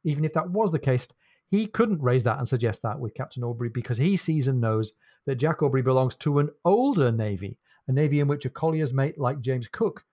even 0.03 0.23
if 0.23 0.33
that 0.33 0.49
was 0.51 0.71
the 0.71 0.79
case, 0.79 1.07
he 1.49 1.65
couldn't 1.65 2.01
raise 2.01 2.23
that 2.23 2.37
and 2.37 2.47
suggest 2.47 2.81
that 2.81 2.99
with 2.99 3.15
Captain 3.15 3.43
Aubrey 3.43 3.69
because 3.69 3.97
he 3.97 4.17
sees 4.17 4.47
and 4.47 4.61
knows 4.61 4.95
that 5.25 5.35
Jack 5.35 5.61
Aubrey 5.61 5.81
belongs 5.81 6.15
to 6.17 6.39
an 6.39 6.49
older 6.65 7.11
navy, 7.11 7.57
a 7.87 7.93
navy 7.93 8.19
in 8.19 8.27
which 8.27 8.45
a 8.45 8.49
collier's 8.49 8.93
mate 8.93 9.17
like 9.17 9.41
James 9.41 9.67
Cook 9.67 10.03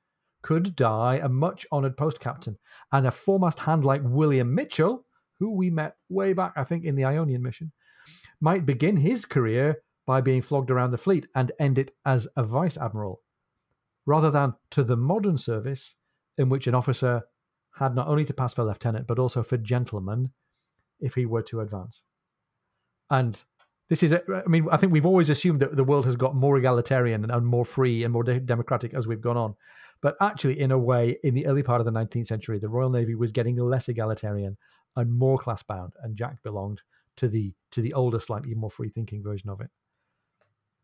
could 0.42 0.76
die 0.76 1.20
a 1.22 1.28
much 1.28 1.66
honoured 1.72 1.96
post 1.96 2.20
captain, 2.20 2.58
and 2.92 3.06
a 3.06 3.10
foremast 3.10 3.60
hand 3.60 3.84
like 3.84 4.02
William 4.04 4.54
Mitchell, 4.54 5.06
who 5.38 5.50
we 5.50 5.70
met 5.70 5.96
way 6.08 6.32
back, 6.32 6.52
I 6.56 6.64
think, 6.64 6.84
in 6.84 6.96
the 6.96 7.04
Ionian 7.04 7.42
mission, 7.42 7.72
might 8.40 8.66
begin 8.66 8.98
his 8.98 9.24
career 9.24 9.82
by 10.06 10.20
being 10.20 10.42
flogged 10.42 10.70
around 10.70 10.90
the 10.90 10.98
fleet 10.98 11.26
and 11.34 11.50
end 11.58 11.78
it 11.78 11.92
as 12.04 12.28
a 12.36 12.44
vice 12.44 12.76
admiral, 12.76 13.22
rather 14.04 14.30
than 14.30 14.54
to 14.70 14.84
the 14.84 14.96
modern 14.96 15.38
service 15.38 15.96
in 16.36 16.50
which 16.50 16.66
an 16.66 16.74
officer 16.74 17.22
had 17.78 17.94
not 17.94 18.06
only 18.06 18.24
to 18.24 18.34
pass 18.34 18.54
for 18.54 18.64
lieutenant 18.64 19.06
but 19.06 19.18
also 19.18 19.42
for 19.42 19.56
gentleman 19.56 20.30
if 21.00 21.14
he 21.14 21.26
were 21.26 21.42
to 21.42 21.60
advance. 21.60 22.04
And 23.10 23.42
this 23.88 24.02
is, 24.02 24.14
I 24.14 24.42
mean, 24.46 24.66
I 24.70 24.76
think 24.76 24.92
we've 24.92 25.06
always 25.06 25.30
assumed 25.30 25.60
that 25.60 25.76
the 25.76 25.84
world 25.84 26.06
has 26.06 26.16
got 26.16 26.34
more 26.34 26.56
egalitarian 26.56 27.30
and 27.30 27.46
more 27.46 27.64
free 27.64 28.04
and 28.04 28.12
more 28.12 28.22
democratic 28.22 28.94
as 28.94 29.06
we've 29.06 29.20
gone 29.20 29.36
on. 29.36 29.54
But 30.00 30.16
actually, 30.20 30.60
in 30.60 30.70
a 30.70 30.78
way, 30.78 31.18
in 31.22 31.34
the 31.34 31.46
early 31.46 31.62
part 31.62 31.80
of 31.80 31.84
the 31.84 31.92
19th 31.92 32.26
century, 32.26 32.58
the 32.58 32.68
Royal 32.68 32.90
Navy 32.90 33.14
was 33.14 33.32
getting 33.32 33.56
less 33.56 33.88
egalitarian 33.88 34.56
and 34.96 35.12
more 35.12 35.38
class 35.38 35.62
bound, 35.62 35.92
and 36.02 36.16
Jack 36.16 36.42
belonged 36.42 36.82
to 37.16 37.28
the 37.28 37.54
to 37.72 37.80
the 37.80 37.94
older, 37.94 38.20
slightly 38.20 38.54
more 38.54 38.70
free 38.70 38.88
thinking 38.88 39.22
version 39.22 39.50
of 39.50 39.60
it. 39.60 39.70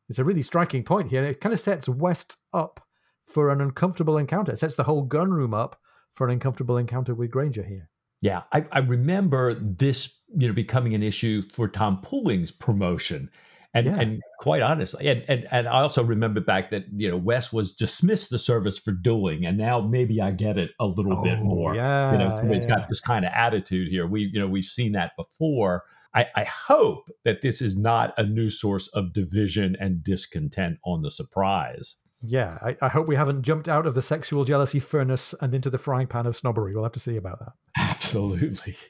It's 0.09 0.19
a 0.19 0.25
really 0.25 0.43
striking 0.43 0.83
point 0.83 1.11
here. 1.11 1.23
and 1.23 1.31
It 1.31 1.41
kind 1.41 1.53
of 1.53 1.61
sets 1.61 1.89
West 1.89 2.37
up 2.53 2.81
for 3.25 3.51
an 3.51 3.61
uncomfortable 3.61 4.19
encounter. 4.19 4.53
It 4.53 4.59
sets 4.59 4.75
the 4.75 4.85
whole 4.85 5.07
gunroom 5.07 5.55
up 5.55 5.79
for 6.13 6.27
an 6.27 6.33
uncomfortable 6.33 6.79
encounter 6.79 7.15
with 7.15 7.31
Granger 7.31 7.63
here. 7.63 7.89
Yeah, 8.23 8.43
I, 8.53 8.67
I, 8.71 8.81
remember 8.81 9.55
this, 9.55 10.21
you 10.37 10.47
know, 10.47 10.53
becoming 10.53 10.95
an 10.95 11.03
issue 11.03 11.43
for 11.55 11.69
Tom 11.69 12.03
Pulling's 12.03 12.51
promotion, 12.51 13.31
and 13.73 13.87
yeah. 13.87 13.99
and 13.99 14.21
quite 14.41 14.61
honestly, 14.61 15.09
and, 15.09 15.25
and 15.27 15.47
and 15.51 15.67
I 15.67 15.81
also 15.81 16.05
remember 16.05 16.41
back 16.41 16.71
that 16.71 16.85
you 16.95 17.09
know 17.09 17.17
Wes 17.17 17.51
was 17.51 17.75
dismissed 17.75 18.29
the 18.29 18.39
service 18.39 18.79
for 18.79 18.93
dueling, 18.93 19.47
and 19.47 19.57
now 19.57 19.81
maybe 19.81 20.21
I 20.21 20.33
get 20.33 20.59
it 20.59 20.73
a 20.79 20.87
little 20.87 21.19
oh, 21.19 21.23
bit 21.23 21.39
more. 21.41 21.75
Yeah, 21.75 22.13
you 22.13 22.19
know, 22.19 22.37
so 22.37 22.43
yeah, 22.43 22.57
it's 22.57 22.67
got 22.67 22.89
this 22.91 23.01
kind 23.01 23.25
of 23.25 23.33
attitude 23.35 23.89
here. 23.89 24.07
We 24.07 24.31
you 24.33 24.39
know 24.39 24.49
we've 24.49 24.65
seen 24.65 24.93
that 24.93 25.13
before. 25.17 25.85
I, 26.13 26.27
I 26.35 26.45
hope 26.45 27.09
that 27.25 27.41
this 27.41 27.63
is 27.63 27.79
not 27.79 28.13
a 28.19 28.25
new 28.25 28.51
source 28.51 28.89
of 28.89 29.13
division 29.13 29.77
and 29.79 30.03
discontent 30.03 30.79
on 30.85 31.03
the 31.03 31.11
surprise. 31.11 31.97
Yeah, 32.23 32.59
I, 32.63 32.77
I, 32.83 32.89
hope 32.89 33.09
we 33.09 33.17
haven't 33.17 33.43
jumped 33.43 33.69
out 33.69 33.87
of 33.87 33.95
the 33.95 34.03
sexual 34.03 34.45
jealousy 34.45 34.79
furnace 34.79 35.35
and 35.41 35.55
into 35.55 35.71
the 35.71 35.79
frying 35.79 36.07
pan 36.07 36.27
of 36.27 36.37
snobbery. 36.37 36.75
We'll 36.75 36.85
have 36.85 36.93
to 36.93 37.01
see 37.01 37.17
about 37.17 37.39
that. 37.39 37.53
Absolutely. 37.79 38.77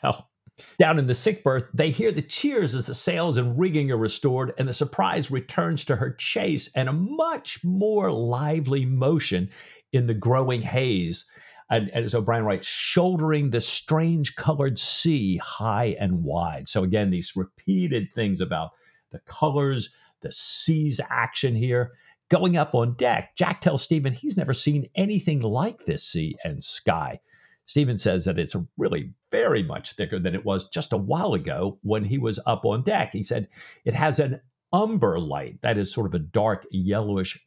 Well, 0.00 0.30
down 0.78 0.98
in 0.98 1.06
the 1.06 1.14
sick 1.14 1.42
berth, 1.42 1.66
they 1.74 1.90
hear 1.90 2.12
the 2.12 2.22
cheers 2.22 2.74
as 2.74 2.86
the 2.86 2.94
sails 2.94 3.36
and 3.36 3.58
rigging 3.58 3.90
are 3.90 3.96
restored, 3.96 4.52
and 4.58 4.68
the 4.68 4.72
surprise 4.72 5.30
returns 5.30 5.84
to 5.86 5.96
her 5.96 6.12
chase 6.12 6.70
and 6.76 6.88
a 6.88 6.92
much 6.92 7.64
more 7.64 8.12
lively 8.12 8.84
motion 8.84 9.50
in 9.92 10.06
the 10.06 10.14
growing 10.14 10.62
haze. 10.62 11.26
And, 11.70 11.88
and 11.90 12.04
as 12.04 12.14
O'Brian 12.14 12.44
writes, 12.44 12.66
shouldering 12.66 13.50
the 13.50 13.60
strange 13.60 14.36
colored 14.36 14.78
sea 14.78 15.38
high 15.38 15.96
and 15.98 16.22
wide. 16.22 16.68
So, 16.68 16.84
again, 16.84 17.10
these 17.10 17.34
repeated 17.34 18.08
things 18.14 18.40
about 18.40 18.70
the 19.10 19.20
colors, 19.20 19.92
the 20.20 20.32
sea's 20.32 21.00
action 21.10 21.54
here. 21.54 21.92
Going 22.32 22.56
up 22.56 22.74
on 22.74 22.94
deck, 22.94 23.36
Jack 23.36 23.60
tells 23.60 23.82
Stephen 23.82 24.14
he's 24.14 24.38
never 24.38 24.54
seen 24.54 24.88
anything 24.94 25.42
like 25.42 25.84
this 25.84 26.02
sea 26.02 26.34
and 26.42 26.64
sky. 26.64 27.20
Stephen 27.66 27.98
says 27.98 28.24
that 28.24 28.38
it's 28.38 28.56
really 28.78 29.12
very 29.30 29.62
much 29.62 29.92
thicker 29.92 30.18
than 30.18 30.34
it 30.34 30.42
was 30.42 30.70
just 30.70 30.94
a 30.94 30.96
while 30.96 31.34
ago 31.34 31.78
when 31.82 32.04
he 32.04 32.16
was 32.16 32.40
up 32.46 32.64
on 32.64 32.84
deck. 32.84 33.12
He 33.12 33.22
said 33.22 33.48
it 33.84 33.92
has 33.92 34.18
an 34.18 34.40
umber 34.72 35.20
light, 35.20 35.60
that 35.60 35.76
is 35.76 35.92
sort 35.92 36.06
of 36.06 36.14
a 36.14 36.20
dark 36.20 36.66
yellowish 36.70 37.38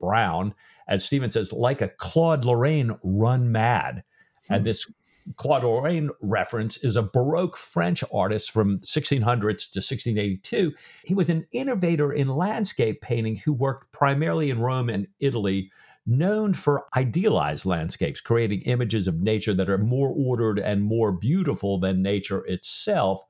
brown, 0.00 0.54
as 0.88 1.04
Stephen 1.04 1.30
says, 1.30 1.52
like 1.52 1.80
a 1.80 1.90
Claude 1.90 2.44
Lorrain 2.44 2.98
run 3.04 3.52
mad. 3.52 4.02
Hmm. 4.48 4.54
And 4.54 4.66
this 4.66 4.92
Claude 5.36 5.64
Lorrain 5.64 6.10
reference 6.20 6.78
is 6.78 6.96
a 6.96 7.02
Baroque 7.02 7.56
French 7.56 8.02
artist 8.12 8.50
from 8.50 8.80
1600s 8.80 9.70
to 9.72 9.80
1682. 9.80 10.72
He 11.04 11.14
was 11.14 11.30
an 11.30 11.46
innovator 11.52 12.12
in 12.12 12.28
landscape 12.28 13.00
painting 13.00 13.36
who 13.36 13.52
worked 13.52 13.92
primarily 13.92 14.50
in 14.50 14.60
Rome 14.60 14.88
and 14.88 15.06
Italy, 15.20 15.70
known 16.06 16.52
for 16.52 16.86
idealized 16.96 17.64
landscapes, 17.64 18.20
creating 18.20 18.62
images 18.62 19.06
of 19.06 19.20
nature 19.20 19.54
that 19.54 19.70
are 19.70 19.78
more 19.78 20.08
ordered 20.08 20.58
and 20.58 20.82
more 20.82 21.12
beautiful 21.12 21.78
than 21.78 22.02
nature 22.02 22.44
itself. 22.46 23.24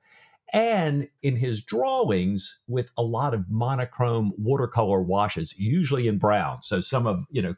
And 0.53 1.09
in 1.23 1.37
his 1.37 1.65
drawings, 1.65 2.61
with 2.69 2.91
a 2.99 3.03
lot 3.03 3.33
of 3.35 3.49
monochrome 3.49 4.33
watercolor 4.37 5.03
washes, 5.03 5.59
usually 5.59 6.09
in 6.09 6.19
brown. 6.19 6.63
So 6.63 6.81
some 6.81 7.07
of, 7.07 7.27
you 7.31 7.43
know, 7.43 7.55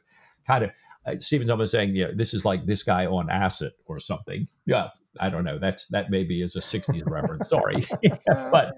kind 0.47 0.63
of 0.63 0.71
uh, 1.05 1.19
Stephen's 1.19 1.49
almost 1.49 1.71
saying, 1.71 1.95
yeah, 1.95 2.07
this 2.15 2.33
is 2.33 2.45
like 2.45 2.65
this 2.65 2.83
guy 2.83 3.05
on 3.05 3.29
acid 3.29 3.73
or 3.85 3.99
something. 3.99 4.47
Yeah, 4.65 4.89
I 5.19 5.29
don't 5.29 5.43
know. 5.43 5.59
That's 5.59 5.87
that 5.87 6.09
maybe 6.09 6.41
is 6.41 6.55
a 6.55 6.59
'60s 6.59 7.03
reference. 7.09 7.49
Sorry, 7.49 7.85
but 8.51 8.73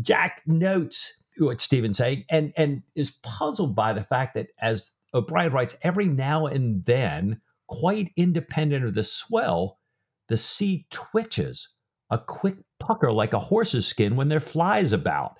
Jack 0.00 0.42
notes 0.46 1.22
what 1.38 1.60
Stephen's 1.60 1.98
saying 1.98 2.24
and 2.30 2.52
and 2.56 2.82
is 2.94 3.18
puzzled 3.22 3.74
by 3.74 3.92
the 3.92 4.04
fact 4.04 4.34
that, 4.34 4.48
as 4.60 4.92
O'Brian 5.14 5.52
writes, 5.52 5.76
every 5.82 6.06
now 6.06 6.46
and 6.46 6.84
then, 6.84 7.40
quite 7.66 8.12
independent 8.16 8.84
of 8.84 8.94
the 8.94 9.04
swell, 9.04 9.78
the 10.28 10.36
sea 10.36 10.86
twitches 10.90 11.68
a 12.10 12.18
quick 12.18 12.56
pucker 12.78 13.12
like 13.12 13.32
a 13.32 13.38
horse's 13.38 13.86
skin 13.86 14.16
when 14.16 14.28
there 14.28 14.40
flies 14.40 14.92
about. 14.92 15.36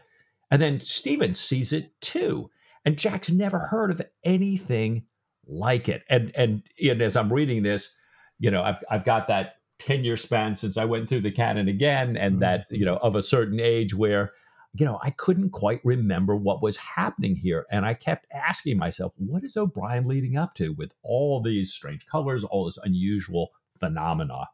And 0.50 0.60
then 0.60 0.80
Stephen 0.80 1.34
sees 1.34 1.72
it 1.72 2.00
too 2.00 2.50
And 2.84 2.98
Jack's 2.98 3.30
never 3.30 3.58
heard 3.58 3.90
of 3.90 4.02
anything 4.24 5.04
like 5.46 5.88
it. 5.88 6.02
And 6.08 6.32
and, 6.34 6.62
and 6.82 7.02
as 7.02 7.16
I'm 7.16 7.32
reading 7.32 7.62
this, 7.62 7.94
you 8.38 8.50
know, 8.50 8.62
I've 8.62 8.82
I've 8.90 9.04
got 9.04 9.28
that 9.28 9.56
10 9.78 10.04
year 10.04 10.16
span 10.16 10.54
since 10.54 10.76
I 10.76 10.84
went 10.84 11.08
through 11.08 11.20
the 11.20 11.30
canon 11.30 11.68
again, 11.68 12.16
and 12.16 12.34
mm-hmm. 12.34 12.40
that, 12.40 12.66
you 12.70 12.84
know, 12.84 12.96
of 12.96 13.14
a 13.14 13.22
certain 13.22 13.60
age 13.60 13.94
where, 13.94 14.32
you 14.74 14.84
know, 14.84 14.98
I 15.02 15.10
couldn't 15.10 15.50
quite 15.50 15.80
remember 15.84 16.36
what 16.36 16.62
was 16.62 16.76
happening 16.76 17.36
here. 17.36 17.66
And 17.70 17.84
I 17.84 17.94
kept 17.94 18.26
asking 18.32 18.78
myself, 18.78 19.12
what 19.16 19.44
is 19.44 19.56
O'Brian 19.56 20.06
leading 20.06 20.36
up 20.36 20.54
to 20.56 20.72
with 20.74 20.92
all 21.02 21.42
these 21.42 21.72
strange 21.72 22.06
colors, 22.06 22.44
all 22.44 22.66
this 22.66 22.78
unusual 22.78 23.52
phenomena? 23.78 24.48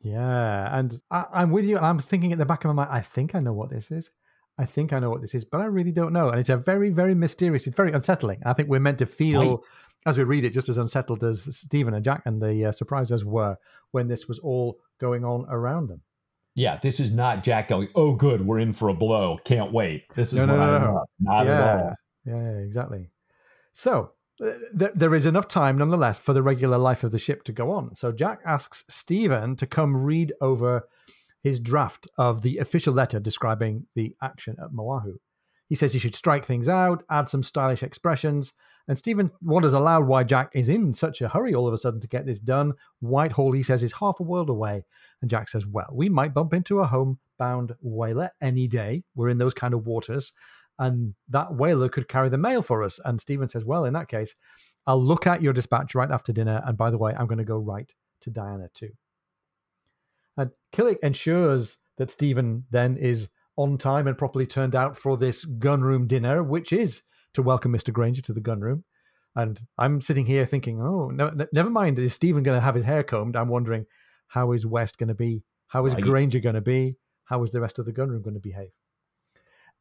Yeah. 0.00 0.78
And 0.78 1.00
I, 1.10 1.24
I'm 1.32 1.50
with 1.50 1.64
you. 1.64 1.76
And 1.76 1.86
I'm 1.86 1.98
thinking 1.98 2.32
at 2.32 2.38
the 2.38 2.44
back 2.44 2.64
of 2.64 2.68
my 2.68 2.84
mind, 2.84 2.90
I 2.92 3.00
think 3.00 3.34
I 3.34 3.40
know 3.40 3.52
what 3.52 3.70
this 3.70 3.90
is. 3.90 4.10
I 4.56 4.66
think 4.66 4.92
I 4.92 5.00
know 5.00 5.10
what 5.10 5.20
this 5.20 5.34
is, 5.34 5.44
but 5.44 5.60
I 5.60 5.64
really 5.64 5.92
don't 5.92 6.12
know. 6.12 6.28
And 6.28 6.38
it's 6.38 6.48
a 6.48 6.56
very, 6.56 6.90
very 6.90 7.14
mysterious, 7.14 7.66
it's 7.66 7.76
very 7.76 7.92
unsettling. 7.92 8.40
I 8.46 8.52
think 8.52 8.68
we're 8.68 8.80
meant 8.80 8.98
to 8.98 9.06
feel 9.06 9.50
right 9.50 9.58
as 10.06 10.18
we 10.18 10.24
read 10.24 10.44
it, 10.44 10.50
just 10.50 10.68
as 10.68 10.78
unsettled 10.78 11.24
as 11.24 11.56
Stephen 11.56 11.94
and 11.94 12.04
Jack 12.04 12.22
and 12.26 12.40
the 12.40 12.66
uh, 12.66 12.72
surprises 12.72 13.24
were 13.24 13.56
when 13.92 14.08
this 14.08 14.28
was 14.28 14.38
all 14.38 14.78
going 15.00 15.24
on 15.24 15.46
around 15.48 15.88
them. 15.88 16.02
Yeah, 16.54 16.78
this 16.82 17.00
is 17.00 17.12
not 17.12 17.42
Jack 17.42 17.68
going, 17.68 17.88
"Oh, 17.94 18.14
good, 18.14 18.46
we're 18.46 18.60
in 18.60 18.72
for 18.72 18.88
a 18.88 18.94
blow. 18.94 19.38
Can't 19.44 19.72
wait." 19.72 20.04
This 20.14 20.32
is 20.32 20.34
no, 20.34 20.46
no, 20.46 20.56
no, 20.56 20.78
no. 20.78 21.04
Not 21.18 21.46
yeah. 21.46 21.52
at 21.52 21.76
all. 21.76 21.94
Yeah, 22.26 22.58
exactly. 22.58 23.10
So 23.72 24.12
uh, 24.40 24.52
th- 24.78 24.92
there 24.94 25.14
is 25.16 25.26
enough 25.26 25.48
time, 25.48 25.78
nonetheless, 25.78 26.18
for 26.18 26.32
the 26.32 26.42
regular 26.42 26.78
life 26.78 27.02
of 27.02 27.10
the 27.10 27.18
ship 27.18 27.42
to 27.44 27.52
go 27.52 27.72
on. 27.72 27.96
So 27.96 28.12
Jack 28.12 28.40
asks 28.46 28.84
Stephen 28.88 29.56
to 29.56 29.66
come 29.66 30.04
read 30.04 30.32
over 30.40 30.88
his 31.44 31.60
draft 31.60 32.08
of 32.16 32.40
the 32.40 32.56
official 32.56 32.94
letter 32.94 33.20
describing 33.20 33.86
the 33.94 34.16
action 34.22 34.56
at 34.60 34.72
Moahu. 34.72 35.18
He 35.68 35.74
says 35.74 35.92
he 35.92 35.98
should 35.98 36.14
strike 36.14 36.44
things 36.46 36.70
out, 36.70 37.04
add 37.10 37.28
some 37.28 37.42
stylish 37.42 37.82
expressions, 37.82 38.54
and 38.88 38.96
Stephen 38.96 39.28
wonders 39.42 39.74
aloud 39.74 40.06
why 40.06 40.24
Jack 40.24 40.52
is 40.54 40.70
in 40.70 40.94
such 40.94 41.20
a 41.20 41.28
hurry 41.28 41.54
all 41.54 41.68
of 41.68 41.74
a 41.74 41.78
sudden 41.78 42.00
to 42.00 42.08
get 42.08 42.24
this 42.24 42.40
done. 42.40 42.72
Whitehall, 43.00 43.52
he 43.52 43.62
says, 43.62 43.82
is 43.82 43.92
half 43.92 44.20
a 44.20 44.24
world 44.24 44.48
away. 44.48 44.84
And 45.20 45.30
Jack 45.30 45.50
says, 45.50 45.66
Well, 45.66 45.90
we 45.92 46.08
might 46.08 46.34
bump 46.34 46.54
into 46.54 46.80
a 46.80 46.86
homebound 46.86 47.74
whaler 47.80 48.30
any 48.40 48.66
day. 48.66 49.04
We're 49.14 49.28
in 49.28 49.38
those 49.38 49.54
kind 49.54 49.74
of 49.74 49.86
waters. 49.86 50.32
And 50.78 51.14
that 51.28 51.54
whaler 51.54 51.90
could 51.90 52.08
carry 52.08 52.30
the 52.30 52.38
mail 52.38 52.62
for 52.62 52.82
us. 52.82 52.98
And 53.04 53.20
Stephen 53.20 53.50
says, 53.50 53.64
Well, 53.64 53.84
in 53.84 53.92
that 53.92 54.08
case, 54.08 54.34
I'll 54.86 55.02
look 55.02 55.26
at 55.26 55.42
your 55.42 55.52
dispatch 55.52 55.94
right 55.94 56.10
after 56.10 56.32
dinner. 56.32 56.62
And 56.64 56.76
by 56.76 56.90
the 56.90 56.98
way, 56.98 57.14
I'm 57.14 57.26
going 57.26 57.38
to 57.38 57.44
go 57.44 57.58
write 57.58 57.94
to 58.20 58.30
Diana 58.30 58.68
too. 58.72 58.92
And 60.36 60.50
Killick 60.72 60.98
ensures 61.02 61.78
that 61.98 62.10
Stephen 62.10 62.64
then 62.70 62.96
is 62.96 63.28
on 63.56 63.78
time 63.78 64.06
and 64.06 64.18
properly 64.18 64.46
turned 64.46 64.74
out 64.74 64.96
for 64.96 65.16
this 65.16 65.44
gunroom 65.44 66.08
dinner, 66.08 66.42
which 66.42 66.72
is 66.72 67.02
to 67.34 67.42
welcome 67.42 67.72
Mr. 67.72 67.92
Granger 67.92 68.22
to 68.22 68.32
the 68.32 68.40
gunroom. 68.40 68.82
And 69.36 69.60
I'm 69.78 70.00
sitting 70.00 70.26
here 70.26 70.46
thinking, 70.46 70.80
oh, 70.80 71.08
no, 71.08 71.32
never 71.52 71.70
mind. 71.70 71.98
Is 71.98 72.14
Stephen 72.14 72.42
going 72.42 72.56
to 72.56 72.64
have 72.64 72.74
his 72.74 72.84
hair 72.84 73.02
combed? 73.02 73.36
I'm 73.36 73.48
wondering, 73.48 73.86
how 74.28 74.52
is 74.52 74.66
West 74.66 74.98
going 74.98 75.08
to 75.08 75.14
be? 75.14 75.44
How 75.68 75.86
is 75.86 75.94
Granger 75.94 76.40
going 76.40 76.54
to 76.54 76.60
be? 76.60 76.96
How 77.24 77.42
is 77.42 77.50
the 77.50 77.60
rest 77.60 77.78
of 77.78 77.86
the 77.86 77.92
gunroom 77.92 78.22
going 78.22 78.34
to 78.34 78.40
behave? 78.40 78.70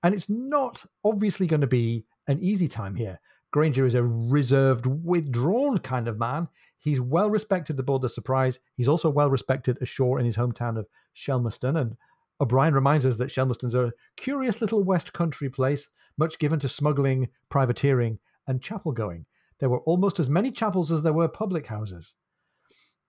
And 0.02 0.14
it's 0.14 0.30
not 0.30 0.84
obviously 1.04 1.48
going 1.48 1.62
to 1.62 1.68
be 1.68 2.06
an 2.28 2.40
easy 2.42 2.68
time 2.68 2.96
here. 2.96 3.20
Granger 3.52 3.86
is 3.86 3.96
a 3.96 4.04
reserved, 4.04 4.88
withdrawn 4.88 5.78
kind 5.78 6.08
of 6.08 6.18
man. 6.18 6.48
He's 6.84 7.00
well 7.00 7.30
respected 7.30 7.80
aboard 7.80 8.02
the 8.02 8.10
Surprise. 8.10 8.60
He's 8.76 8.90
also 8.90 9.10
well 9.10 9.30
respected 9.30 9.78
ashore 9.82 10.20
in 10.20 10.26
his 10.26 10.36
hometown 10.36 10.78
of 10.78 10.88
Shelmerston. 11.14 11.80
And 11.80 11.96
O'Brian 12.42 12.74
reminds 12.74 13.06
us 13.06 13.16
that 13.18 13.32
Shelmerston's 13.32 13.74
a 13.74 13.94
curious 14.18 14.60
little 14.60 14.84
West 14.84 15.14
Country 15.14 15.50
place 15.50 15.88
much 16.18 16.40
given 16.40 16.60
to 16.60 16.68
smuggling, 16.68 17.30
privateering, 17.50 18.20
and 18.48 18.62
chapel 18.62 18.92
going. 18.92 19.26
There 19.60 19.70
were 19.70 19.80
almost 19.80 20.20
as 20.20 20.30
many 20.30 20.52
chapels 20.52 20.92
as 20.92 21.04
there 21.04 21.14
were 21.14 21.30
public 21.30 21.68
houses. 21.68 22.16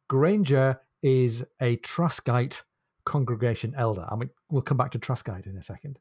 Granger 0.09 0.81
is 1.03 1.45
a 1.61 1.77
Traskite 1.79 2.63
congregation 3.05 3.75
elder. 3.77 4.07
I 4.09 4.15
mean, 4.15 4.31
we'll 4.51 4.63
come 4.63 4.77
back 4.77 4.93
to 4.93 5.01
Traskite 5.01 5.47
in 5.49 5.57
a 5.57 5.63
second. 5.63 5.99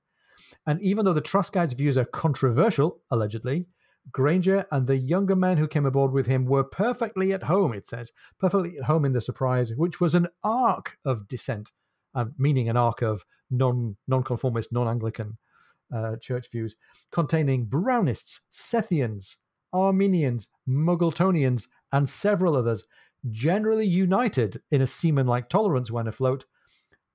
And 0.68 0.80
even 0.82 1.06
though 1.06 1.14
the 1.14 1.24
Traskite's 1.24 1.74
views 1.74 1.98
are 1.98 2.06
controversial, 2.06 3.02
allegedly, 3.10 3.66
Granger 4.12 4.66
and 4.72 4.86
the 4.86 4.98
younger 4.98 5.36
men 5.36 5.58
who 5.58 5.68
came 5.68 5.86
aboard 5.86 6.12
with 6.12 6.28
him 6.28 6.46
were 6.46 6.64
perfectly 6.64 7.34
at 7.34 7.44
home, 7.44 7.74
it 7.74 7.88
says, 7.88 8.12
perfectly 8.40 8.78
at 8.78 8.86
home 8.86 9.06
in 9.06 9.14
the 9.14 9.22
surprise, 9.22 9.74
which 9.76 10.02
was 10.02 10.14
an 10.14 10.28
ark 10.44 10.98
of 11.06 11.28
dissent, 11.28 11.72
uh, 12.14 12.26
meaning 12.38 12.70
an 12.70 12.78
ark 12.78 13.02
of 13.02 13.26
non 13.50 13.96
nonconformist, 14.08 14.74
non 14.74 14.88
Anglican 14.88 15.38
uh, 15.94 16.18
church 16.18 16.48
views, 16.52 16.76
containing 17.12 17.68
Brownists, 17.68 18.42
Sethians, 18.52 19.38
Arminians, 19.72 20.50
Muggletonians, 20.68 21.68
and 21.92 22.10
several 22.10 22.56
others, 22.56 22.86
generally 23.32 23.88
united 23.88 24.62
in 24.72 24.82
a 24.82 24.88
seaman 24.88 25.28
like 25.28 25.50
tolerance 25.50 25.90
when 25.90 26.08
afloat, 26.08 26.46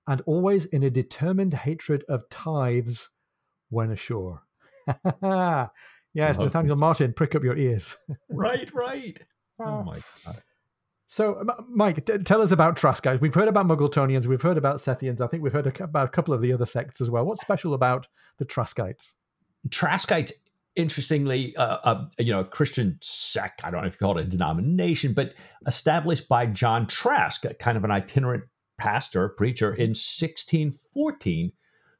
and 0.07 0.23
always 0.23 0.65
in 0.65 0.83
a 0.83 0.91
determined 0.91 1.53
hatred 1.53 2.05
of 2.09 2.29
tithes 2.31 3.11
when 3.69 3.91
ashore. 3.91 4.43
yes, 6.15 6.39
Nathaniel 6.39 6.77
this. 6.77 6.81
Martin, 6.81 7.13
prick 7.13 7.35
up 7.35 7.43
your 7.43 7.57
ears. 7.57 7.97
right, 8.31 8.73
right. 8.75 9.19
Oh 9.61 9.83
my 9.83 9.99
God. 10.25 10.43
So, 11.11 11.43
Mike, 11.71 12.05
t- 12.05 12.19
tell 12.19 12.43
us 12.43 12.53
about 12.53 12.77
Traskite. 12.77 13.23
We've 13.23 13.35
heard 13.35 13.49
about 13.49 13.67
Muggletonians, 13.67 14.27
we've 14.27 14.43
heard 14.43 14.59
about 14.59 14.77
Sethians. 14.77 15.23
I 15.23 15.27
think 15.27 15.43
we've 15.43 15.53
heard 15.53 15.67
a, 15.67 15.85
about 15.85 16.07
a 16.07 16.11
couple 16.11 16.35
of 16.35 16.43
the 16.43 16.53
other 16.53 16.67
sects 16.67 17.01
as 17.01 17.09
well. 17.09 17.25
What's 17.25 17.41
special 17.41 17.73
about 17.73 18.09
the 18.39 18.45
Traskites? 18.45 19.15
Traskite, 19.71 20.33
interestingly, 20.77 21.57
uh, 21.57 21.79
uh, 21.83 22.05
you 22.19 22.31
know, 22.31 22.41
a 22.41 22.45
Christian 22.45 22.99
sect. 23.01 23.65
I 23.65 23.71
don't 23.71 23.81
know 23.81 23.89
if 23.89 23.95
you 23.95 23.99
call 23.99 24.19
it 24.19 24.27
a 24.27 24.29
denomination, 24.29 25.15
but 25.15 25.33
established 25.67 26.29
by 26.29 26.45
John 26.45 26.87
Trask, 26.87 27.43
kind 27.59 27.79
of 27.79 27.85
an 27.85 27.91
itinerant 27.91 28.45
pastor, 28.77 29.31
preacher 29.31 29.73
in 29.73 29.91
1614 29.91 31.53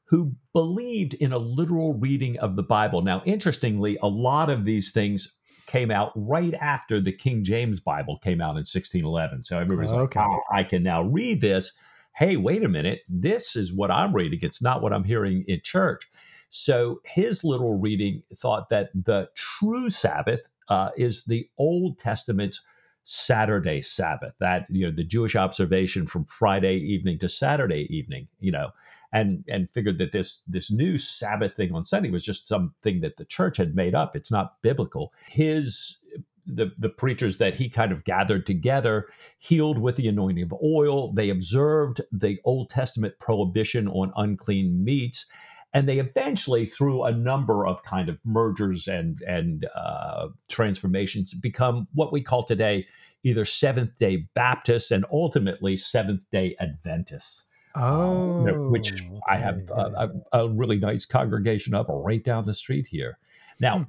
who 0.09 0.33
believed 0.53 1.13
in 1.13 1.31
a 1.31 1.37
literal 1.37 1.93
reading 1.93 2.37
of 2.39 2.55
the 2.55 2.63
Bible. 2.63 3.03
Now, 3.03 3.21
interestingly, 3.25 3.97
a 4.01 4.07
lot 4.07 4.49
of 4.49 4.65
these 4.65 4.91
things 4.91 5.35
came 5.67 5.91
out 5.91 6.11
right 6.15 6.55
after 6.55 6.99
the 6.99 7.11
King 7.11 7.43
James 7.43 7.79
Bible 7.79 8.17
came 8.17 8.41
out 8.41 8.57
in 8.57 8.65
1611. 8.65 9.43
So 9.43 9.59
everybody's 9.59 9.91
okay. 9.91 10.19
like, 10.19 10.29
oh, 10.29 10.41
I 10.51 10.63
can 10.63 10.81
now 10.81 11.03
read 11.03 11.41
this. 11.41 11.73
Hey, 12.15 12.37
wait 12.37 12.63
a 12.63 12.67
minute. 12.67 13.01
This 13.07 13.55
is 13.55 13.71
what 13.71 13.91
I'm 13.91 14.11
reading. 14.11 14.39
It's 14.41 14.63
not 14.63 14.81
what 14.81 14.93
I'm 14.93 15.03
hearing 15.03 15.45
in 15.47 15.61
church. 15.63 16.09
So 16.49 17.01
his 17.05 17.43
little 17.43 17.79
reading 17.79 18.23
thought 18.35 18.69
that 18.69 18.89
the 18.95 19.29
true 19.35 19.91
Sabbath 19.91 20.41
uh, 20.69 20.89
is 20.97 21.25
the 21.25 21.47
Old 21.59 21.99
Testament's 21.99 22.65
Saturday 23.03 23.81
Sabbath, 23.81 24.33
that 24.39 24.65
you 24.69 24.85
know 24.85 24.95
the 24.95 25.03
Jewish 25.03 25.35
observation 25.35 26.05
from 26.05 26.25
Friday 26.25 26.75
evening 26.77 27.17
to 27.19 27.29
Saturday 27.29 27.87
evening, 27.89 28.27
you 28.39 28.51
know, 28.51 28.69
and 29.11 29.43
and 29.47 29.69
figured 29.71 29.97
that 29.97 30.11
this 30.11 30.43
this 30.47 30.71
new 30.71 30.97
Sabbath 30.97 31.55
thing 31.55 31.73
on 31.73 31.85
Sunday 31.85 32.11
was 32.11 32.23
just 32.23 32.47
something 32.47 33.01
that 33.01 33.17
the 33.17 33.25
church 33.25 33.57
had 33.57 33.75
made 33.75 33.95
up. 33.95 34.15
It's 34.15 34.31
not 34.31 34.61
biblical. 34.61 35.13
His 35.27 36.03
the 36.45 36.71
the 36.77 36.89
preachers 36.89 37.37
that 37.37 37.55
he 37.55 37.69
kind 37.69 37.91
of 37.91 38.03
gathered 38.03 38.45
together 38.45 39.07
healed 39.37 39.79
with 39.79 39.95
the 39.95 40.07
anointing 40.07 40.43
of 40.43 40.53
oil. 40.63 41.13
They 41.13 41.29
observed 41.29 42.01
the 42.11 42.39
Old 42.43 42.69
Testament 42.69 43.15
prohibition 43.19 43.87
on 43.87 44.11
unclean 44.15 44.83
meats 44.83 45.25
and 45.73 45.87
they 45.87 45.99
eventually 45.99 46.65
through 46.65 47.03
a 47.03 47.11
number 47.11 47.65
of 47.65 47.83
kind 47.83 48.09
of 48.09 48.17
mergers 48.23 48.87
and 48.87 49.21
and 49.27 49.67
uh, 49.75 50.27
transformations 50.47 51.33
become 51.33 51.87
what 51.93 52.11
we 52.11 52.21
call 52.21 52.45
today 52.45 52.87
either 53.23 53.45
seventh 53.45 53.97
day 53.97 54.27
baptists 54.33 54.91
and 54.91 55.05
ultimately 55.11 55.75
seventh 55.75 56.29
day 56.31 56.55
adventists 56.59 57.48
Oh, 57.75 58.47
uh, 58.47 58.69
which 58.69 58.93
okay. 58.93 59.19
I 59.29 59.37
have 59.37 59.69
a, 59.69 60.09
a, 60.33 60.49
really 60.49 60.79
nice 60.79 61.05
congregation 61.05 61.75
of 61.75 61.85
right 61.87 62.23
down 62.23 62.45
the 62.45 62.53
street 62.53 62.87
here. 62.87 63.19
Now, 63.59 63.79
hmm. 63.79 63.83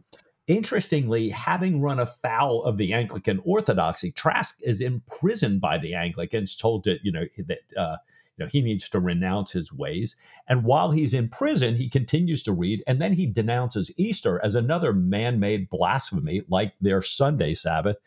interestingly, 0.46 1.30
having 1.30 1.80
run 1.80 1.98
afoul 1.98 2.62
of 2.64 2.76
the 2.76 2.92
Anglican 2.92 3.40
Orthodoxy, 3.44 4.12
Trask 4.12 4.58
is 4.62 4.80
imprisoned 4.80 5.60
by 5.60 5.78
the 5.78 5.94
Anglicans, 5.94 6.56
told 6.56 6.84
to 6.84 6.98
you 7.02 7.10
know 7.10 7.24
that 7.46 7.60
uh, 7.76 7.96
know, 8.40 8.48
he 8.50 8.60
needs 8.60 8.88
to 8.88 8.98
renounce 8.98 9.52
his 9.52 9.72
ways. 9.72 10.16
And 10.48 10.64
while 10.64 10.90
he's 10.90 11.14
in 11.14 11.28
prison, 11.28 11.76
he 11.76 11.88
continues 11.88 12.42
to 12.44 12.52
read, 12.52 12.82
and 12.86 13.00
then 13.00 13.12
he 13.12 13.26
denounces 13.26 13.92
Easter 13.96 14.40
as 14.42 14.56
another 14.56 14.92
man 14.92 15.38
made 15.38 15.70
blasphemy, 15.70 16.42
like 16.48 16.72
their 16.80 17.02
Sunday 17.02 17.54
Sabbath. 17.54 17.98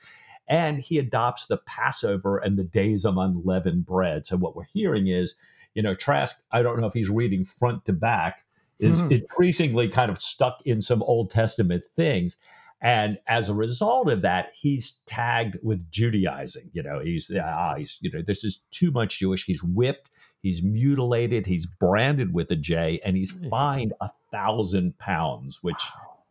And 0.47 0.79
he 0.79 0.97
adopts 0.97 1.45
the 1.45 1.57
Passover 1.57 2.37
and 2.37 2.57
the 2.57 2.65
days 2.65 3.05
of 3.05 3.17
unleavened 3.17 3.85
bread. 3.85 4.27
So 4.27 4.35
what 4.35 4.57
we're 4.57 4.63
hearing 4.65 5.07
is, 5.07 5.35
you 5.75 5.81
know, 5.81 5.95
Trask, 5.95 6.41
I 6.51 6.61
don't 6.61 6.79
know 6.79 6.87
if 6.87 6.93
he's 6.93 7.09
reading 7.09 7.45
front 7.45 7.85
to 7.85 7.93
back, 7.93 8.43
is 8.79 9.01
mm-hmm. 9.01 9.11
increasingly 9.13 9.89
kind 9.89 10.11
of 10.11 10.17
stuck 10.17 10.59
in 10.65 10.81
some 10.81 11.03
Old 11.03 11.29
Testament 11.31 11.83
things. 11.95 12.37
And 12.81 13.17
as 13.27 13.49
a 13.49 13.53
result 13.53 14.09
of 14.09 14.21
that, 14.23 14.51
he's 14.53 15.01
tagged 15.05 15.57
with 15.63 15.89
Judaizing. 15.89 16.69
You 16.73 16.83
know, 16.83 16.99
he's 16.99 17.31
ah, 17.33 17.75
he's 17.77 17.97
you 18.01 18.11
know, 18.11 18.21
this 18.21 18.43
is 18.43 18.59
too 18.71 18.91
much 18.91 19.19
Jewish. 19.19 19.45
He's 19.45 19.63
whipped. 19.63 20.09
He's 20.41 20.61
mutilated. 20.61 21.45
He's 21.45 21.65
branded 21.65 22.33
with 22.33 22.51
a 22.51 22.57
J, 22.57 22.99
and 23.05 23.15
he's 23.15 23.31
fined 23.49 23.93
a 24.01 24.09
thousand 24.29 24.97
pounds, 24.97 25.63
which 25.63 25.81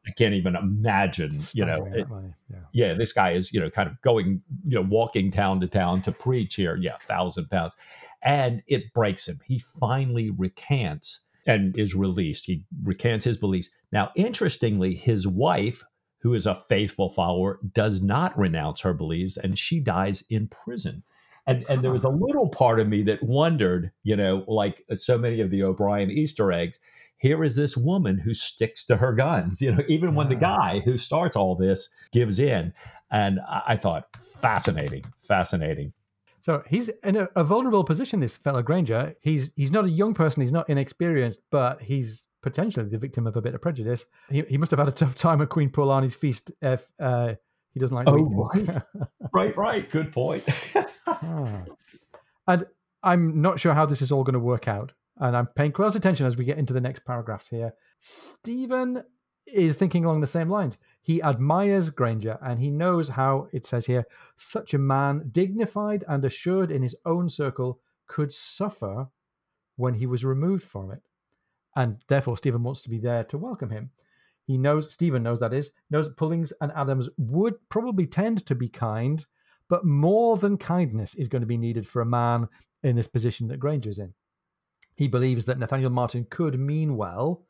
I 0.07 0.11
can't 0.11 0.35
even 0.35 0.55
imagine, 0.55 1.39
you 1.55 1.65
know. 1.65 1.89
It, 1.91 2.07
yeah. 2.51 2.57
yeah, 2.73 2.95
this 2.95 3.15
guy 3.15 3.33
is, 3.33 3.55
you 3.55 3.61
know, 3.61 3.71
kind 3.71 3.89
of 3.89 3.99
going, 4.03 4.43
you 4.67 4.75
know, 4.75 4.87
walking 4.87 5.31
town 5.31 5.61
to 5.61 5.67
town 5.67 6.03
to 6.03 6.13
preach 6.13 6.57
here. 6.57 6.77
Yeah, 6.77 6.99
thousand 6.99 7.49
pounds. 7.49 7.73
And 8.23 8.63
it 8.67 8.93
breaks 8.93 9.29
him. 9.29 9.41
He 9.45 9.59
finally 9.59 10.31
recants 10.31 11.25
and 11.47 11.77
is 11.77 11.95
released. 11.95 12.47
He 12.47 12.65
recants 12.83 13.25
his 13.25 13.37
beliefs. 13.37 13.71
Now, 13.91 14.11
interestingly, 14.15 14.95
his 14.95 15.27
wife, 15.27 15.83
who 16.19 16.35
is 16.35 16.47
a 16.47 16.63
faithful 16.69 17.09
follower, 17.09 17.59
does 17.73 18.01
not 18.03 18.39
renounce 18.39 18.81
her 18.83 18.95
beliefs 18.95 19.37
and 19.37 19.59
she 19.59 19.81
dies 19.81 20.25
in 20.31 20.49
prison. 20.49 21.03
And, 21.47 21.65
and 21.69 21.83
there 21.83 21.91
was 21.91 22.05
a 22.05 22.09
little 22.09 22.49
part 22.49 22.79
of 22.79 22.89
me 22.89 23.03
that 23.05 23.23
wondered, 23.23 23.91
you 24.05 24.15
know, 24.15 24.45
like 24.47 24.85
so 24.95 25.19
many 25.19 25.41
of 25.41 25.51
the 25.51 25.65
O'Brian 25.65 26.11
Easter 26.11 26.53
eggs, 26.53 26.79
here 27.17 27.43
is 27.45 27.57
this 27.57 27.77
woman 27.77 28.19
who 28.19 28.35
sticks 28.35 28.85
to 28.87 28.97
her 28.97 29.13
guns, 29.13 29.61
you 29.63 29.75
know, 29.75 29.83
even 29.89 30.15
when 30.15 30.29
the 30.29 30.37
guy 30.37 30.81
who 30.85 30.99
starts 30.99 31.37
all 31.37 31.57
this 31.57 31.89
gives 32.13 32.39
in. 32.39 32.73
And 33.11 33.41
I 33.49 33.77
thought, 33.77 34.09
fascinating, 34.41 35.05
fascinating. 35.21 35.93
So 36.43 36.63
he's 36.69 36.89
in 37.05 37.17
a, 37.17 37.29
a, 37.37 37.45
vulnerable 37.45 37.85
position. 37.85 38.19
This 38.21 38.37
fellow 38.37 38.63
Granger, 38.63 39.15
he's 39.21 39.53
he's 39.57 39.71
not 39.71 39.85
a 39.85 39.91
young 39.91 40.13
person. 40.13 40.43
He's 40.43 40.53
not 40.53 40.69
inexperienced, 40.69 41.41
but 41.51 41.81
he's 41.81 42.27
potentially 42.43 42.89
the 42.89 42.99
victim 42.99 43.29
of 43.29 43.37
a 43.37 43.41
bit 43.41 43.55
of 43.55 43.63
prejudice. 43.63 44.05
He, 44.29 44.43
he 44.43 44.59
must 44.59 44.73
have 44.73 44.81
had 44.81 44.89
a 44.89 44.93
tough 44.93 45.15
time 45.15 45.41
at 45.41 45.49
Queen 45.49 45.71
Puolani's 45.71 46.17
feast 46.17 46.51
if 46.61 46.91
uh, 47.01 47.35
he 47.73 47.81
doesn't 47.81 47.95
like. 47.95 48.09
Oh, 48.09 48.51
right, 48.55 48.83
right, 49.33 49.57
right. 49.57 49.89
Good 49.89 50.13
point. 50.13 50.45
ah. 51.07 51.63
And 52.49 52.67
I'm 53.05 53.41
not 53.41 53.61
sure 53.61 53.73
how 53.73 53.87
this 53.87 54.03
is 54.03 54.11
all 54.11 54.25
going 54.25 54.35
to 54.35 54.41
work 54.41 54.67
out, 54.67 54.93
and 55.19 55.37
I'm 55.37 55.47
paying 55.47 55.71
close 55.71 55.95
attention 55.95 56.27
as 56.27 56.37
we 56.37 56.45
get 56.45 56.59
into 56.59 56.73
the 56.73 56.81
next 56.81 57.05
paragraphs 57.05 57.49
here. 57.49 57.73
Stephen 58.01 59.05
is 59.47 59.77
thinking 59.77 60.05
along 60.05 60.21
the 60.21 60.27
same 60.27 60.49
lines. 60.49 60.79
He 61.01 61.23
admires 61.23 61.91
Granger 61.91 62.39
and 62.43 62.61
he 62.61 62.71
knows 62.71 63.11
how, 63.11 63.49
it 63.53 63.67
says 63.67 63.87
here, 63.87 64.07
such 64.37 64.73
a 64.73 64.79
man, 64.79 65.29
dignified 65.33 66.05
and 66.09 66.25
assured 66.25 66.71
in 66.71 66.83
his 66.83 66.97
own 67.05 67.29
circle, 67.29 67.81
could 68.07 68.33
suffer 68.33 69.09
when 69.77 69.95
he 69.95 70.07
was 70.07 70.25
removed 70.25 70.65
from 70.65 70.91
it. 70.91 71.03
And 71.75 71.99
therefore, 72.09 72.37
Stephen 72.37 72.63
wants 72.63 72.83
to 72.83 72.91
be 72.91 72.99
there 72.99 73.25
to 73.25 73.39
welcome 73.39 73.71
him. 73.71 73.91
He 74.47 74.59
knows, 74.59 74.93
Stephen 74.93 75.23
knows 75.23 75.41
that 75.41 75.55
is, 75.55 75.73
knows 75.91 76.09
that 76.09 76.17
Pullings 76.17 76.53
and 76.61 76.73
Adams 76.73 77.09
would 77.17 77.55
probably 77.69 78.07
tend 78.07 78.45
to 78.47 78.55
be 78.55 78.69
kind, 78.69 79.25
but 79.69 79.85
more 79.85 80.37
than 80.37 80.59
kindness 80.59 81.15
is 81.15 81.29
going 81.29 81.41
to 81.43 81.47
be 81.47 81.57
needed 81.57 81.87
for 81.87 82.03
a 82.03 82.07
man 82.07 82.49
in 82.83 82.97
this 82.97 83.07
position 83.07 83.49
that 83.49 83.61
Granger's 83.61 83.99
in. 83.99 84.13
He 84.95 85.09
believes 85.09 85.47
that 85.47 85.59
Nathaniel 85.59 85.91
Martin 85.91 86.27
could 86.29 86.59
mean 86.59 86.97
well, 86.97 87.43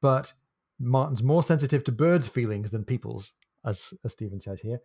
but 0.00 0.32
Martin's 0.78 1.22
more 1.22 1.42
sensitive 1.42 1.84
to 1.84 1.92
birds' 1.92 2.28
feelings 2.28 2.70
than 2.70 2.84
people's, 2.84 3.32
as, 3.64 3.94
as 4.04 4.12
Stephen 4.12 4.40
says 4.40 4.60
here. 4.60 4.78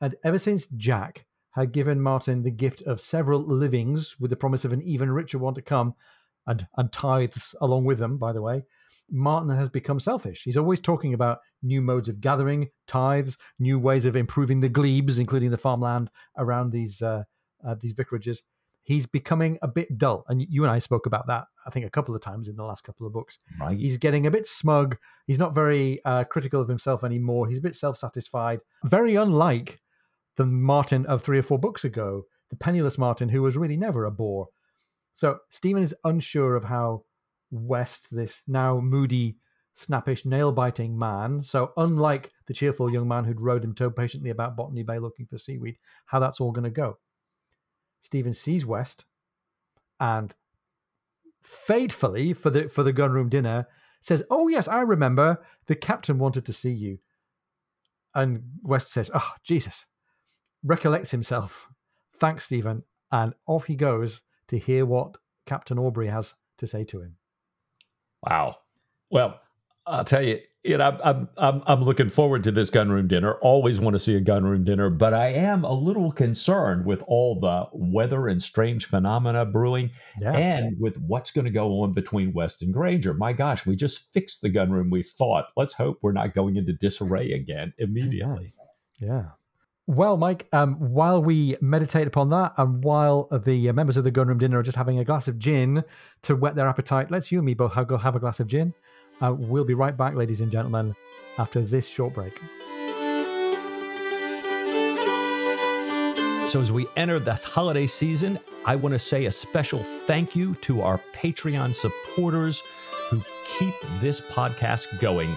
And 0.00 0.14
ever 0.24 0.38
since 0.38 0.66
Jack 0.66 1.26
had 1.52 1.72
given 1.72 2.00
Martin 2.00 2.42
the 2.42 2.50
gift 2.50 2.82
of 2.82 3.00
several 3.00 3.40
livings 3.40 4.16
with 4.20 4.30
the 4.30 4.36
promise 4.36 4.64
of 4.64 4.72
an 4.72 4.82
even 4.82 5.10
richer 5.10 5.38
one 5.38 5.54
to 5.54 5.62
come, 5.62 5.94
and, 6.46 6.66
and 6.76 6.90
tithes 6.92 7.54
along 7.60 7.84
with 7.84 7.98
them, 7.98 8.16
by 8.16 8.32
the 8.32 8.40
way, 8.42 8.64
Martin 9.10 9.50
has 9.50 9.68
become 9.68 10.00
selfish. 10.00 10.42
He's 10.44 10.56
always 10.56 10.80
talking 10.80 11.14
about 11.14 11.40
new 11.62 11.80
modes 11.80 12.08
of 12.08 12.20
gathering, 12.20 12.70
tithes, 12.86 13.36
new 13.58 13.78
ways 13.78 14.04
of 14.04 14.16
improving 14.16 14.60
the 14.60 14.68
glebes, 14.68 15.18
including 15.18 15.50
the 15.50 15.58
farmland 15.58 16.10
around 16.36 16.70
these 16.70 17.02
uh, 17.02 17.24
uh, 17.66 17.74
these 17.80 17.92
vicarages 17.92 18.44
he's 18.88 19.04
becoming 19.04 19.58
a 19.60 19.68
bit 19.68 19.98
dull. 19.98 20.24
And 20.28 20.40
you 20.48 20.64
and 20.64 20.72
I 20.72 20.78
spoke 20.78 21.04
about 21.04 21.26
that, 21.26 21.44
I 21.66 21.70
think, 21.70 21.84
a 21.84 21.90
couple 21.90 22.14
of 22.14 22.22
times 22.22 22.48
in 22.48 22.56
the 22.56 22.64
last 22.64 22.84
couple 22.84 23.06
of 23.06 23.12
books. 23.12 23.38
Right. 23.60 23.76
He's 23.76 23.98
getting 23.98 24.26
a 24.26 24.30
bit 24.30 24.46
smug. 24.46 24.96
He's 25.26 25.38
not 25.38 25.54
very 25.54 26.00
uh, 26.06 26.24
critical 26.24 26.62
of 26.62 26.68
himself 26.68 27.04
anymore. 27.04 27.46
He's 27.46 27.58
a 27.58 27.62
bit 27.62 27.76
self 27.76 27.98
satisfied. 27.98 28.60
Very 28.84 29.14
unlike 29.14 29.82
the 30.38 30.46
Martin 30.46 31.04
of 31.04 31.22
three 31.22 31.38
or 31.38 31.42
four 31.42 31.58
books 31.58 31.84
ago, 31.84 32.22
the 32.48 32.56
penniless 32.56 32.96
Martin, 32.96 33.28
who 33.28 33.42
was 33.42 33.58
really 33.58 33.76
never 33.76 34.06
a 34.06 34.10
bore. 34.10 34.48
So 35.12 35.40
Stephen 35.50 35.82
is 35.82 35.94
unsure 36.04 36.56
of 36.56 36.64
how 36.64 37.02
West, 37.50 38.08
this 38.10 38.40
now 38.46 38.80
moody, 38.80 39.36
snappish, 39.74 40.24
nail 40.24 40.50
biting 40.50 40.98
man, 40.98 41.42
so 41.42 41.72
unlike 41.76 42.30
the 42.46 42.54
cheerful 42.54 42.90
young 42.90 43.06
man 43.06 43.24
who'd 43.24 43.42
rowed 43.42 43.64
him 43.64 43.74
so 43.76 43.90
patiently 43.90 44.30
about 44.30 44.56
Botany 44.56 44.82
Bay 44.82 44.98
looking 44.98 45.26
for 45.26 45.36
seaweed, 45.36 45.76
how 46.06 46.20
that's 46.20 46.40
all 46.40 46.52
going 46.52 46.64
to 46.64 46.70
go. 46.70 46.96
Stephen 48.00 48.32
sees 48.32 48.64
West 48.64 49.04
and 50.00 50.34
faithfully 51.42 52.32
for 52.32 52.50
the 52.50 52.68
for 52.68 52.82
the 52.82 52.92
gunroom 52.92 53.28
dinner 53.28 53.66
says, 54.00 54.22
"Oh 54.30 54.48
yes, 54.48 54.68
I 54.68 54.80
remember. 54.80 55.42
The 55.66 55.74
captain 55.74 56.18
wanted 56.18 56.46
to 56.46 56.52
see 56.52 56.72
you." 56.72 56.98
And 58.14 58.42
West 58.62 58.90
says, 58.90 59.10
"Oh 59.14 59.34
Jesus," 59.42 59.86
recollects 60.62 61.10
himself. 61.10 61.68
Thanks, 62.14 62.44
Stephen, 62.44 62.84
and 63.10 63.34
off 63.46 63.64
he 63.64 63.76
goes 63.76 64.22
to 64.48 64.58
hear 64.58 64.84
what 64.84 65.16
Captain 65.46 65.78
Aubrey 65.78 66.08
has 66.08 66.34
to 66.58 66.66
say 66.66 66.84
to 66.84 67.00
him. 67.00 67.16
Wow. 68.22 68.56
Well, 69.10 69.40
I'll 69.88 70.04
tell 70.04 70.22
you, 70.22 70.40
you 70.64 70.76
know, 70.76 70.98
I'm, 71.02 71.28
I'm, 71.38 71.62
I'm 71.66 71.82
looking 71.84 72.08
forward 72.08 72.44
to 72.44 72.52
this 72.52 72.70
gunroom 72.70 73.08
dinner. 73.08 73.34
Always 73.34 73.80
want 73.80 73.94
to 73.94 73.98
see 73.98 74.16
a 74.16 74.20
gunroom 74.20 74.64
dinner, 74.64 74.90
but 74.90 75.14
I 75.14 75.28
am 75.28 75.64
a 75.64 75.72
little 75.72 76.12
concerned 76.12 76.84
with 76.84 77.02
all 77.06 77.40
the 77.40 77.66
weather 77.72 78.28
and 78.28 78.42
strange 78.42 78.84
phenomena 78.86 79.46
brewing, 79.46 79.90
yeah. 80.20 80.32
and 80.32 80.76
with 80.78 81.00
what's 81.06 81.30
going 81.30 81.46
to 81.46 81.50
go 81.50 81.80
on 81.82 81.94
between 81.94 82.32
West 82.32 82.60
and 82.60 82.72
Granger. 82.72 83.14
My 83.14 83.32
gosh, 83.32 83.64
we 83.66 83.76
just 83.76 84.12
fixed 84.12 84.42
the 84.42 84.50
gunroom. 84.50 84.90
We 84.90 85.02
thought. 85.02 85.46
Let's 85.56 85.74
hope 85.74 85.98
we're 86.02 86.12
not 86.12 86.34
going 86.34 86.56
into 86.56 86.72
disarray 86.72 87.32
again 87.32 87.72
immediately. 87.78 88.52
Yeah. 88.98 89.08
yeah. 89.08 89.24
Well, 89.86 90.18
Mike, 90.18 90.48
um, 90.52 90.74
while 90.74 91.22
we 91.22 91.56
meditate 91.62 92.06
upon 92.06 92.28
that, 92.28 92.52
and 92.58 92.84
while 92.84 93.26
the 93.30 93.72
members 93.72 93.96
of 93.96 94.04
the 94.04 94.12
gunroom 94.12 94.38
dinner 94.38 94.58
are 94.58 94.62
just 94.62 94.76
having 94.76 94.98
a 94.98 95.04
glass 95.04 95.28
of 95.28 95.38
gin 95.38 95.82
to 96.22 96.36
whet 96.36 96.56
their 96.56 96.68
appetite, 96.68 97.10
let's 97.10 97.32
you 97.32 97.38
and 97.38 97.46
me 97.46 97.54
both 97.54 97.74
go 97.86 97.96
have 97.96 98.14
a 98.14 98.20
glass 98.20 98.38
of 98.38 98.48
gin. 98.48 98.74
Uh, 99.20 99.34
we'll 99.36 99.64
be 99.64 99.74
right 99.74 99.96
back, 99.96 100.14
ladies 100.14 100.40
and 100.40 100.50
gentlemen, 100.50 100.94
after 101.38 101.60
this 101.60 101.88
short 101.88 102.14
break. 102.14 102.40
So, 106.48 106.60
as 106.60 106.72
we 106.72 106.86
enter 106.96 107.18
this 107.18 107.44
holiday 107.44 107.86
season, 107.86 108.38
I 108.64 108.74
want 108.74 108.94
to 108.94 108.98
say 108.98 109.26
a 109.26 109.32
special 109.32 109.82
thank 109.82 110.34
you 110.34 110.54
to 110.56 110.80
our 110.80 110.98
Patreon 111.12 111.74
supporters 111.74 112.62
who 113.10 113.22
keep 113.58 113.74
this 114.00 114.20
podcast 114.20 114.98
going. 114.98 115.36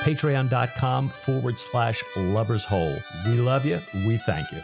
Patreon.com 0.00 1.08
forward 1.08 1.58
slash 1.58 2.04
lubbers 2.16 2.64
hole. 2.64 2.98
We 3.26 3.32
love 3.32 3.64
you. 3.64 3.80
We 4.06 4.18
thank 4.18 4.46
you. 4.52 4.60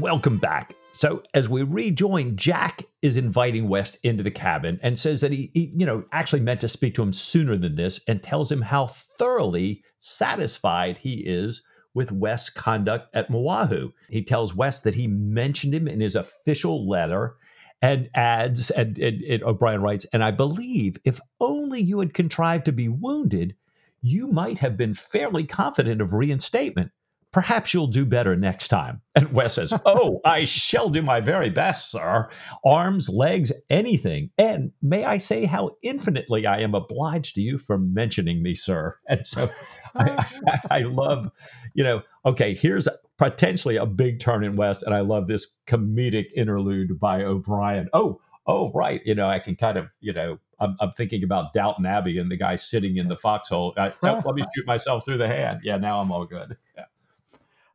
Welcome 0.00 0.36
back. 0.38 0.74
So 0.96 1.22
as 1.34 1.46
we 1.46 1.62
rejoin, 1.62 2.36
Jack 2.36 2.82
is 3.02 3.18
inviting 3.18 3.68
West 3.68 3.98
into 4.02 4.22
the 4.22 4.30
cabin 4.30 4.80
and 4.82 4.98
says 4.98 5.20
that 5.20 5.30
he, 5.30 5.50
he, 5.52 5.72
you 5.76 5.84
know, 5.84 6.04
actually 6.10 6.40
meant 6.40 6.62
to 6.62 6.68
speak 6.68 6.94
to 6.94 7.02
him 7.02 7.12
sooner 7.12 7.56
than 7.56 7.76
this 7.76 8.00
and 8.08 8.22
tells 8.22 8.50
him 8.50 8.62
how 8.62 8.86
thoroughly 8.86 9.82
satisfied 9.98 10.96
he 10.98 11.22
is 11.26 11.66
with 11.92 12.12
West's 12.12 12.48
conduct 12.48 13.14
at 13.14 13.30
Moahu. 13.30 13.92
He 14.08 14.24
tells 14.24 14.54
West 14.54 14.84
that 14.84 14.94
he 14.94 15.06
mentioned 15.06 15.74
him 15.74 15.86
in 15.86 16.00
his 16.00 16.16
official 16.16 16.88
letter 16.88 17.36
and 17.82 18.08
adds, 18.14 18.70
and, 18.70 18.98
and, 18.98 19.22
and 19.22 19.42
O'Brian 19.42 19.82
writes, 19.82 20.06
and 20.14 20.24
I 20.24 20.30
believe 20.30 20.96
if 21.04 21.20
only 21.40 21.80
you 21.80 22.00
had 22.00 22.14
contrived 22.14 22.64
to 22.66 22.72
be 22.72 22.88
wounded, 22.88 23.54
you 24.00 24.28
might 24.28 24.60
have 24.60 24.78
been 24.78 24.94
fairly 24.94 25.44
confident 25.44 26.00
of 26.00 26.14
reinstatement. 26.14 26.90
Perhaps 27.36 27.74
you'll 27.74 27.86
do 27.86 28.06
better 28.06 28.34
next 28.34 28.68
time. 28.68 29.02
And 29.14 29.30
Wes 29.34 29.56
says, 29.56 29.70
Oh, 29.84 30.22
I 30.24 30.46
shall 30.46 30.88
do 30.88 31.02
my 31.02 31.20
very 31.20 31.50
best, 31.50 31.90
sir. 31.90 32.30
Arms, 32.64 33.10
legs, 33.10 33.52
anything. 33.68 34.30
And 34.38 34.72
may 34.80 35.04
I 35.04 35.18
say 35.18 35.44
how 35.44 35.72
infinitely 35.82 36.46
I 36.46 36.60
am 36.60 36.74
obliged 36.74 37.34
to 37.34 37.42
you 37.42 37.58
for 37.58 37.76
mentioning 37.76 38.42
me, 38.42 38.54
sir. 38.54 38.96
And 39.06 39.26
so 39.26 39.50
I, 39.94 40.26
I, 40.46 40.60
I, 40.70 40.78
love, 40.84 41.30
you 41.74 41.84
know, 41.84 42.00
okay, 42.24 42.54
here's 42.54 42.88
potentially 43.18 43.76
a 43.76 43.84
big 43.84 44.18
turn 44.18 44.42
in 44.42 44.56
West. 44.56 44.82
And 44.82 44.94
I 44.94 45.00
love 45.00 45.28
this 45.28 45.58
comedic 45.66 46.28
interlude 46.34 46.98
by 46.98 47.22
O'Brian. 47.22 47.90
Oh, 47.92 48.18
oh, 48.46 48.72
right. 48.72 49.02
You 49.04 49.14
know, 49.14 49.28
I 49.28 49.40
can 49.40 49.56
kind 49.56 49.76
of, 49.76 49.88
you 50.00 50.14
know, 50.14 50.38
I'm, 50.58 50.74
I'm 50.80 50.92
thinking 50.92 51.22
about 51.22 51.52
Downton 51.52 51.84
Abbey 51.84 52.16
and 52.16 52.30
the 52.30 52.36
guy 52.38 52.56
sitting 52.56 52.96
in 52.96 53.08
the 53.08 53.16
foxhole. 53.18 53.74
I, 53.76 53.92
let 54.00 54.24
me 54.24 54.42
shoot 54.56 54.66
myself 54.66 55.04
through 55.04 55.18
the 55.18 55.28
hand. 55.28 55.60
Yeah, 55.64 55.76
now 55.76 56.00
I'm 56.00 56.10
all 56.10 56.24
good. 56.24 56.56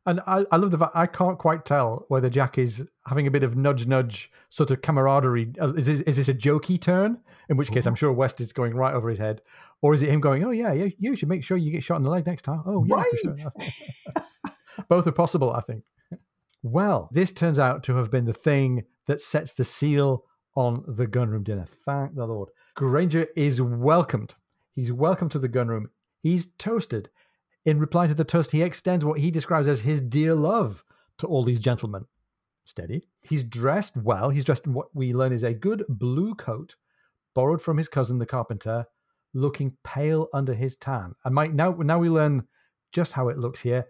And 0.04 0.20
I, 0.26 0.44
I 0.50 0.56
love 0.56 0.72
the 0.72 0.78
fact 0.78 0.96
I 0.96 1.06
can't 1.06 1.38
quite 1.38 1.64
tell 1.64 2.06
whether 2.08 2.28
Jack 2.28 2.58
is 2.58 2.84
having 3.06 3.26
a 3.26 3.30
bit 3.30 3.44
of 3.44 3.56
nudge 3.56 3.86
nudge 3.86 4.32
sort 4.48 4.72
of 4.72 4.82
camaraderie. 4.82 5.52
Uh, 5.60 5.72
is 5.74 5.86
this, 5.86 6.00
is 6.00 6.16
this 6.16 6.28
a 6.28 6.34
jokey 6.34 6.80
turn? 6.80 7.18
In 7.48 7.56
which 7.56 7.70
case, 7.70 7.86
I'm 7.86 7.94
sure 7.94 8.12
West 8.12 8.40
is 8.40 8.52
going 8.52 8.74
right 8.74 8.94
over 8.94 9.08
his 9.08 9.20
head, 9.20 9.42
or 9.80 9.94
is 9.94 10.02
it 10.02 10.08
him 10.08 10.20
going, 10.20 10.44
"Oh 10.44 10.50
yeah, 10.50 10.72
yeah, 10.72 10.88
you 10.98 11.14
should 11.14 11.28
make 11.28 11.44
sure 11.44 11.56
you 11.56 11.70
get 11.70 11.84
shot 11.84 11.96
in 11.96 12.02
the 12.02 12.10
leg 12.10 12.26
next 12.26 12.42
time." 12.42 12.62
Oh 12.66 12.84
yeah, 12.84 12.94
right. 12.96 13.06
Sure. 13.22 13.50
both 14.88 15.06
are 15.06 15.12
possible. 15.12 15.52
I 15.52 15.60
think. 15.60 15.84
Well, 16.64 17.08
this 17.12 17.32
turns 17.32 17.58
out 17.58 17.82
to 17.84 17.96
have 17.96 18.10
been 18.10 18.24
the 18.24 18.32
thing 18.32 18.84
that 19.06 19.20
sets 19.20 19.52
the 19.52 19.64
seal 19.64 20.24
on 20.56 20.84
the 20.86 21.06
gunroom 21.06 21.44
dinner. 21.44 21.66
Thank 21.66 22.14
the 22.14 22.26
Lord. 22.26 22.50
Granger 22.74 23.26
is 23.36 23.60
welcomed. 23.60 24.34
He's 24.74 24.92
welcome 24.92 25.28
to 25.30 25.38
the 25.38 25.48
gunroom. 25.48 25.86
He's 26.22 26.46
toasted. 26.46 27.10
In 27.64 27.78
reply 27.78 28.06
to 28.06 28.14
the 28.14 28.24
toast, 28.24 28.50
he 28.50 28.62
extends 28.62 29.04
what 29.04 29.20
he 29.20 29.30
describes 29.30 29.68
as 29.68 29.80
his 29.80 30.00
dear 30.00 30.34
love 30.34 30.84
to 31.18 31.26
all 31.26 31.44
these 31.44 31.60
gentlemen. 31.60 32.06
Steady. 32.64 33.06
He's 33.22 33.44
dressed 33.44 33.96
well. 33.96 34.30
He's 34.30 34.44
dressed 34.44 34.66
in 34.66 34.72
what 34.72 34.94
we 34.94 35.12
learn 35.12 35.32
is 35.32 35.42
a 35.42 35.52
good 35.52 35.84
blue 35.88 36.34
coat, 36.34 36.76
borrowed 37.34 37.62
from 37.62 37.76
his 37.76 37.88
cousin 37.88 38.18
the 38.18 38.26
carpenter, 38.26 38.86
looking 39.34 39.76
pale 39.84 40.28
under 40.32 40.54
his 40.54 40.76
tan. 40.76 41.14
And 41.24 41.34
Mike, 41.34 41.52
now 41.52 41.72
now 41.72 41.98
we 41.98 42.08
learn 42.08 42.46
just 42.92 43.12
how 43.12 43.28
it 43.28 43.38
looks 43.38 43.60
here. 43.60 43.86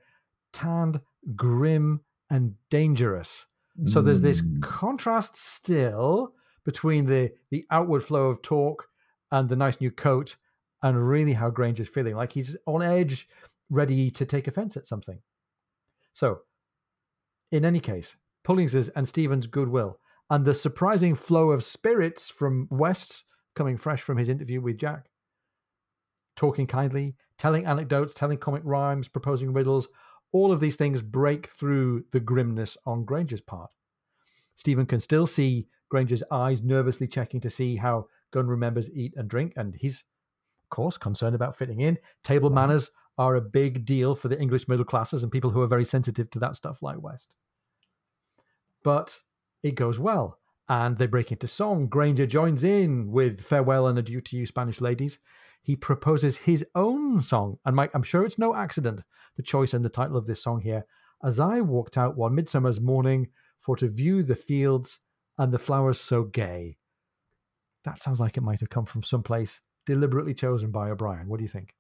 Tanned, 0.53 1.01
grim, 1.35 2.01
and 2.31 2.55
dangerous. 2.71 3.47
So 3.87 4.03
there's 4.03 4.21
this 4.23 4.43
Mm. 4.43 4.63
contrast 4.63 5.35
still 5.37 6.35
between 6.65 7.07
the 7.07 7.33
the 7.51 7.67
outward 7.71 8.03
flow 8.03 8.29
of 8.29 8.43
talk 8.43 8.89
and 9.31 9.49
the 9.49 9.57
nice 9.57 9.81
new 9.81 9.91
coat, 9.91 10.37
and 10.83 11.09
really 11.09 11.33
how 11.33 11.51
Granger's 11.51 11.89
feeling, 11.89 12.15
like 12.15 12.33
he's 12.33 12.57
on 12.67 12.83
edge, 12.83 13.29
ready 13.73 14.11
to 14.11 14.27
take 14.27 14.47
offense 14.47 14.77
at 14.77 14.87
something. 14.87 15.19
So, 16.13 16.41
in 17.51 17.65
any 17.65 17.81
case, 17.81 18.17
Pullings's 18.45 18.89
and 18.91 19.09
Stephen's 19.09 19.47
goodwill 19.47 19.99
and 20.31 20.45
the 20.45 20.55
surprising 20.55 21.15
flow 21.15 21.51
of 21.51 21.65
spirits 21.65 22.29
from 22.29 22.69
West 22.71 23.25
coming 23.55 23.77
fresh 23.77 24.03
from 24.03 24.19
his 24.19 24.29
interview 24.29 24.61
with 24.61 24.79
Jack, 24.79 25.11
talking 26.37 26.67
kindly, 26.67 27.17
telling 27.39 27.67
anecdotes, 27.67 28.15
telling 28.15 28.39
comic 28.39 28.63
rhymes, 28.65 29.09
proposing 29.09 29.53
riddles, 29.53 29.89
all 30.33 30.53
of 30.53 30.61
these 30.61 30.77
things 30.77 31.03
break 31.03 31.49
through 31.49 32.05
the 32.13 32.21
grimness 32.21 32.77
on 32.87 33.05
Granger's 33.05 33.41
part. 33.41 33.73
Stephen 34.55 34.87
can 34.87 35.01
still 35.01 35.27
see 35.27 35.69
Granger's 35.91 36.23
eyes 36.31 36.63
nervously 36.63 37.07
checking 37.07 37.41
to 37.41 37.51
see 37.51 37.77
how 37.77 38.07
gunroom 38.33 38.59
members 38.59 38.91
eat 38.95 39.13
and 39.17 39.29
drink, 39.29 39.53
and 39.57 39.75
he's, 39.75 40.05
of 40.65 40.71
course, 40.71 40.97
concerned 40.97 41.35
about 41.35 41.57
fitting 41.57 41.81
in. 41.81 41.99
Table 42.23 42.49
manners 42.49 42.91
are 43.19 43.35
a 43.35 43.41
big 43.41 43.85
deal 43.85 44.15
for 44.15 44.29
the 44.29 44.41
English 44.41 44.69
middle 44.69 44.85
classes 44.85 45.23
and 45.23 45.31
people 45.31 45.51
who 45.51 45.61
are 45.61 45.67
very 45.67 45.85
sensitive 45.85 46.31
to 46.31 46.39
that 46.39 46.57
stuff, 46.57 46.83
like 46.83 47.03
West. 47.03 47.35
But 48.83 49.21
it 49.63 49.75
goes 49.75 49.99
well, 49.99 50.39
and 50.69 50.97
they 50.97 51.07
break 51.07 51.31
into 51.31 51.47
song. 51.47 51.87
Granger 51.87 52.27
joins 52.27 52.65
in 52.65 53.11
with 53.13 53.43
Farewell 53.43 53.87
and 53.87 53.99
Adieu 53.99 54.21
to 54.23 54.37
You, 54.37 54.47
Spanish 54.47 54.81
Ladies. 54.81 55.21
He 55.63 55.77
proposes 55.77 56.39
his 56.39 56.67
own 56.75 57.23
song, 57.23 57.59
and 57.65 57.77
Mike, 57.77 57.93
I'm 57.95 58.03
sure 58.03 58.25
it's 58.25 58.39
no 58.39 58.55
accident 58.55 59.03
the 59.37 59.43
choice 59.43 59.75
and 59.75 59.85
the 59.85 59.89
title 59.89 60.17
of 60.17 60.27
this 60.27 60.43
song 60.43 60.61
here. 60.61 60.85
As 61.25 61.41
I 61.41 61.61
walked 61.61 61.97
out 61.97 62.17
one 62.17 62.35
midsummer's 62.35 62.81
morning 62.81 63.29
for 63.59 63.77
to 63.77 63.89
view 63.89 64.23
the 64.23 64.35
fields 64.35 64.99
and 65.39 65.53
the 65.53 65.59
flowers 65.59 66.01
so 66.01 66.25
gay. 66.25 66.79
That 67.85 68.03
sounds 68.03 68.21
like 68.21 68.37
it 68.37 68.43
might 68.43 68.61
have 68.61 68.71
come 68.71 68.87
from 68.87 69.03
someplace 69.03 69.61
deliberately 69.87 70.35
chosen 70.35 70.71
by 70.71 70.91
O'Brian. 70.91 71.29
What 71.29 71.39
do 71.39 71.45
you 71.45 71.49
think? 71.49 71.75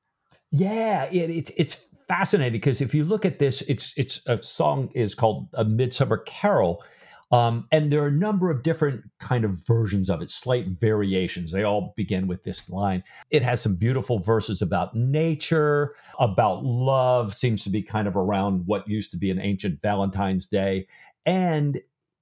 Yeah, 0.52 1.04
it, 1.04 1.30
it, 1.30 1.50
it's 1.56 1.80
fascinating 2.08 2.52
because 2.52 2.82
if 2.82 2.94
you 2.94 3.04
look 3.04 3.24
at 3.24 3.38
this, 3.38 3.62
it's 3.62 3.96
it's 3.96 4.24
a 4.26 4.42
song 4.42 4.90
is 4.94 5.14
called 5.14 5.48
a 5.54 5.64
Midsummer 5.64 6.18
Carol, 6.18 6.84
um, 7.32 7.66
and 7.72 7.90
there 7.90 8.02
are 8.02 8.08
a 8.08 8.12
number 8.12 8.50
of 8.50 8.62
different 8.62 9.02
kind 9.18 9.46
of 9.46 9.66
versions 9.66 10.10
of 10.10 10.20
it, 10.20 10.30
slight 10.30 10.66
variations. 10.68 11.52
They 11.52 11.62
all 11.62 11.94
begin 11.96 12.26
with 12.26 12.42
this 12.42 12.68
line. 12.68 13.02
It 13.30 13.42
has 13.42 13.62
some 13.62 13.76
beautiful 13.76 14.18
verses 14.18 14.60
about 14.60 14.94
nature, 14.94 15.94
about 16.20 16.62
love. 16.62 17.34
Seems 17.34 17.64
to 17.64 17.70
be 17.70 17.82
kind 17.82 18.06
of 18.06 18.14
around 18.14 18.66
what 18.66 18.86
used 18.86 19.10
to 19.12 19.16
be 19.16 19.30
an 19.30 19.40
ancient 19.40 19.80
Valentine's 19.80 20.46
Day, 20.46 20.86
and 21.24 21.80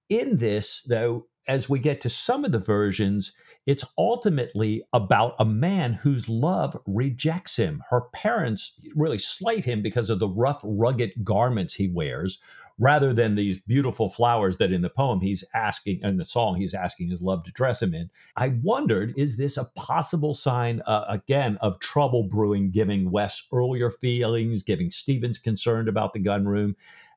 in 0.08 0.38
this 0.38 0.82
though, 0.82 1.26
as 1.48 1.68
we 1.68 1.80
get 1.80 2.00
to 2.02 2.10
some 2.10 2.44
of 2.44 2.52
the 2.52 2.60
versions, 2.60 3.32
it's 3.66 3.84
ultimately 3.98 4.82
about 4.92 5.34
a 5.38 5.44
man 5.44 5.94
whose 5.94 6.28
love 6.28 6.76
rejects 6.86 7.56
him. 7.56 7.82
Her 7.90 8.02
parents 8.12 8.80
really 8.94 9.18
slight 9.18 9.64
him 9.64 9.82
because 9.82 10.10
of 10.10 10.18
the 10.18 10.28
rough, 10.28 10.60
rugged 10.64 11.12
garments 11.22 11.74
he 11.74 11.88
wears, 11.88 12.42
rather 12.78 13.12
than 13.12 13.34
these 13.34 13.60
beautiful 13.60 14.08
flowers 14.08 14.56
that 14.56 14.72
in 14.72 14.80
the 14.80 14.88
poem 14.88 15.20
he's 15.20 15.44
asking, 15.54 16.00
in 16.02 16.16
the 16.16 16.24
song, 16.24 16.56
he's 16.56 16.72
asking 16.72 17.10
his 17.10 17.20
love 17.20 17.44
to 17.44 17.50
dress 17.50 17.82
him 17.82 17.94
in. 17.94 18.08
I 18.36 18.54
wondered, 18.62 19.12
is 19.18 19.36
this 19.36 19.58
a 19.58 19.66
possible 19.76 20.32
sign, 20.32 20.80
uh, 20.86 21.04
again, 21.08 21.58
of 21.60 21.78
trouble 21.80 22.24
brewing, 22.24 22.70
giving 22.70 23.10
Wes 23.10 23.46
earlier 23.52 23.90
feelings, 23.90 24.62
giving 24.62 24.90
Stevens 24.90 25.38
concerned 25.38 25.88
about 25.88 26.14
the 26.14 26.20
gun 26.20 26.46
room, 26.46 26.74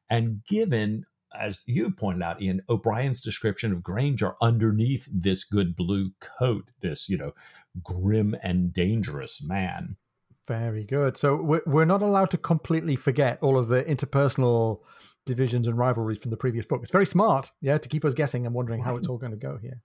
and 0.10 0.44
given 0.46 1.06
as 1.40 1.64
you 1.66 1.92
pointed 1.92 2.24
out, 2.24 2.42
Ian, 2.42 2.62
O'Brian's 2.70 3.22
description 3.22 3.72
of 3.72 3.84
Granger 3.84 4.36
underneath 4.42 5.08
this 5.12 5.44
good 5.44 5.76
blue 5.76 6.12
coat, 6.20 6.66
this, 6.82 7.10
you 7.10 7.18
know, 7.18 7.34
grim 7.82 8.36
and 8.44 8.74
dangerous 8.74 9.44
man. 9.44 9.98
Very 10.48 10.84
good. 10.84 11.18
So 11.18 11.36
we're, 11.36 11.62
we're 11.66 11.86
not 11.86 12.02
allowed 12.02 12.32
to 12.32 12.38
completely 12.38 12.96
forget 12.96 13.40
all 13.42 13.58
of 13.58 13.70
the 13.70 13.84
interpersonal 13.84 14.82
divisions 15.26 15.68
and 15.68 15.78
rivalries 15.78 16.18
from 16.18 16.32
the 16.32 16.38
previous 16.38 16.66
book. 16.66 16.82
It's 16.84 16.92
very 16.92 17.06
smart, 17.06 17.52
yeah, 17.62 17.78
to 17.78 17.90
keep 17.90 18.04
us 18.04 18.14
guessing 18.14 18.46
and 18.46 18.54
wondering 18.54 18.82
how 18.82 18.98
it's 18.98 19.08
all 19.08 19.18
going 19.18 19.32
to 19.32 19.38
go 19.38 19.58
here. 19.62 19.82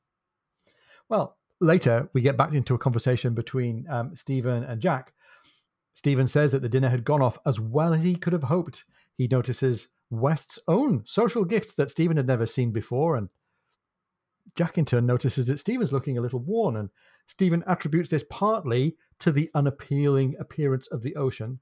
Well, 1.09 1.37
later 1.61 2.11
we 2.13 2.23
get 2.23 2.37
back 2.37 2.53
into 2.53 2.75
a 2.75 2.79
conversation 2.79 3.35
between 3.35 3.87
um, 3.89 4.17
Stephen 4.17 4.65
and 4.65 4.81
Jack. 4.81 5.13
Stephen 5.95 6.27
says 6.27 6.53
that 6.53 6.63
the 6.63 6.69
dinner 6.69 6.89
had 6.89 7.05
gone 7.05 7.23
off 7.23 7.39
as 7.47 7.61
well 7.61 7.95
as 7.95 8.03
he 8.03 8.17
could 8.17 8.33
have 8.33 8.45
hoped. 8.45 8.85
He 9.17 9.29
notices 9.29 9.89
West's 10.11 10.59
own 10.69 11.03
social 11.05 11.45
gifts 11.45 11.75
that 11.75 11.91
Stephen 11.91 12.17
had 12.17 12.27
never 12.27 12.47
seen 12.47 12.73
before, 12.73 13.17
and 13.17 13.29
Jack 14.55 14.79
in 14.79 14.85
turn 14.85 15.07
notices 15.07 15.47
that 15.47 15.59
Stephen's 15.59 15.93
looking 15.93 16.17
a 16.17 16.21
little 16.21 16.41
worn, 16.41 16.77
and 16.77 16.91
Stephen 17.27 17.63
attributes 17.67 18.11
this 18.11 18.25
partly 18.31 18.97
to 19.19 19.31
the 19.31 19.51
unappealing 19.55 20.35
appearance 20.41 20.87
of 20.89 21.03
the 21.03 21.15
ocean, 21.17 21.61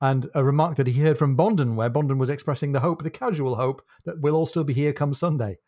and 0.00 0.30
a 0.34 0.44
remark 0.44 0.76
that 0.76 0.86
he 0.86 1.00
heard 1.00 1.18
from 1.18 1.36
Bonden, 1.36 1.74
where 1.74 1.90
Bonden 1.90 2.18
was 2.18 2.30
expressing 2.30 2.72
the 2.72 2.80
hope, 2.80 3.02
the 3.02 3.10
casual 3.10 3.56
hope, 3.56 3.82
that 4.04 4.20
we'll 4.20 4.34
all 4.34 4.46
still 4.46 4.64
be 4.64 4.74
here 4.74 4.92
come 4.92 5.14
Sunday. 5.14 5.58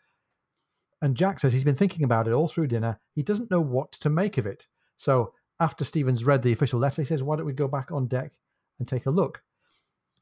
And 1.00 1.16
Jack 1.16 1.40
says 1.40 1.52
he's 1.52 1.64
been 1.64 1.74
thinking 1.74 2.04
about 2.04 2.28
it 2.28 2.32
all 2.32 2.48
through 2.48 2.68
dinner. 2.68 3.00
He 3.14 3.22
doesn't 3.22 3.50
know 3.50 3.60
what 3.60 3.92
to 3.92 4.08
make 4.08 4.38
of 4.38 4.46
it. 4.46 4.66
So 4.96 5.34
after 5.58 5.84
Stephen's 5.84 6.24
read 6.24 6.42
the 6.42 6.52
official 6.52 6.78
letter, 6.78 7.02
he 7.02 7.06
says, 7.06 7.22
Why 7.22 7.36
don't 7.36 7.46
we 7.46 7.52
go 7.52 7.68
back 7.68 7.90
on 7.90 8.06
deck 8.06 8.32
and 8.78 8.86
take 8.86 9.06
a 9.06 9.10
look? 9.10 9.42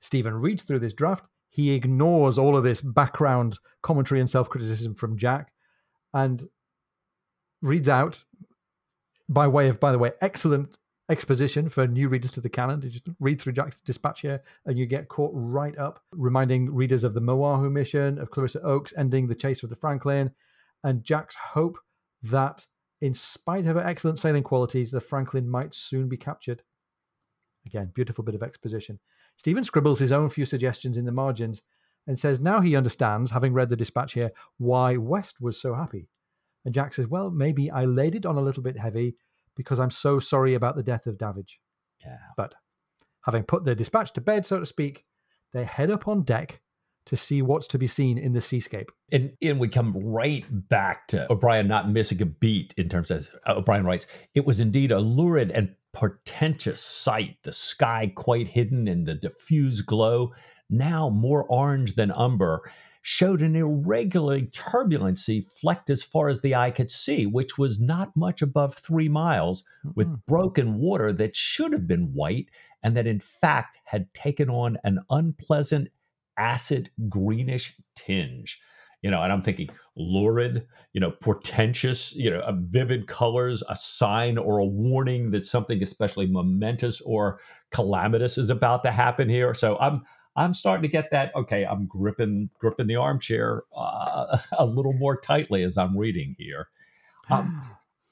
Stephen 0.01 0.34
reads 0.34 0.64
through 0.64 0.78
this 0.78 0.95
draft. 0.95 1.24
He 1.51 1.72
ignores 1.72 2.38
all 2.38 2.57
of 2.57 2.64
this 2.64 2.80
background 2.80 3.59
commentary 3.82 4.20
and 4.20 4.30
self 4.30 4.48
criticism 4.48 4.94
from 4.94 5.18
Jack 5.18 5.53
and 6.14 6.48
reads 7.61 7.88
out, 7.88 8.24
by 9.28 9.46
way 9.46 9.68
of, 9.68 9.78
by 9.78 9.92
the 9.92 9.98
way, 9.98 10.12
excellent 10.20 10.76
exposition 11.11 11.68
for 11.68 11.86
new 11.86 12.09
readers 12.09 12.30
to 12.32 12.40
the 12.40 12.48
canon. 12.48 12.80
You 12.82 12.88
just 12.88 13.09
read 13.18 13.40
through 13.40 13.55
Jack's 13.55 13.80
dispatch 13.80 14.20
here 14.20 14.42
and 14.64 14.78
you 14.78 14.86
get 14.86 15.09
caught 15.09 15.32
right 15.34 15.76
up, 15.76 16.01
reminding 16.12 16.72
readers 16.72 17.05
of 17.05 17.14
the 17.14 17.20
Moahu 17.20 17.70
mission, 17.70 18.18
of 18.18 18.30
Clarissa 18.30 18.62
Oakes 18.62 18.94
ending 18.96 19.26
the 19.26 19.34
chase 19.34 19.61
with 19.61 19.70
the 19.70 19.76
Franklin, 19.76 20.30
and 20.84 21.05
Jack's 21.05 21.34
hope 21.34 21.78
that, 22.22 22.64
in 23.01 23.12
spite 23.12 23.66
of 23.66 23.76
her 23.76 23.86
excellent 23.86 24.18
sailing 24.18 24.42
qualities, 24.42 24.90
the 24.90 25.01
Franklin 25.01 25.48
might 25.48 25.74
soon 25.74 26.09
be 26.09 26.16
captured. 26.16 26.62
Again, 27.66 27.90
beautiful 27.94 28.24
bit 28.24 28.34
of 28.34 28.42
exposition. 28.42 28.98
Stephen 29.41 29.64
scribbles 29.64 29.99
his 29.99 30.12
own 30.12 30.28
few 30.28 30.45
suggestions 30.45 30.99
in 30.99 31.07
the 31.07 31.12
margins 31.12 31.62
and 32.07 32.18
says 32.18 32.41
now 32.41 32.61
he 32.61 32.76
understands, 32.76 33.30
having 33.30 33.55
read 33.55 33.70
the 33.70 33.76
dispatch 33.76 34.12
here, 34.12 34.32
why 34.59 34.99
West 34.99 35.41
was 35.41 35.59
so 35.59 35.72
happy. 35.72 36.11
And 36.66 36.74
Jack 36.74 36.93
says, 36.93 37.07
Well, 37.07 37.30
maybe 37.30 37.70
I 37.70 37.86
laid 37.86 38.14
it 38.14 38.26
on 38.26 38.36
a 38.36 38.43
little 38.43 38.62
bit 38.62 38.76
heavy 38.76 39.16
because 39.57 39.80
I'm 39.80 39.91
so 39.91 40.18
sorry 40.18 40.53
about 40.53 40.76
the 40.76 40.82
death 40.82 41.07
of 41.07 41.16
Davidge. 41.16 41.59
Yeah. 42.05 42.18
But 42.36 42.55
having 43.22 43.45
put 43.45 43.64
their 43.64 43.74
dispatch 43.74 44.12
to 44.12 44.20
bed, 44.20 44.45
so 44.45 44.59
to 44.59 44.66
speak, 44.66 45.07
they 45.55 45.64
head 45.64 45.91
up 45.91 46.07
on 46.07 46.22
deck 46.22 46.61
to 47.07 47.16
see 47.16 47.41
what's 47.41 47.66
to 47.68 47.78
be 47.78 47.86
seen 47.86 48.18
in 48.18 48.34
the 48.34 48.43
seascape. 48.43 48.93
And, 49.11 49.32
and 49.41 49.59
we 49.59 49.68
come 49.68 49.95
right 49.97 50.45
back 50.51 51.09
to 51.09 51.32
O'Brian 51.32 51.66
not 51.66 51.88
missing 51.88 52.20
a 52.20 52.26
beat 52.26 52.74
in 52.76 52.91
terms 52.91 53.11
of 53.11 53.30
uh, 53.47 53.55
O'Brian 53.55 53.86
writes, 53.86 54.07
it 54.34 54.45
was 54.45 54.61
indeed 54.61 54.93
a 54.93 54.99
lurid 54.99 55.51
and 55.51 55.74
portentous 55.93 56.80
sight, 56.80 57.36
the 57.43 57.53
sky 57.53 58.12
quite 58.14 58.49
hidden 58.49 58.86
in 58.88 59.05
the 59.05 59.14
diffuse 59.14 59.80
glow, 59.80 60.32
now 60.68 61.09
more 61.11 61.45
orange 61.45 61.95
than 61.95 62.11
umber, 62.12 62.70
showed 63.03 63.41
an 63.43 63.57
irregular 63.57 64.41
turbulency 64.41 65.49
flecked 65.49 65.88
as 65.91 66.03
far 66.03 66.28
as 66.28 66.43
the 66.43 66.55
eye 66.55 66.70
could 66.70 66.91
see, 66.91 67.26
which 67.26 67.57
was 67.57 67.80
not 67.80 68.14
much 68.14 68.43
above 68.43 68.74
three 68.74 69.09
miles, 69.09 69.64
with 69.95 70.07
Mhm. 70.09 70.26
broken 70.26 70.74
water 70.78 71.12
that 71.12 71.34
should 71.34 71.72
have 71.72 71.86
been 71.86 72.12
white 72.12 72.51
and 72.82 72.97
that 72.97 73.07
in 73.07 73.20
fact 73.20 73.78
had 73.84 74.12
taken 74.14 74.51
on 74.51 74.76
an 74.84 75.01
unpleasant 75.11 75.88
acid 76.36 76.91
greenish 77.09 77.76
tinge. 77.97 78.61
You 79.03 79.11
know, 79.11 79.22
and 79.22 79.32
I'm 79.32 79.42
thinking 79.42 79.70
lurid, 79.96 80.66
you 80.92 81.01
know, 81.01 81.11
portentous, 81.11 82.14
you 82.14 82.30
know, 82.30 82.42
vivid 82.68 83.07
colors, 83.07 83.62
a 83.68 83.76
sign 83.76 84.36
or 84.36 84.59
a 84.59 84.64
warning 84.64 85.30
that 85.30 85.46
something 85.46 85.82
especially 85.82 86.26
momentous 86.26 87.01
or 87.01 87.40
calamitous 87.70 88.36
is 88.36 88.51
about 88.51 88.82
to 88.84 88.90
happen 88.90 89.28
here. 89.28 89.55
So 89.55 89.78
I'm 89.78 90.03
I'm 90.36 90.55
starting 90.55 90.82
to 90.82 90.88
get 90.88 91.11
that. 91.11 91.34
Okay, 91.34 91.64
I'm 91.64 91.86
gripping 91.86 92.51
gripping 92.59 92.86
the 92.86 92.96
armchair 92.96 93.64
uh, 93.76 94.38
a 94.59 94.64
little 94.64 94.92
more 94.94 95.20
tightly 95.20 95.62
as 95.62 95.76
I'm 95.76 95.96
reading 95.96 96.36
here. 96.38 96.68
Um, 97.30 97.62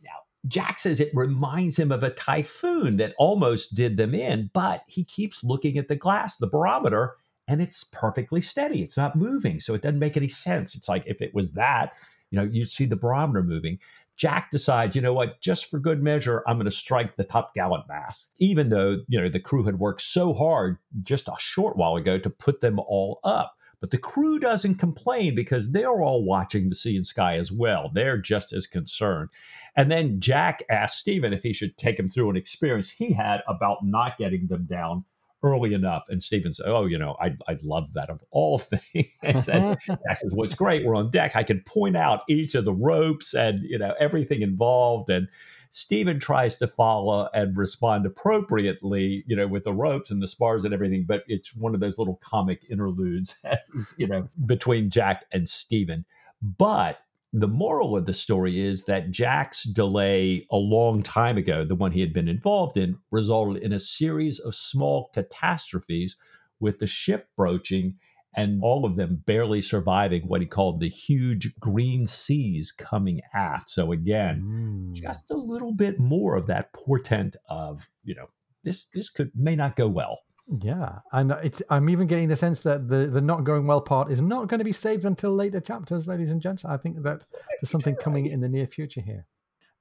now, 0.03 0.11
Jack 0.47 0.79
says 0.79 1.01
it 1.01 1.11
reminds 1.15 1.79
him 1.79 1.91
of 1.91 2.03
a 2.03 2.11
typhoon 2.11 2.97
that 2.99 3.15
almost 3.19 3.75
did 3.75 3.97
them 3.97 4.15
in, 4.15 4.51
but 4.53 4.83
he 4.87 5.05
keeps 5.05 5.43
looking 5.43 5.79
at 5.79 5.89
the 5.89 5.97
glass, 5.97 6.37
the 6.37 6.47
barometer, 6.47 7.17
and 7.49 7.63
it's 7.63 7.85
perfectly 7.85 8.43
steady. 8.43 8.83
It's 8.83 8.97
not 8.97 9.17
moving. 9.17 9.59
So 9.59 9.75
it 9.75 9.83
doesn't 9.83 9.99
make 9.99 10.17
any 10.17 10.29
sense. 10.29 10.77
It's 10.77 10.89
like 10.89 11.03
if 11.07 11.23
it 11.23 11.35
was 11.35 11.53
that, 11.53 11.95
you 12.31 12.39
know, 12.39 12.45
you'd 12.45 12.71
see 12.71 12.85
the 12.85 12.95
barometer 12.95 13.43
moving. 13.43 13.79
Jack 14.17 14.51
decides, 14.51 14.95
you 14.95 15.01
know 15.01 15.15
what, 15.15 15.41
just 15.41 15.71
for 15.71 15.79
good 15.79 16.03
measure, 16.03 16.43
I'm 16.47 16.57
going 16.57 16.67
to 16.67 16.71
strike 16.71 17.17
the 17.17 17.25
top 17.25 17.55
gallant 17.55 17.89
mast, 17.89 18.35
even 18.39 18.69
though, 18.69 18.99
you 19.09 19.19
know, 19.19 19.29
the 19.29 19.41
crew 19.41 19.65
had 19.65 19.79
worked 19.79 20.03
so 20.03 20.35
hard 20.35 20.77
just 21.03 21.29
a 21.29 21.35
short 21.39 21.77
while 21.77 21.97
ago 21.97 22.19
to 22.19 22.29
put 22.29 22.61
them 22.61 22.79
all 22.81 23.21
up. 23.25 23.55
But 23.81 23.93
the 23.93 23.99
crew 23.99 24.41
doesn't 24.41 24.75
complain 24.75 25.37
because 25.37 25.71
they're 25.71 26.03
all 26.03 26.25
watching 26.25 26.69
the 26.69 26.75
sea 26.75 26.97
and 26.97 27.07
sky 27.07 27.37
as 27.37 27.53
well. 27.53 27.91
They're 27.95 28.19
just 28.19 28.53
as 28.53 28.67
concerned. 28.67 29.29
And 29.77 29.91
then 29.91 30.21
Jack 30.21 30.65
asks 30.69 30.99
Stephen 30.99 31.33
if 31.33 31.45
he 31.45 31.53
should 31.53 31.79
take 31.79 31.99
him 31.99 32.09
through 32.09 32.29
an 32.31 32.37
experience 32.37 32.91
he 32.91 33.13
had 33.13 33.43
about 33.47 33.87
not 33.87 34.19
getting 34.19 34.49
them 34.49 34.67
down 34.67 35.05
early 35.43 35.75
enough. 35.75 36.05
And 36.09 36.23
Stephen 36.23 36.53
said, 36.53 36.67
Oh, 36.69 36.87
you 36.87 36.99
know, 36.99 37.17
I'd, 37.21 37.41
I'd 37.47 37.63
love 37.63 37.93
that 37.95 38.11
of 38.11 38.23
all 38.31 38.59
things. 38.59 39.49
and 39.49 39.77
Well, 40.33 40.45
it's 40.45 40.55
great. 40.55 40.85
We're 40.85 40.97
on 40.97 41.11
deck. 41.11 41.37
I 41.37 41.43
can 41.43 41.61
point 41.61 41.97
out 41.97 42.23
each 42.29 42.55
of 42.55 42.65
the 42.65 42.75
ropes 42.75 43.35
and, 43.35 43.63
you 43.63 43.79
know, 43.79 43.95
everything 43.99 44.43
involved. 44.43 45.11
And 45.11 45.29
Stephen 45.71 46.19
tries 46.19 46.57
to 46.57 46.67
follow 46.67 47.29
and 47.35 47.57
respond 47.57 48.07
appropriately, 48.07 49.25
you 49.27 49.37
know, 49.37 49.47
with 49.47 49.65
the 49.65 49.73
ropes 49.73 50.11
and 50.11 50.23
the 50.23 50.27
spars 50.27 50.65
and 50.65 50.73
everything, 50.73 51.05
but 51.07 51.25
it's 51.29 51.55
one 51.55 51.75
of 51.75 51.81
those 51.81 51.99
little 51.99 52.17
comic 52.23 52.63
interludes, 52.71 53.39
as, 53.45 53.95
you 53.99 54.07
know, 54.07 54.29
between 54.47 54.91
Jack 54.91 55.25
and 55.33 55.49
Stephen. 55.49 56.05
But 56.41 56.99
the 57.33 57.49
moral 57.49 57.97
of 57.97 58.07
the 58.07 58.15
story 58.15 58.67
is 58.67 58.85
that 58.85 59.11
Jack's 59.11 59.65
delay 59.65 60.47
a 60.51 60.57
long 60.57 61.03
time 61.03 61.37
ago, 61.37 61.65
the 61.65 61.75
one 61.75 61.93
he 61.93 62.01
had 62.01 62.13
been 62.13 62.29
involved 62.29 62.77
in, 62.77 62.99
resulted 63.11 63.63
in 63.63 63.73
a 63.73 63.79
series 63.79 64.39
of 64.39 64.55
small 64.55 65.11
catastrophes 65.13 66.17
with 66.61 66.79
the 66.79 66.87
ship 66.87 67.29
broaching 67.37 67.97
and 68.35 68.63
all 68.63 68.85
of 68.85 68.97
them 68.97 69.23
barely 69.27 69.61
surviving 69.61 70.23
what 70.23 70.41
he 70.41 70.47
called 70.47 70.81
the 70.81 70.89
huge 70.89 71.59
green 71.59 72.07
seas 72.07 72.73
coming 72.73 73.21
aft. 73.35 73.71
So 73.71 73.93
again, 73.93 74.43
mm. 74.43 74.93
just 74.93 75.31
a 75.31 75.37
little 75.37 75.73
bit 75.73 75.99
more 75.99 76.37
of 76.37 76.47
that 76.47 76.73
portent 76.73 77.37
of, 77.49 77.89
you 78.05 78.15
know, 78.15 78.29
this 78.65 78.87
this 78.87 79.09
could 79.11 79.33
may 79.35 79.57
not 79.57 79.77
go 79.77 79.89
well. 79.89 80.21
Yeah, 80.61 81.01
and 81.13 81.33
it's 81.43 81.63
I'm 81.69 81.91
even 81.91 82.07
getting 82.07 82.29
the 82.29 82.37
sense 82.37 82.63
that 82.63 82.89
the 82.89 83.07
the 83.07 83.21
not 83.21 83.45
going 83.45 83.67
well 83.67 83.83
part 83.83 84.11
is 84.11 84.23
not 84.23 84.49
going 84.49 84.59
to 84.59 84.65
be 84.65 84.73
saved 84.73 85.05
until 85.05 85.35
later 85.35 85.61
chapters, 85.61 86.09
ladies 86.09 86.31
and 86.31 86.41
gents. 86.41 86.65
I 86.65 86.79
think 86.79 87.03
that 87.03 87.27
there's 87.61 87.71
something 87.71 87.95
coming 87.97 88.27
in 88.27 88.41
the 88.41 88.49
near 88.49 88.67
future 88.67 89.03
here. 89.03 89.27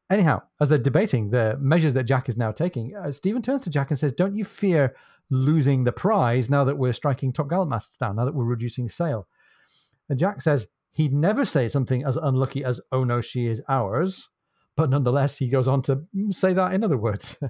Anyhow, 0.10 0.42
as 0.60 0.70
they're 0.70 0.78
debating 0.78 1.30
the 1.30 1.58
measures 1.60 1.94
that 1.94 2.04
Jack 2.04 2.28
is 2.28 2.38
now 2.38 2.52
taking, 2.52 2.96
uh, 2.96 3.12
Stephen 3.12 3.42
turns 3.42 3.62
to 3.62 3.70
Jack 3.70 3.92
and 3.92 4.00
says, 4.00 4.12
"Don't 4.12 4.36
you 4.36 4.44
fear 4.44 4.94
losing 5.30 5.84
the 5.84 5.92
prize 5.92 6.50
now 6.50 6.64
that 6.64 6.78
we're 6.78 6.94
striking 6.94 7.34
top 7.34 7.50
gallant 7.50 7.70
masts 7.70 7.98
down, 7.98 8.16
now 8.16 8.26
that 8.26 8.36
we're 8.36 8.46
reducing 8.46 8.90
sail. 8.90 9.28
And 10.10 10.20
Jack 10.20 10.42
says 10.42 10.68
he'd 10.92 11.14
never 11.14 11.44
say 11.46 11.68
something 11.68 12.06
as 12.06 12.18
unlucky 12.18 12.64
as, 12.64 12.82
oh 12.92 13.04
no, 13.04 13.22
she 13.22 13.48
is 13.48 13.62
ours. 13.68 14.30
But 14.76 14.90
nonetheless, 14.90 15.38
he 15.38 15.50
goes 15.50 15.68
on 15.68 15.82
to 15.84 16.04
say 16.30 16.54
that 16.54 16.74
in 16.74 16.84
other 16.84 16.98
words. 16.98 17.38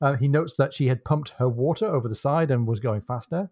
uh, 0.00 0.16
he 0.16 0.28
notes 0.28 0.54
that 0.56 0.72
she 0.72 0.88
had 0.88 1.04
pumped 1.04 1.30
her 1.38 1.48
water 1.48 1.86
over 1.86 2.08
the 2.08 2.14
side 2.14 2.50
and 2.50 2.66
was 2.66 2.80
going 2.80 3.00
faster. 3.00 3.50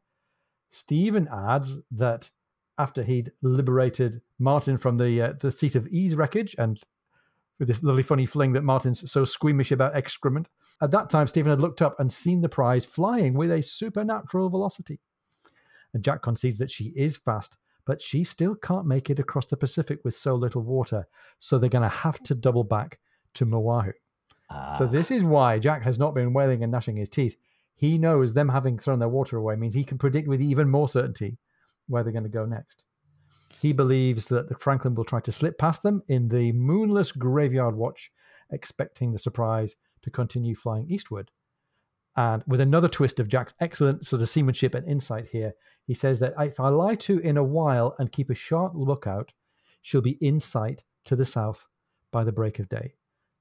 Stephen 0.71 1.29
adds 1.33 1.81
that 1.91 2.31
after 2.79 3.03
he'd 3.03 3.33
liberated 3.43 4.23
Martin 4.39 4.77
from 4.77 4.99
the 4.99 5.21
uh, 5.21 5.33
the 5.39 5.51
seat 5.51 5.75
of 5.75 5.87
ease 5.89 6.15
wreckage 6.15 6.55
and 6.59 6.83
with 7.59 7.69
this 7.69 7.83
lovely 7.83 8.03
funny 8.03 8.25
fling 8.25 8.53
that 8.53 8.63
Martin's 8.63 9.11
so 9.11 9.25
squeamish 9.25 9.73
about 9.73 9.97
excrement. 9.97 10.49
At 10.81 10.93
that 10.93 11.11
time, 11.11 11.27
Stephen 11.27 11.51
had 11.51 11.61
looked 11.61 11.83
up 11.83 11.99
and 11.99 12.11
seen 12.11 12.41
the 12.41 12.49
prize 12.49 12.87
flying 12.87 13.35
with 13.35 13.51
a 13.51 13.63
supernatural 13.63 14.49
velocity. 14.49 15.01
And 15.93 16.05
Jack 16.05 16.23
concedes 16.23 16.59
that 16.59 16.71
she 16.71 16.93
is 16.97 17.17
fast, 17.17 17.57
but 17.85 18.01
she 18.01 18.23
still 18.23 18.55
can't 18.55 18.87
make 18.87 19.11
it 19.11 19.19
across 19.19 19.47
the 19.47 19.57
Pacific 19.57 19.99
with 20.05 20.15
so 20.15 20.37
little 20.37 20.63
water, 20.63 21.09
so 21.39 21.59
they're 21.59 21.69
going 21.69 21.83
to 21.83 21.89
have 21.89 22.23
to 22.25 22.35
double 22.35 22.65
back 22.65 23.01
to 23.35 23.45
Moahu. 23.45 23.93
Ah. 24.51 24.73
So 24.73 24.87
this 24.87 25.11
is 25.11 25.23
why 25.23 25.59
Jack 25.59 25.83
has 25.83 25.99
not 25.99 26.15
been 26.15 26.33
wailing 26.33 26.63
and 26.63 26.73
gnashing 26.73 26.97
his 26.97 27.09
teeth. 27.09 27.37
He 27.75 27.99
knows 27.99 28.35
them 28.35 28.49
having 28.49 28.79
thrown 28.79 28.99
their 28.99 29.09
water 29.09 29.37
away 29.37 29.57
means 29.57 29.75
he 29.75 29.85
can 29.85 29.99
predict 29.99 30.29
with 30.29 30.41
even 30.41 30.69
more 30.69 30.89
certainty 30.89 31.39
where 31.87 32.03
they're 32.03 32.13
going 32.13 32.25
to 32.25 32.29
go 32.29 32.45
next. 32.45 32.85
He 33.61 33.73
believes 33.73 34.29
that 34.29 34.49
the 34.49 34.55
Franklin 34.55 34.95
will 34.95 35.05
try 35.05 35.21
to 35.21 35.33
slip 35.33 35.59
past 35.59 35.83
them 35.83 36.03
in 36.09 36.29
the 36.29 36.53
moonless 36.53 37.13
graveyard 37.13 37.77
watch, 37.77 38.13
expecting 38.51 39.13
the 39.13 39.19
surprise 39.19 39.77
to 40.03 40.11
continue 40.11 40.55
flying 40.55 40.91
eastward. 40.91 41.31
And 42.17 42.43
with 42.47 42.61
another 42.61 42.89
twist 42.89 43.21
of 43.21 43.29
Jack's 43.29 43.55
excellent 43.61 44.07
sort 44.07 44.23
of 44.23 44.29
seamanship 44.29 44.75
and 44.75 44.87
insight 44.89 45.29
here, 45.29 45.55
he 45.85 45.95
says 45.95 46.19
that 46.21 46.35
if 46.39 46.59
I 46.61 46.69
lie 46.69 46.97
to 46.97 47.19
in 47.19 47.37
a 47.37 47.45
while 47.45 47.95
and 47.99 48.13
keep 48.13 48.31
a 48.31 48.35
sharp 48.35 48.73
lookout, 48.75 49.33
she'll 49.83 50.01
be 50.01 50.19
in 50.21 50.41
sight 50.41 50.85
to 51.05 51.17
the 51.17 51.25
south 51.25 51.67
by 52.11 52.25
the 52.25 52.33
break 52.33 52.59
of 52.59 52.69
day. 52.69 52.95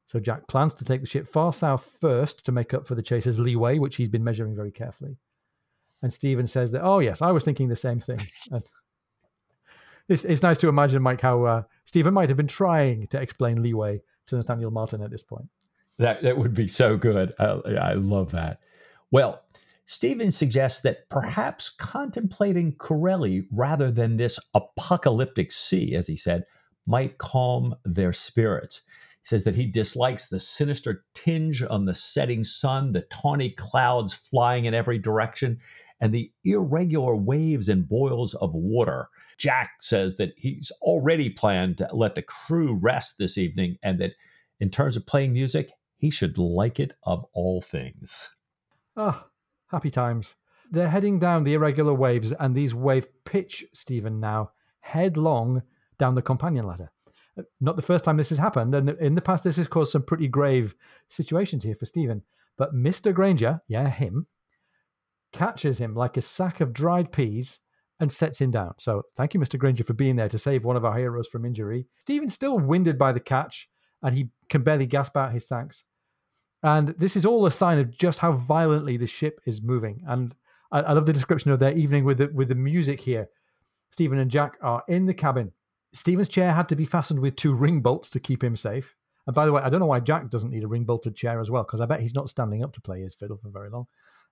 So 0.07 0.19
Jack 0.19 0.47
plans 0.47 0.73
to 0.75 0.85
take 0.85 1.01
the 1.01 1.07
ship 1.07 1.27
far 1.27 1.53
south 1.53 1.97
first 1.99 2.45
to 2.45 2.51
make 2.51 2.73
up 2.73 2.87
for 2.87 2.95
the 2.95 3.01
chaser's 3.01 3.39
leeway, 3.39 3.77
which 3.77 3.97
he's 3.97 4.09
been 4.09 4.23
measuring 4.23 4.55
very 4.55 4.71
carefully. 4.71 5.17
And 6.01 6.13
Stephen 6.13 6.47
says 6.47 6.71
that, 6.71 6.83
oh, 6.83 6.99
yes, 6.99 7.21
I 7.21 7.31
was 7.31 7.43
thinking 7.43 7.67
the 7.67 7.75
same 7.75 7.99
thing. 7.99 8.19
It's, 10.09 10.23
it's 10.23 10.41
nice 10.41 10.57
to 10.59 10.69
imagine, 10.69 11.01
Mike, 11.01 11.19
how 11.19 11.43
uh, 11.43 11.63
Stephen 11.83 12.13
might 12.13 12.29
have 12.29 12.37
been 12.37 12.47
trying 12.47 13.07
to 13.07 13.19
explain 13.19 13.61
leeway 13.61 14.01
to 14.27 14.37
Nathaniel 14.37 14.71
Martin 14.71 15.01
at 15.01 15.11
this 15.11 15.23
point. 15.23 15.49
That 15.99 16.21
that 16.21 16.37
would 16.37 16.53
be 16.53 16.67
so 16.67 16.95
good. 16.95 17.33
I, 17.39 17.43
I 17.45 17.93
love 17.93 18.31
that. 18.31 18.61
Well, 19.11 19.41
Stephen 19.85 20.31
suggests 20.31 20.81
that 20.81 21.09
perhaps 21.09 21.69
contemplating 21.69 22.73
Corelli 22.73 23.47
rather 23.51 23.89
than 23.89 24.17
this 24.17 24.39
apocalyptic 24.53 25.51
sea, 25.51 25.95
as 25.95 26.07
he 26.07 26.15
said, 26.15 26.45
might 26.85 27.17
calm 27.17 27.75
their 27.83 28.13
spirits. 28.13 28.81
Says 29.27 29.43
that 29.43 29.57
he 29.57 29.65
dislikes 29.65 30.29
the 30.29 30.39
sinister 30.39 31.03
tinge 31.13 31.61
on 31.61 31.83
the 31.83 31.93
setting 31.93 32.45
sun, 32.45 32.93
the 32.93 33.01
tawny 33.01 33.49
clouds 33.49 34.13
flying 34.13 34.63
in 34.63 34.73
every 34.73 34.97
direction, 34.97 35.59
and 35.99 36.13
the 36.13 36.31
irregular 36.45 37.13
waves 37.13 37.67
and 37.67 37.89
boils 37.89 38.35
of 38.35 38.53
water. 38.53 39.09
Jack 39.37 39.81
says 39.81 40.15
that 40.15 40.31
he's 40.37 40.71
already 40.81 41.29
planned 41.29 41.77
to 41.79 41.89
let 41.91 42.15
the 42.15 42.21
crew 42.21 42.79
rest 42.81 43.17
this 43.17 43.37
evening 43.37 43.77
and 43.83 43.99
that 43.99 44.13
in 44.61 44.69
terms 44.69 44.95
of 44.95 45.05
playing 45.05 45.33
music, 45.33 45.71
he 45.97 46.09
should 46.09 46.37
like 46.37 46.79
it 46.79 46.93
of 47.03 47.25
all 47.33 47.59
things. 47.59 48.29
Ah, 48.95 49.25
oh, 49.25 49.29
happy 49.67 49.91
times. 49.91 50.37
They're 50.71 50.87
heading 50.87 51.19
down 51.19 51.43
the 51.43 51.55
irregular 51.55 51.93
waves, 51.93 52.31
and 52.31 52.55
these 52.55 52.73
wave 52.73 53.07
pitch 53.25 53.65
Stephen 53.73 54.21
now 54.21 54.51
headlong 54.79 55.63
down 55.97 56.15
the 56.15 56.21
companion 56.21 56.65
ladder. 56.65 56.93
Not 57.61 57.75
the 57.75 57.81
first 57.81 58.03
time 58.03 58.17
this 58.17 58.29
has 58.29 58.37
happened, 58.37 58.73
and 58.73 58.89
in 58.89 59.15
the 59.15 59.21
past, 59.21 59.43
this 59.43 59.57
has 59.57 59.67
caused 59.67 59.91
some 59.91 60.03
pretty 60.03 60.27
grave 60.27 60.75
situations 61.07 61.63
here 61.63 61.75
for 61.75 61.85
Stephen. 61.85 62.23
But 62.57 62.73
Mr. 62.73 63.13
Granger, 63.13 63.61
yeah, 63.67 63.89
him, 63.89 64.25
catches 65.31 65.77
him 65.77 65.93
like 65.93 66.17
a 66.17 66.21
sack 66.21 66.61
of 66.61 66.73
dried 66.73 67.11
peas 67.11 67.59
and 67.99 68.11
sets 68.11 68.39
him 68.39 68.51
down. 68.51 68.73
So 68.77 69.03
thank 69.15 69.33
you, 69.33 69.39
Mr. 69.39 69.57
Granger, 69.57 69.83
for 69.83 69.93
being 69.93 70.15
there 70.15 70.29
to 70.29 70.39
save 70.39 70.63
one 70.63 70.75
of 70.75 70.85
our 70.85 70.97
heroes 70.97 71.27
from 71.27 71.45
injury. 71.45 71.87
Stephen's 71.99 72.33
still 72.33 72.59
winded 72.59 72.97
by 72.97 73.11
the 73.11 73.19
catch, 73.19 73.69
and 74.01 74.15
he 74.15 74.29
can 74.49 74.63
barely 74.63 74.85
gasp 74.85 75.17
out 75.17 75.33
his 75.33 75.45
thanks. 75.45 75.83
And 76.63 76.89
this 76.89 77.15
is 77.15 77.25
all 77.25 77.45
a 77.45 77.51
sign 77.51 77.79
of 77.79 77.95
just 77.95 78.19
how 78.19 78.31
violently 78.31 78.97
the 78.97 79.07
ship 79.07 79.39
is 79.45 79.61
moving. 79.61 80.01
And 80.07 80.35
I, 80.71 80.79
I 80.81 80.93
love 80.93 81.05
the 81.05 81.13
description 81.13 81.51
of 81.51 81.59
their 81.59 81.73
evening 81.73 82.03
with 82.03 82.17
the, 82.17 82.27
with 82.33 82.49
the 82.49 82.55
music 82.55 82.99
here. 82.99 83.27
Stephen 83.91 84.19
and 84.19 84.31
Jack 84.31 84.53
are 84.61 84.83
in 84.87 85.05
the 85.05 85.13
cabin. 85.13 85.51
Stephen's 85.93 86.29
chair 86.29 86.53
had 86.53 86.69
to 86.69 86.75
be 86.75 86.85
fastened 86.85 87.19
with 87.19 87.35
two 87.35 87.53
ring 87.53 87.81
bolts 87.81 88.09
to 88.11 88.19
keep 88.19 88.43
him 88.43 88.55
safe. 88.55 88.95
And 89.25 89.35
by 89.35 89.45
the 89.45 89.51
way, 89.51 89.61
I 89.61 89.69
don't 89.69 89.79
know 89.79 89.87
why 89.87 89.99
Jack 89.99 90.29
doesn't 90.29 90.51
need 90.51 90.63
a 90.63 90.67
ring 90.67 90.85
bolted 90.85 91.15
chair 91.15 91.39
as 91.39 91.51
well, 91.51 91.63
because 91.63 91.81
I 91.81 91.85
bet 91.85 91.99
he's 91.99 92.15
not 92.15 92.29
standing 92.29 92.63
up 92.63 92.73
to 92.73 92.81
play 92.81 93.01
his 93.01 93.15
fiddle 93.15 93.37
for 93.37 93.49
very 93.49 93.69
long. 93.69 93.87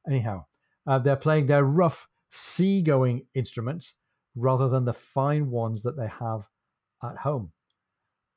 Anyhow, 0.07 0.45
uh, 0.87 0.99
they're 0.99 1.15
playing 1.15 1.47
their 1.47 1.63
rough 1.63 2.07
seagoing 2.31 3.25
instruments 3.33 3.95
rather 4.35 4.69
than 4.69 4.85
the 4.85 4.93
fine 4.93 5.49
ones 5.49 5.83
that 5.83 5.97
they 5.97 6.07
have 6.07 6.47
at 7.03 7.17
home. 7.17 7.51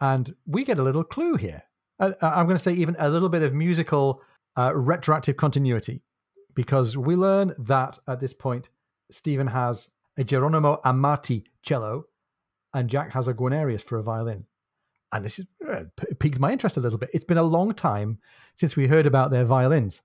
And 0.01 0.35
we 0.47 0.65
get 0.65 0.79
a 0.79 0.83
little 0.83 1.05
clue 1.05 1.37
here. 1.37 1.63
Uh, 2.01 2.13
uh 2.21 2.33
I'm 2.35 2.47
going 2.47 2.57
to 2.57 2.63
say 2.63 2.73
even 2.73 2.97
a 2.99 3.11
little 3.11 3.29
bit 3.29 3.43
of 3.43 3.55
musical 3.55 4.23
uh, 4.57 4.73
retroactive 4.75 5.37
continuity 5.37 6.03
because 6.55 6.97
we 6.97 7.15
learn 7.15 7.55
that 7.59 7.99
at 8.09 8.21
this 8.21 8.33
point, 8.33 8.69
Stephen 9.11 9.47
has 9.47 9.91
a 10.17 10.25
Geronimo 10.25 10.81
Amati 10.85 11.45
cello 11.63 12.07
and 12.75 12.89
Jack 12.89 13.13
has 13.13 13.29
a 13.29 13.35
Guarnerius 13.35 13.83
for 13.83 13.99
a 13.99 14.03
violin. 14.03 14.45
And 15.13 15.25
this 15.25 15.39
is, 15.39 15.47
uh, 15.67 15.85
piqued 16.19 16.39
my 16.39 16.53
interest 16.53 16.77
a 16.77 16.81
little 16.81 16.99
bit. 16.99 17.11
It's 17.15 17.25
been 17.25 17.39
a 17.39 17.43
long 17.43 17.73
time 17.73 18.19
since 18.57 18.77
we 18.77 18.87
heard 18.87 19.07
about 19.07 19.31
their 19.31 19.45
violins. 19.45 20.03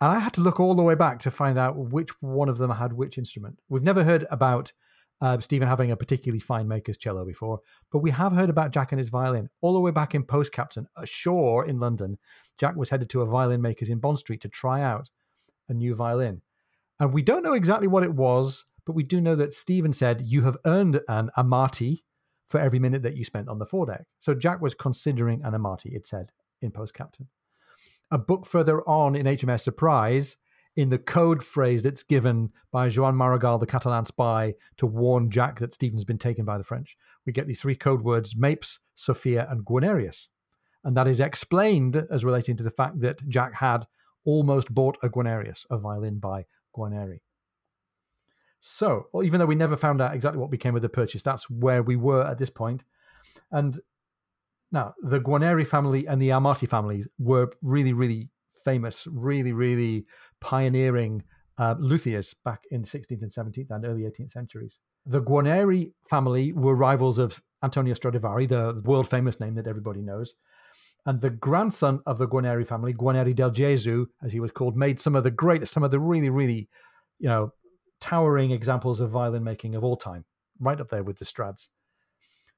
And 0.00 0.10
I 0.10 0.18
had 0.18 0.32
to 0.34 0.40
look 0.40 0.58
all 0.58 0.74
the 0.74 0.82
way 0.82 0.96
back 0.96 1.20
to 1.20 1.30
find 1.30 1.56
out 1.56 1.76
which 1.76 2.10
one 2.20 2.48
of 2.48 2.58
them 2.58 2.70
had 2.70 2.92
which 2.92 3.18
instrument. 3.18 3.60
We've 3.68 3.84
never 3.84 4.02
heard 4.02 4.26
about 4.30 4.72
uh, 5.20 5.38
Stephen 5.38 5.68
having 5.68 5.92
a 5.92 5.96
particularly 5.96 6.40
fine 6.40 6.66
maker's 6.66 6.96
cello 6.96 7.24
before, 7.24 7.60
but 7.92 8.00
we 8.00 8.10
have 8.10 8.32
heard 8.32 8.50
about 8.50 8.72
Jack 8.72 8.90
and 8.90 8.98
his 8.98 9.10
violin 9.10 9.48
all 9.60 9.72
the 9.72 9.80
way 9.80 9.92
back 9.92 10.16
in 10.16 10.24
Post 10.24 10.50
Captain 10.50 10.88
ashore 10.96 11.64
in 11.64 11.78
London. 11.78 12.18
Jack 12.58 12.74
was 12.74 12.90
headed 12.90 13.08
to 13.10 13.22
a 13.22 13.26
violin 13.26 13.62
maker's 13.62 13.90
in 13.90 14.00
Bond 14.00 14.18
Street 14.18 14.40
to 14.40 14.48
try 14.48 14.82
out 14.82 15.08
a 15.68 15.74
new 15.74 15.94
violin. 15.94 16.42
And 16.98 17.12
we 17.12 17.22
don't 17.22 17.44
know 17.44 17.52
exactly 17.52 17.86
what 17.86 18.02
it 18.02 18.12
was, 18.12 18.64
but 18.86 18.94
we 18.94 19.02
do 19.02 19.20
know 19.20 19.36
that 19.36 19.52
Stephen 19.52 19.92
said, 19.92 20.22
You 20.22 20.42
have 20.42 20.56
earned 20.64 21.00
an 21.08 21.30
Amati 21.36 22.04
for 22.48 22.60
every 22.60 22.78
minute 22.78 23.02
that 23.02 23.16
you 23.16 23.24
spent 23.24 23.48
on 23.48 23.58
the 23.58 23.66
foredeck. 23.66 24.04
So 24.20 24.34
Jack 24.34 24.60
was 24.60 24.74
considering 24.74 25.42
an 25.44 25.54
Amati, 25.54 25.94
it 25.94 26.06
said 26.06 26.32
in 26.60 26.70
Post 26.70 26.94
Captain. 26.94 27.28
A 28.10 28.18
book 28.18 28.44
further 28.44 28.86
on 28.88 29.14
in 29.14 29.26
HMS 29.26 29.60
Surprise, 29.60 30.36
in 30.76 30.88
the 30.88 30.98
code 30.98 31.42
phrase 31.42 31.82
that's 31.82 32.02
given 32.02 32.50
by 32.70 32.88
Joan 32.88 33.14
Maragall, 33.14 33.60
the 33.60 33.66
Catalan 33.66 34.06
spy, 34.06 34.54
to 34.78 34.86
warn 34.86 35.30
Jack 35.30 35.58
that 35.58 35.74
Stephen's 35.74 36.04
been 36.04 36.18
taken 36.18 36.44
by 36.44 36.58
the 36.58 36.64
French, 36.64 36.96
we 37.26 37.32
get 37.32 37.46
these 37.46 37.60
three 37.60 37.76
code 37.76 38.02
words 38.02 38.36
Mapes, 38.36 38.80
Sophia, 38.94 39.46
and 39.50 39.64
Guarnerius. 39.64 40.28
And 40.84 40.96
that 40.96 41.06
is 41.06 41.20
explained 41.20 42.06
as 42.10 42.24
relating 42.24 42.56
to 42.56 42.64
the 42.64 42.70
fact 42.70 43.00
that 43.00 43.26
Jack 43.28 43.54
had 43.54 43.86
almost 44.24 44.72
bought 44.74 44.98
a 45.02 45.08
Guarnerius, 45.08 45.66
a 45.70 45.78
violin 45.78 46.18
by 46.18 46.46
Guarneri. 46.76 47.20
So, 48.64 49.08
well, 49.12 49.24
even 49.24 49.40
though 49.40 49.46
we 49.46 49.56
never 49.56 49.76
found 49.76 50.00
out 50.00 50.14
exactly 50.14 50.40
what 50.40 50.52
became 50.52 50.76
of 50.76 50.82
the 50.82 50.88
purchase, 50.88 51.24
that's 51.24 51.50
where 51.50 51.82
we 51.82 51.96
were 51.96 52.22
at 52.22 52.38
this 52.38 52.48
point. 52.48 52.84
And 53.50 53.76
now, 54.70 54.94
the 55.02 55.18
Guarneri 55.18 55.66
family 55.66 56.06
and 56.06 56.22
the 56.22 56.28
Amati 56.28 56.68
families 56.68 57.08
were 57.18 57.50
really, 57.60 57.92
really 57.92 58.30
famous, 58.64 59.08
really, 59.10 59.52
really 59.52 60.06
pioneering 60.40 61.24
uh, 61.58 61.74
luthiers 61.74 62.36
back 62.44 62.62
in 62.70 62.82
the 62.82 62.88
16th 62.88 63.22
and 63.22 63.32
17th 63.32 63.70
and 63.70 63.84
early 63.84 64.02
18th 64.02 64.30
centuries. 64.30 64.78
The 65.06 65.20
Guarneri 65.20 65.92
family 66.08 66.52
were 66.52 66.76
rivals 66.76 67.18
of 67.18 67.42
Antonio 67.64 67.94
Stradivari, 67.94 68.46
the 68.46 68.80
world 68.84 69.10
famous 69.10 69.40
name 69.40 69.56
that 69.56 69.66
everybody 69.66 70.02
knows. 70.02 70.36
And 71.04 71.20
the 71.20 71.30
grandson 71.30 72.00
of 72.06 72.18
the 72.18 72.28
Guarneri 72.28 72.64
family, 72.64 72.94
Guarneri 72.94 73.34
del 73.34 73.50
Gesù, 73.50 74.06
as 74.22 74.30
he 74.30 74.38
was 74.38 74.52
called, 74.52 74.76
made 74.76 75.00
some 75.00 75.16
of 75.16 75.24
the 75.24 75.32
greatest, 75.32 75.74
some 75.74 75.82
of 75.82 75.90
the 75.90 75.98
really, 75.98 76.30
really, 76.30 76.68
you 77.18 77.28
know, 77.28 77.52
towering 78.02 78.50
examples 78.50 78.98
of 79.00 79.10
violin 79.10 79.44
making 79.44 79.76
of 79.76 79.84
all 79.84 79.96
time, 79.96 80.24
right 80.58 80.80
up 80.80 80.90
there 80.90 81.04
with 81.04 81.18
the 81.18 81.24
Strads. 81.24 81.68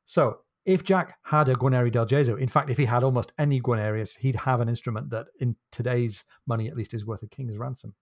So 0.07 0.38
if 0.64 0.82
Jack 0.82 1.18
had 1.22 1.51
a 1.51 1.55
Guarneri 1.55 1.92
del 1.92 2.07
Gesù, 2.07 2.40
in 2.40 2.49
fact, 2.49 2.70
if 2.70 2.78
he 2.78 2.86
had 2.86 3.05
almost 3.05 3.34
any 3.38 3.61
Guarnerius, 3.61 4.16
he'd 4.16 4.36
have 4.36 4.61
an 4.61 4.68
instrument 4.70 5.11
that, 5.11 5.26
in 5.38 5.55
today's 5.70 6.24
money 6.47 6.68
at 6.68 6.76
least, 6.76 6.95
is 6.95 7.05
worth 7.05 7.22
a 7.22 7.28
king's 7.28 7.59
ransom. 7.59 7.95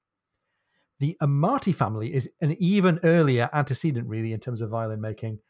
The 1.01 1.16
Amati 1.20 1.74
family 1.74 2.14
is 2.14 2.30
an 2.40 2.57
even 2.61 3.01
earlier 3.03 3.51
antecedent, 3.53 4.07
really, 4.07 4.32
in 4.32 4.38
terms 4.38 4.61
of 4.61 4.70
violin 4.70 5.01
making. 5.01 5.40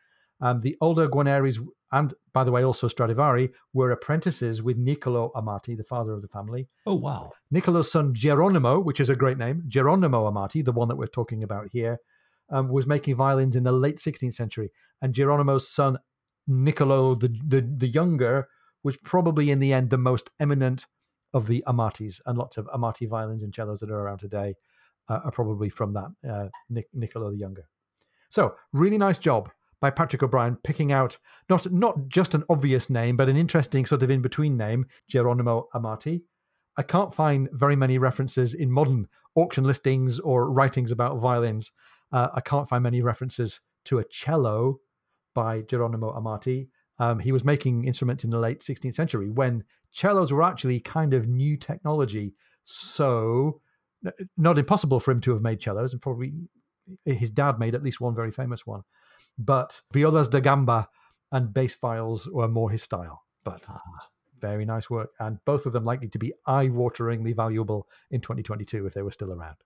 Um, 0.42 0.60
the 0.60 0.76
older 0.80 1.08
Guarneris, 1.08 1.64
and 1.92 2.12
by 2.32 2.42
the 2.42 2.50
way, 2.50 2.64
also 2.64 2.88
Stradivari, 2.88 3.50
were 3.72 3.92
apprentices 3.92 4.60
with 4.60 4.76
Niccolo 4.76 5.30
Amati, 5.36 5.76
the 5.76 5.84
father 5.84 6.12
of 6.12 6.20
the 6.20 6.28
family. 6.28 6.68
Oh, 6.84 6.96
wow. 6.96 7.30
Niccolo's 7.52 7.90
son 7.92 8.12
Geronimo, 8.12 8.80
which 8.80 8.98
is 8.98 9.08
a 9.08 9.16
great 9.16 9.38
name, 9.38 9.62
Geronimo 9.68 10.28
Amati, 10.28 10.64
the 10.64 10.72
one 10.72 10.88
that 10.88 10.96
we're 10.96 11.06
talking 11.06 11.44
about 11.44 11.68
here, 11.72 12.00
um, 12.50 12.68
was 12.68 12.88
making 12.88 13.14
violins 13.14 13.54
in 13.54 13.62
the 13.62 13.72
late 13.72 13.98
16th 13.98 14.34
century. 14.34 14.72
And 15.00 15.14
Geronimo's 15.14 15.68
son 15.68 15.98
Niccolo 16.48 17.14
the, 17.14 17.28
the, 17.46 17.60
the 17.60 17.86
younger 17.86 18.48
was 18.82 18.96
probably 18.96 19.52
in 19.52 19.60
the 19.60 19.72
end 19.72 19.90
the 19.90 19.98
most 19.98 20.30
eminent 20.40 20.86
of 21.32 21.46
the 21.46 21.62
Amatis, 21.68 22.20
and 22.26 22.36
lots 22.36 22.56
of 22.56 22.66
Amati 22.74 23.08
violins 23.08 23.42
and 23.42 23.54
cellos 23.54 23.80
that 23.80 23.90
are 23.90 24.00
around 24.00 24.18
today 24.18 24.54
uh, 25.08 25.20
are 25.24 25.30
probably 25.30 25.68
from 25.68 25.94
that 25.94 26.08
uh, 26.28 26.48
Nic- 26.68 26.90
Niccolo 26.92 27.30
the 27.30 27.36
younger. 27.36 27.68
So 28.28 28.56
really 28.72 28.98
nice 28.98 29.18
job 29.18 29.50
by 29.82 29.90
Patrick 29.90 30.22
O'Brian 30.22 30.56
picking 30.62 30.92
out 30.92 31.18
not 31.50 31.70
not 31.70 32.08
just 32.08 32.34
an 32.34 32.44
obvious 32.48 32.88
name, 32.88 33.16
but 33.16 33.28
an 33.28 33.36
interesting 33.36 33.84
sort 33.84 34.02
of 34.02 34.10
in 34.10 34.22
between 34.22 34.56
name, 34.56 34.86
Geronimo 35.08 35.68
Amati. 35.74 36.22
I 36.78 36.82
can't 36.82 37.12
find 37.12 37.48
very 37.52 37.76
many 37.76 37.98
references 37.98 38.54
in 38.54 38.70
modern 38.70 39.08
auction 39.34 39.64
listings 39.64 40.20
or 40.20 40.50
writings 40.50 40.92
about 40.92 41.18
violins. 41.18 41.72
Uh, 42.12 42.28
I 42.32 42.40
can't 42.40 42.68
find 42.68 42.82
many 42.82 43.02
references 43.02 43.60
to 43.86 43.98
a 43.98 44.04
cello 44.04 44.78
by 45.34 45.62
Geronimo 45.62 46.12
Amati. 46.12 46.68
Um, 46.98 47.18
he 47.18 47.32
was 47.32 47.44
making 47.44 47.84
instruments 47.84 48.22
in 48.22 48.30
the 48.30 48.38
late 48.38 48.60
16th 48.60 48.94
century 48.94 49.30
when 49.30 49.64
cellos 49.90 50.32
were 50.32 50.44
actually 50.44 50.78
kind 50.78 51.12
of 51.12 51.26
new 51.26 51.56
technology. 51.56 52.34
So, 52.62 53.60
not 54.36 54.58
impossible 54.58 55.00
for 55.00 55.10
him 55.10 55.20
to 55.22 55.32
have 55.32 55.42
made 55.42 55.60
cellos, 55.60 55.92
and 55.92 56.00
probably 56.00 56.32
his 57.04 57.30
dad 57.30 57.58
made 57.58 57.74
at 57.74 57.82
least 57.82 58.00
one 58.00 58.14
very 58.14 58.30
famous 58.30 58.64
one. 58.64 58.82
But 59.38 59.80
violas 59.92 60.28
da 60.28 60.40
gamba 60.40 60.88
and 61.30 61.52
bass 61.52 61.74
viols 61.74 62.28
were 62.28 62.48
more 62.48 62.70
his 62.70 62.82
style. 62.82 63.22
But 63.44 63.62
ah, 63.68 63.80
very 64.38 64.64
nice 64.64 64.90
work. 64.90 65.10
And 65.18 65.38
both 65.44 65.66
of 65.66 65.72
them 65.72 65.84
likely 65.84 66.08
to 66.08 66.18
be 66.18 66.32
eye 66.46 66.68
wateringly 66.68 67.34
valuable 67.34 67.88
in 68.10 68.20
2022 68.20 68.86
if 68.86 68.94
they 68.94 69.02
were 69.02 69.12
still 69.12 69.32
around. 69.32 69.56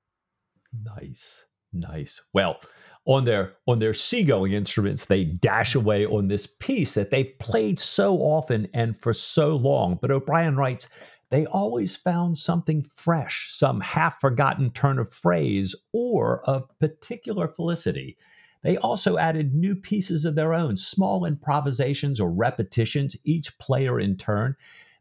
Nice. 0.85 1.45
Nice. 1.73 2.23
Well, 2.33 2.61
on 3.07 3.25
their 3.25 3.55
on 3.67 3.79
their 3.79 3.95
seagoing 3.95 4.53
instruments, 4.53 5.05
they 5.05 5.25
dash 5.25 5.75
away 5.75 6.07
on 6.07 6.29
this 6.29 6.47
piece 6.47 6.95
that 6.95 7.11
they've 7.11 7.39
played 7.39 7.79
so 7.79 8.19
often 8.19 8.69
and 8.73 8.97
for 8.97 9.13
so 9.13 9.57
long. 9.57 9.99
But 10.01 10.11
O'Brian 10.11 10.57
writes, 10.57 10.89
they 11.31 11.45
always 11.47 11.97
found 11.97 12.39
something 12.39 12.87
fresh, 12.95 13.49
some 13.51 13.81
half 13.81 14.21
forgotten 14.21 14.71
turn 14.71 14.99
of 14.99 15.13
phrase, 15.13 15.75
or 15.93 16.43
of 16.49 16.69
particular 16.79 17.49
felicity. 17.49 18.17
They 18.63 18.77
also 18.77 19.19
added 19.19 19.55
new 19.55 19.77
pieces 19.77 20.25
of 20.25 20.35
their 20.35 20.55
own, 20.55 20.77
small 20.77 21.25
improvisations 21.25 22.21
or 22.21 22.31
repetitions, 22.31 23.17
each 23.25 23.59
player 23.59 24.01
in 24.01 24.17
turn. 24.17 24.57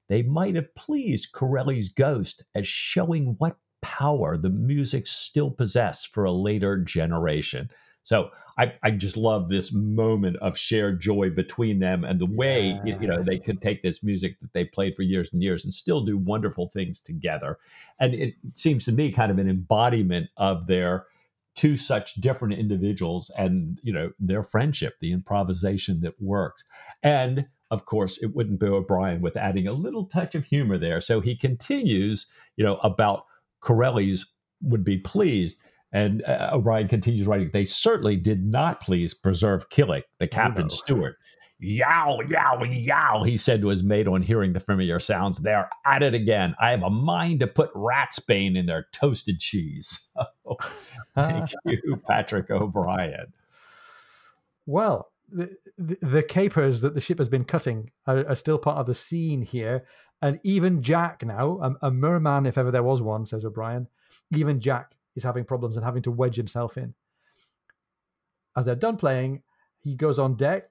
They 0.08 0.22
might 0.22 0.56
have 0.56 0.76
pleased 0.76 1.32
Corelli's 1.32 1.90
ghost 1.90 2.44
as 2.54 2.68
showing 2.68 3.36
what 3.40 3.58
power 3.82 4.38
the 4.38 4.50
music 4.50 5.08
still 5.08 5.52
possessed 5.52 6.14
for 6.14 6.26
a 6.26 6.32
later 6.32 6.78
generation. 6.78 7.70
So 8.04 8.30
I, 8.58 8.74
I 8.84 8.92
just 8.92 9.18
love 9.18 9.50
this 9.50 9.74
moment 9.74 10.38
of 10.38 10.58
shared 10.58 11.02
joy 11.02 11.30
between 11.30 11.80
them 11.80 12.04
and 12.04 12.20
the 12.20 12.26
way 12.26 12.80
yeah. 12.86 13.00
you 13.02 13.08
know 13.08 13.22
they 13.22 13.38
could 13.38 13.62
take 13.62 13.84
this 13.84 14.04
music 14.04 14.40
that 14.40 14.54
they 14.54 14.64
played 14.64 14.96
for 14.96 15.02
years 15.02 15.34
and 15.34 15.44
years 15.44 15.66
and 15.66 15.74
still 15.74 16.02
do 16.02 16.18
wonderful 16.18 16.70
things 16.70 17.00
together. 17.00 17.58
And 18.00 18.14
it 18.14 18.36
seems 18.56 18.86
to 18.86 18.92
me 18.92 19.12
kind 19.12 19.32
of 19.32 19.40
an 19.40 19.50
embodiment 19.50 20.30
of 20.38 20.68
their 20.68 21.06
two 21.56 21.78
such 21.78 22.16
different 22.16 22.54
individuals 22.54 23.32
and 23.38 23.80
you 23.84 23.94
know 23.94 24.12
their 24.20 24.44
friendship, 24.44 24.96
the 25.00 25.12
improvisation 25.12 26.02
that 26.02 26.22
works. 26.22 26.64
And 27.02 27.48
of 27.72 27.86
course, 27.86 28.22
it 28.22 28.36
wouldn't 28.36 28.60
be 28.60 28.68
O'Brian 28.68 29.22
with 29.22 29.38
adding 29.38 29.68
a 29.68 29.74
little 29.74 30.06
touch 30.06 30.36
of 30.36 30.46
humor 30.46 30.78
there. 30.78 31.02
So 31.02 31.20
he 31.20 31.36
continues, 31.36 32.28
you 32.58 32.64
know, 32.64 32.78
about 32.78 33.26
Corelli's 33.62 34.34
would 34.62 34.84
be 34.84 34.98
pleased. 34.98 35.58
And 35.92 36.24
uh, 36.26 36.52
O'Brian 36.54 36.88
continues 36.88 37.26
writing, 37.26 37.52
they 37.54 37.66
certainly 37.66 38.18
did 38.18 38.46
not 38.46 38.82
please 38.82 39.14
preserve 39.14 39.70
Killick, 39.70 40.04
the 40.20 40.28
captain's 40.28 40.74
oh, 40.74 40.76
no. 40.76 40.84
steward. 40.84 41.16
Yow, 41.60 42.20
yow, 42.30 42.64
yow, 42.64 43.24
he 43.24 43.38
said 43.38 43.62
to 43.62 43.70
his 43.70 43.82
mate 43.82 44.08
on 44.08 44.22
hearing 44.22 44.52
the 44.52 44.60
familiar 44.60 45.00
sounds. 45.00 45.38
They're 45.38 45.70
at 45.86 46.04
it 46.04 46.14
again. 46.14 46.54
I 46.60 46.72
have 46.72 46.84
a 46.84 46.90
mind 46.90 47.40
to 47.40 47.48
put 47.48 47.74
ratsbane 47.74 48.58
in 48.58 48.66
their 48.66 48.88
toasted 48.92 49.40
cheese. 49.40 50.10
Oh, 50.48 50.58
thank 51.16 51.50
you, 51.66 52.00
Patrick 52.08 52.52
O'Brian. 52.52 53.34
Well, 54.68 55.10
the, 55.32 55.58
the, 55.76 55.98
the, 56.02 56.22
capers 56.22 56.82
that 56.82 56.94
the 56.94 57.02
ship 57.02 57.18
has 57.18 57.30
been 57.30 57.46
cutting 57.46 57.90
are, 58.06 58.28
are, 58.28 58.36
still 58.36 58.60
part 58.60 58.78
of 58.78 58.86
the 58.86 58.94
scene 58.94 59.42
here. 59.42 59.88
And 60.22 60.40
even 60.44 60.84
Jack 60.84 61.26
now, 61.26 61.60
a, 61.82 61.88
a 61.88 61.92
merman, 61.92 62.46
if 62.46 62.60
ever 62.60 62.70
there 62.70 62.84
was 62.84 63.02
one, 63.02 63.26
says 63.26 63.44
O'Brian, 63.44 63.88
even 64.36 64.60
Jack 64.60 64.92
is 65.16 65.24
having 65.24 65.46
problems 65.46 65.78
and 65.78 65.84
having 65.84 66.04
to 66.04 66.12
wedge 66.12 66.36
himself 66.36 66.78
in. 66.78 66.94
As 68.56 68.66
they're 68.66 68.76
done 68.76 68.98
playing, 68.98 69.42
he 69.80 69.96
goes 69.96 70.20
on 70.20 70.36
deck, 70.36 70.70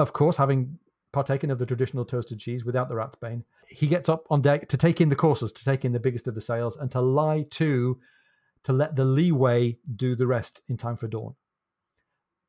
of 0.00 0.12
course, 0.12 0.36
having 0.36 0.78
partaken 1.12 1.50
of 1.50 1.58
the 1.58 1.66
traditional 1.66 2.04
toasted 2.04 2.38
cheese 2.38 2.64
without 2.64 2.88
the 2.88 2.94
ratsbane. 2.94 3.42
He 3.68 3.86
gets 3.86 4.08
up 4.08 4.24
on 4.30 4.42
deck 4.42 4.68
to 4.68 4.76
take 4.76 5.00
in 5.00 5.08
the 5.08 5.16
courses, 5.16 5.52
to 5.52 5.64
take 5.64 5.84
in 5.84 5.92
the 5.92 6.00
biggest 6.00 6.28
of 6.28 6.34
the 6.34 6.40
sails, 6.40 6.76
and 6.76 6.90
to 6.92 7.00
lie 7.00 7.46
to, 7.50 7.98
to 8.64 8.72
let 8.72 8.96
the 8.96 9.04
leeway 9.04 9.78
do 9.96 10.14
the 10.14 10.26
rest 10.26 10.62
in 10.68 10.76
time 10.76 10.96
for 10.96 11.08
dawn. 11.08 11.34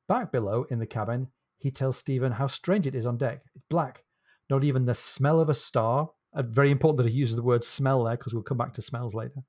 Back 0.07 0.31
below 0.31 0.65
in 0.69 0.79
the 0.79 0.85
cabin, 0.85 1.27
he 1.57 1.71
tells 1.71 1.97
Stephen 1.97 2.31
how 2.31 2.47
strange 2.47 2.87
it 2.87 2.95
is 2.95 3.05
on 3.05 3.17
deck. 3.17 3.41
It's 3.55 3.65
black, 3.69 4.03
not 4.49 4.63
even 4.63 4.85
the 4.85 4.95
smell 4.95 5.39
of 5.39 5.49
a 5.49 5.53
star. 5.53 6.09
Very 6.35 6.71
important 6.71 6.97
that 6.97 7.11
he 7.11 7.17
uses 7.17 7.35
the 7.35 7.43
word 7.43 7.63
smell 7.63 8.03
there 8.03 8.17
because 8.17 8.33
we'll 8.33 8.43
come 8.43 8.57
back 8.57 8.73
to 8.73 8.81
smells 8.81 9.13
later. 9.13 9.43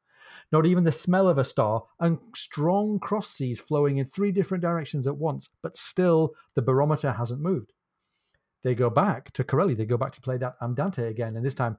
Not 0.50 0.66
even 0.66 0.84
the 0.84 0.92
smell 0.92 1.28
of 1.28 1.38
a 1.38 1.44
star, 1.44 1.84
and 2.00 2.18
strong 2.34 2.98
cross 2.98 3.28
seas 3.28 3.60
flowing 3.60 3.98
in 3.98 4.06
three 4.06 4.32
different 4.32 4.62
directions 4.62 5.06
at 5.06 5.16
once, 5.16 5.50
but 5.62 5.76
still 5.76 6.34
the 6.54 6.62
barometer 6.62 7.12
hasn't 7.12 7.40
moved. 7.40 7.72
They 8.62 8.74
go 8.74 8.90
back 8.90 9.32
to 9.32 9.44
Corelli, 9.44 9.74
they 9.74 9.84
go 9.84 9.96
back 9.96 10.12
to 10.12 10.20
play 10.20 10.36
that 10.38 10.56
Andante 10.62 11.02
again, 11.02 11.36
and 11.36 11.44
this 11.44 11.54
time, 11.54 11.78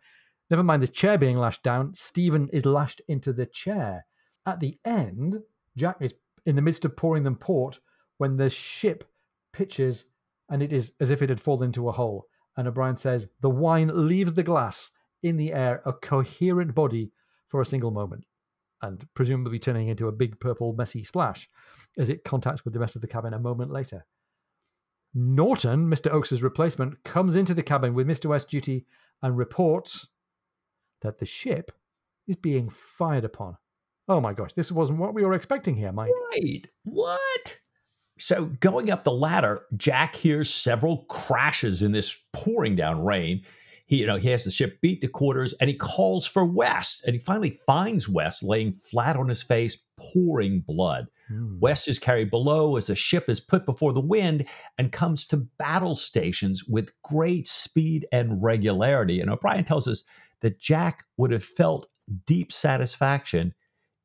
never 0.50 0.64
mind 0.64 0.84
the 0.84 0.88
chair 0.88 1.18
being 1.18 1.38
lashed 1.38 1.64
down, 1.64 1.96
Stephen 1.96 2.50
is 2.52 2.66
lashed 2.66 3.02
into 3.08 3.32
the 3.32 3.46
chair. 3.46 4.06
At 4.46 4.60
the 4.60 4.78
end, 4.84 5.38
Jack 5.78 5.98
is 6.02 6.14
in 6.46 6.56
the 6.56 6.62
midst 6.62 6.84
of 6.86 6.98
pouring 6.98 7.24
them 7.24 7.38
port 7.38 7.80
when 8.18 8.38
the 8.38 8.50
ship 8.50 9.10
pitches, 9.54 10.10
and 10.50 10.62
it 10.62 10.74
is 10.74 10.94
as 11.00 11.10
if 11.10 11.22
it 11.22 11.30
had 11.30 11.40
fallen 11.40 11.68
into 11.68 11.88
a 11.88 11.94
hole. 11.94 12.28
And 12.58 12.68
O'Brian 12.68 12.98
says, 12.98 13.30
The 13.42 13.50
wine 13.50 14.08
leaves 14.08 14.34
the 14.34 14.44
glass 14.44 14.92
in 15.24 15.38
the 15.38 15.54
air, 15.54 15.82
a 15.86 15.94
coherent 15.94 16.76
body 16.76 17.12
for 17.48 17.62
a 17.62 17.66
single 17.66 17.92
moment, 17.92 18.26
and 18.82 19.08
presumably 19.14 19.60
turning 19.60 19.88
into 19.88 20.08
a 20.08 20.12
big 20.12 20.40
purple 20.40 20.74
messy 20.74 21.04
splash 21.04 21.50
as 21.98 22.10
it 22.10 22.24
contacts 22.24 22.66
with 22.66 22.74
the 22.74 22.80
rest 22.80 22.96
of 22.96 23.02
the 23.02 23.08
cabin 23.08 23.34
a 23.34 23.40
moment 23.40 23.72
later. 23.72 24.06
Norton, 25.14 25.88
Mr. 25.88 26.12
Oakes's 26.12 26.42
replacement, 26.42 27.04
comes 27.04 27.36
into 27.36 27.54
the 27.54 27.64
cabin 27.64 27.94
with 27.94 28.08
Mr. 28.08 28.26
West 28.26 28.50
duty 28.50 28.86
and 29.22 29.38
reports 29.38 30.08
that 31.02 31.20
the 31.20 31.26
ship 31.26 31.72
is 32.28 32.36
being 32.36 32.70
fired 32.70 33.26
upon. 33.26 33.58
Oh 34.08 34.20
my 34.20 34.34
gosh, 34.34 34.54
this 34.54 34.72
wasn't 34.72 35.00
what 35.00 35.14
we 35.14 35.24
were 35.24 35.34
expecting 35.34 35.76
here, 35.76 35.92
Mike. 35.92 36.12
Right. 36.32 36.68
What? 36.84 37.60
So 38.20 38.46
going 38.60 38.92
up 38.92 39.04
the 39.04 39.12
ladder, 39.12 39.64
Jack 39.76 40.16
hears 40.16 40.54
several 40.54 41.06
crashes 41.06 41.82
in 41.82 41.92
this 41.92 42.26
pouring 42.34 42.76
down 42.76 43.04
rain. 43.04 43.44
He, 43.86 43.98
you 43.98 44.08
know, 44.08 44.18
he 44.18 44.30
has 44.30 44.44
the 44.44 44.52
ship 44.52 44.80
beat 44.82 45.02
to 45.02 45.08
quarters 45.08 45.54
and 45.60 45.70
he 45.70 45.76
calls 45.76 46.26
for 46.26 46.46
West. 46.46 47.04
And 47.06 47.14
he 47.14 47.20
finally 47.20 47.52
finds 47.52 48.10
West 48.10 48.44
laying 48.44 48.72
flat 48.72 49.16
on 49.16 49.30
his 49.30 49.44
face, 49.44 49.84
pouring 49.98 50.62
blood. 50.66 51.08
Hmm. 51.34 51.60
West 51.60 51.88
is 51.88 52.00
carried 52.00 52.30
below 52.30 52.78
as 52.78 52.88
the 52.88 52.96
ship 52.96 53.30
is 53.30 53.40
put 53.40 53.66
before 53.66 53.94
the 53.94 54.00
wind 54.00 54.46
and 54.78 54.92
comes 54.92 55.26
to 55.28 55.38
battle 55.58 55.96
stations 55.96 56.66
with 56.66 56.92
great 57.04 57.48
speed 57.48 58.08
and 58.12 58.44
regularity. 58.44 59.20
And 59.20 59.30
O'Brian 59.30 59.66
tells 59.66 59.88
us 59.88 60.04
that 60.42 60.60
Jack 60.60 61.04
would 61.18 61.32
have 61.32 61.44
felt 61.44 61.88
deep 62.26 62.52
satisfaction 62.52 63.54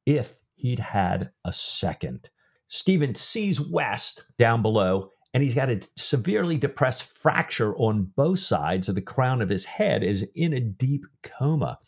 if 0.07 0.41
he'd 0.55 0.79
had 0.79 1.31
a 1.45 1.53
second. 1.53 2.31
Stephen 2.68 3.14
sees 3.14 3.61
West 3.61 4.24
down 4.39 4.62
below, 4.62 5.11
and 5.35 5.43
he's 5.43 5.55
got 5.55 5.70
a 5.70 5.81
severely 5.97 6.57
depressed 6.57 7.03
fracture 7.03 7.74
on 7.76 8.11
both 8.16 8.39
sides 8.39 8.89
of 8.89 8.95
the 8.95 9.01
crown 9.01 9.43
of 9.43 9.49
his 9.49 9.64
head, 9.64 10.03
is 10.03 10.29
in 10.35 10.53
a 10.53 10.61
deep 10.61 11.05
coma. 11.22 11.79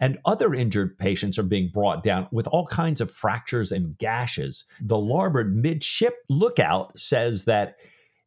And 0.00 0.18
other 0.24 0.54
injured 0.54 0.98
patients 0.98 1.38
are 1.38 1.44
being 1.44 1.70
brought 1.72 2.04
down 2.04 2.28
with 2.30 2.46
all 2.48 2.66
kinds 2.66 3.00
of 3.00 3.10
fractures 3.10 3.72
and 3.72 3.98
gashes. 3.98 4.64
The 4.80 4.98
larboard 4.98 5.56
midship 5.56 6.14
lookout 6.28 6.98
says 6.98 7.44
that 7.44 7.76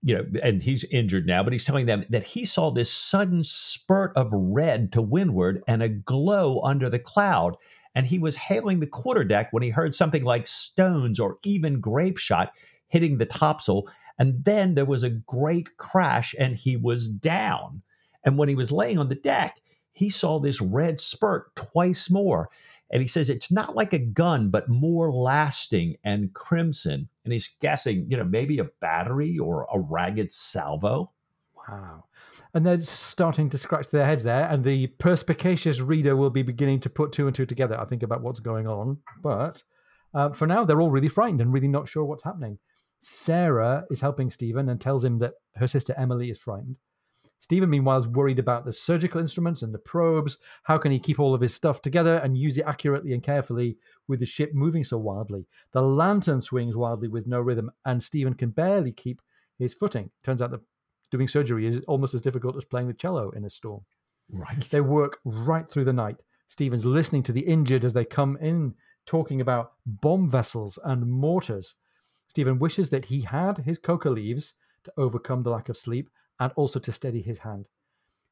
you 0.04 0.16
know, 0.16 0.26
and 0.42 0.64
he's 0.64 0.84
injured 0.86 1.28
now, 1.28 1.44
but 1.44 1.54
he's 1.54 1.64
telling 1.64 1.86
them 1.86 2.06
that 2.10 2.24
he 2.24 2.44
saw 2.44 2.72
this 2.72 2.92
sudden 2.92 3.44
spurt 3.44 4.12
of 4.16 4.30
red 4.32 4.92
to 4.94 5.02
windward 5.02 5.64
and 5.68 5.84
a 5.84 5.90
glow 5.90 6.60
under 6.62 6.90
the 6.90 6.98
cloud 6.98 7.56
and 7.94 8.08
he 8.08 8.20
was 8.20 8.36
hailing 8.36 8.80
the 8.80 8.88
quarterdeck 8.88 9.52
when 9.52 9.64
he 9.64 9.70
heard 9.70 9.96
something 9.96 10.24
like 10.24 10.48
stones 10.48 11.20
or 11.20 11.38
even 11.44 11.82
grape 11.82 12.18
shot 12.18 12.54
hitting 12.88 13.18
the 13.18 13.26
topsail. 13.26 13.88
And 14.18 14.44
then 14.44 14.76
there 14.76 14.86
was 14.86 15.04
a 15.04 15.10
great 15.10 15.78
crash 15.78 16.34
and 16.38 16.56
he 16.56 16.78
was 16.78 17.10
down. 17.10 17.82
And 18.24 18.38
when 18.38 18.50
he 18.50 18.56
was 18.56 18.72
laying 18.72 18.98
on 18.98 19.10
the 19.10 19.16
deck, 19.16 19.62
he 19.94 20.10
saw 20.10 20.39
this 20.39 20.62
red 20.62 21.02
spurt 21.02 21.56
twice 21.56 22.10
more. 22.10 22.50
And 22.94 23.02
he 23.02 23.08
says 23.08 23.30
it's 23.30 23.52
not 23.52 23.76
like 23.76 23.94
a 23.94 24.00
gun, 24.00 24.50
but 24.50 24.68
more 24.68 25.12
lasting 25.12 25.96
and 26.04 26.34
crimson. 26.34 27.08
And 27.24 27.32
he's 27.32 27.48
guessing, 27.62 28.06
you 28.10 28.18
know, 28.18 28.26
maybe 28.26 28.60
a 28.60 28.66
battery 28.82 29.38
or 29.38 29.66
a 29.74 29.80
ragged 29.80 30.34
salvo. 30.34 31.12
Wow 31.56 32.04
and 32.54 32.66
they're 32.66 32.82
starting 32.82 33.50
to 33.50 33.58
scratch 33.58 33.89
their 33.89 34.06
heads 34.06 34.24
there. 34.24 34.48
And 34.48 34.64
the 34.64 34.88
perspicacious 34.88 35.82
reader 35.82 36.16
will 36.16 36.30
be 36.30 36.42
beginning 36.42 36.80
to 36.82 36.89
put 36.89 37.12
two 37.12 37.28
and 37.28 37.36
two 37.36 37.46
together, 37.46 37.80
I 37.80 37.86
think, 37.86 38.04
about 38.04 38.22
what's 38.22 38.39
going 38.39 38.68
on. 38.68 38.98
But 39.22 39.64
uh, 40.14 40.30
for 40.32 40.48
now, 40.48 40.66
they're 40.66 40.82
all 40.82 40.92
really 40.92 41.08
frightened 41.08 41.42
and 41.42 41.54
really 41.54 41.68
not 41.68 41.88
sure 41.88 42.04
what's 42.04 42.24
happening. 42.24 42.58
Sarah 43.00 43.86
is 43.89 44.02
helping 44.02 44.30
Stephen 44.30 44.70
and 44.70 44.80
tells 44.80 45.04
him 45.04 45.20
that 45.20 45.34
her 45.56 45.68
sister 45.68 45.94
Emily 45.98 46.30
is 46.30 46.39
frightened. 46.39 46.76
Stephen, 47.42 47.72
meanwhile, 47.72 47.98
is 47.98 48.08
worried 48.08 48.38
about 48.38 48.66
the 48.66 48.72
surgical 48.72 49.20
instruments 49.20 49.64
and 49.64 49.74
the 49.74 49.80
probes. 49.80 50.38
How 50.62 50.78
can 50.78 50.92
he 50.92 51.00
keep 51.00 51.20
all 51.20 51.34
of 51.34 51.42
his 51.42 51.56
stuff 51.56 51.82
together 51.82 52.18
and 52.18 52.38
use 52.38 52.60
it 52.60 52.68
accurately 52.68 53.14
and 53.14 53.24
carefully 53.24 53.78
with 54.08 54.20
the 54.20 54.28
ship 54.28 54.54
moving 54.54 54.84
so 54.84 55.00
wildly? 55.00 55.48
The 55.74 55.82
lantern 55.82 56.39
swings 56.39 56.76
wildly 56.76 57.08
with 57.08 57.26
no 57.26 57.42
rhythm, 57.42 57.72
and 57.84 58.02
Stephen 58.02 58.36
can 58.36 58.52
barely 58.52 58.92
keep 58.92 59.24
his 59.58 59.74
footing. 59.74 60.12
Turns 60.24 60.39
out 60.39 60.52
that 60.52 60.62
doing 61.10 61.28
surgery 61.28 61.66
is 61.66 61.82
almost 61.88 62.14
as 62.14 62.22
difficult 62.22 62.56
as 62.58 62.64
playing 62.64 62.88
the 62.88 62.94
cello 62.94 63.32
in 63.32 63.44
a 63.44 63.50
storm. 63.50 63.82
Right. 64.32 64.62
They 64.70 64.82
work 64.82 65.18
right 65.26 65.70
through 65.70 65.86
the 65.86 65.94
night. 65.94 66.22
Stephen's 66.48 66.86
listening 66.86 67.24
to 67.24 67.32
the 67.32 67.42
injured 67.42 67.84
as 67.84 67.94
they 67.94 68.06
come 68.06 68.38
in, 68.39 68.76
talking 69.08 69.42
about 69.42 69.72
bomb 69.88 70.30
vessels 70.30 70.78
and 70.86 71.08
mortars. 71.08 71.74
Stephen 72.28 72.60
wishes 72.60 72.92
that 72.92 73.06
he 73.06 73.22
had 73.22 73.58
his 73.58 73.80
coca 73.80 74.12
leaves 74.12 74.54
to 74.84 74.94
overcome 74.96 75.42
the 75.42 75.50
lack 75.50 75.70
of 75.70 75.78
sleep 75.78 76.08
and 76.40 76.52
also 76.56 76.80
to 76.80 76.92
steady 76.92 77.22
his 77.22 77.40
hand. 77.40 77.68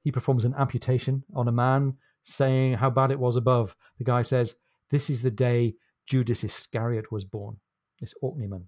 He 0.03 0.11
performs 0.11 0.45
an 0.45 0.55
amputation 0.57 1.23
on 1.35 1.47
a 1.47 1.51
man, 1.51 1.97
saying 2.23 2.75
how 2.75 2.89
bad 2.89 3.11
it 3.11 3.19
was 3.19 3.35
above. 3.35 3.75
The 3.97 4.03
guy 4.03 4.21
says, 4.21 4.55
This 4.89 5.09
is 5.09 5.21
the 5.21 5.31
day 5.31 5.75
Judas 6.07 6.43
Iscariot 6.43 7.11
was 7.11 7.25
born, 7.25 7.57
this 7.99 8.13
Orkneyman. 8.23 8.63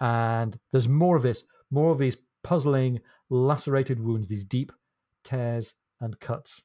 And 0.00 0.58
there's 0.72 0.88
more 0.88 1.16
of 1.16 1.22
this, 1.22 1.44
more 1.70 1.90
of 1.90 1.98
these 1.98 2.16
puzzling, 2.44 3.00
lacerated 3.30 3.98
wounds, 3.98 4.28
these 4.28 4.44
deep 4.44 4.72
tears 5.24 5.74
and 6.00 6.18
cuts. 6.20 6.62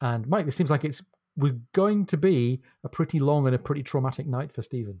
And 0.00 0.26
Mike, 0.26 0.46
this 0.46 0.56
seems 0.56 0.70
like 0.70 0.84
it's 0.84 1.02
was 1.36 1.52
going 1.72 2.06
to 2.06 2.16
be 2.16 2.60
a 2.84 2.88
pretty 2.88 3.18
long 3.18 3.46
and 3.46 3.54
a 3.54 3.58
pretty 3.58 3.82
traumatic 3.82 4.26
night 4.26 4.52
for 4.52 4.62
Stephen. 4.62 5.00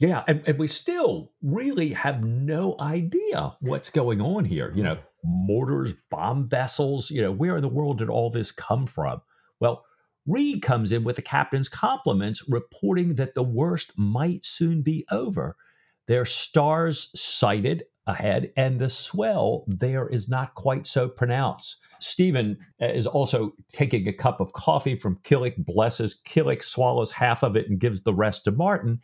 Yeah, 0.00 0.24
and, 0.26 0.42
and 0.46 0.58
we 0.58 0.66
still 0.66 1.30
really 1.42 1.90
have 1.90 2.24
no 2.24 2.74
idea 2.80 3.54
what's 3.60 3.90
going 3.90 4.22
on 4.22 4.46
here. 4.46 4.72
You 4.74 4.82
know, 4.82 4.98
mortars, 5.22 5.92
bomb 6.10 6.48
vessels, 6.48 7.10
you 7.10 7.20
know, 7.20 7.30
where 7.30 7.56
in 7.56 7.62
the 7.62 7.68
world 7.68 7.98
did 7.98 8.08
all 8.08 8.30
this 8.30 8.50
come 8.50 8.86
from? 8.86 9.20
Well, 9.60 9.84
Reade 10.26 10.62
comes 10.62 10.90
in 10.90 11.04
with 11.04 11.16
the 11.16 11.22
captain's 11.22 11.68
compliments, 11.68 12.48
reporting 12.48 13.16
that 13.16 13.34
the 13.34 13.42
worst 13.42 13.92
might 13.98 14.46
soon 14.46 14.80
be 14.80 15.04
over. 15.10 15.56
Their 16.08 16.24
stars 16.24 17.10
sighted 17.20 17.84
ahead, 18.06 18.52
and 18.56 18.80
the 18.80 18.90
swell 18.90 19.64
there 19.66 20.08
is 20.08 20.30
not 20.30 20.54
quite 20.54 20.86
so 20.86 21.08
pronounced. 21.08 21.76
Stephen 22.00 22.56
uh, 22.80 22.86
is 22.86 23.06
also 23.06 23.52
taking 23.70 24.08
a 24.08 24.12
cup 24.14 24.40
of 24.40 24.54
coffee 24.54 24.96
from 24.96 25.18
Killick, 25.24 25.56
blesses 25.58 26.20
Killick, 26.26 26.62
swallows 26.62 27.10
half 27.10 27.42
of 27.42 27.54
it 27.54 27.68
and 27.68 27.78
gives 27.78 28.02
the 28.02 28.14
rest 28.14 28.44
to 28.44 28.52
Martin, 28.52 29.00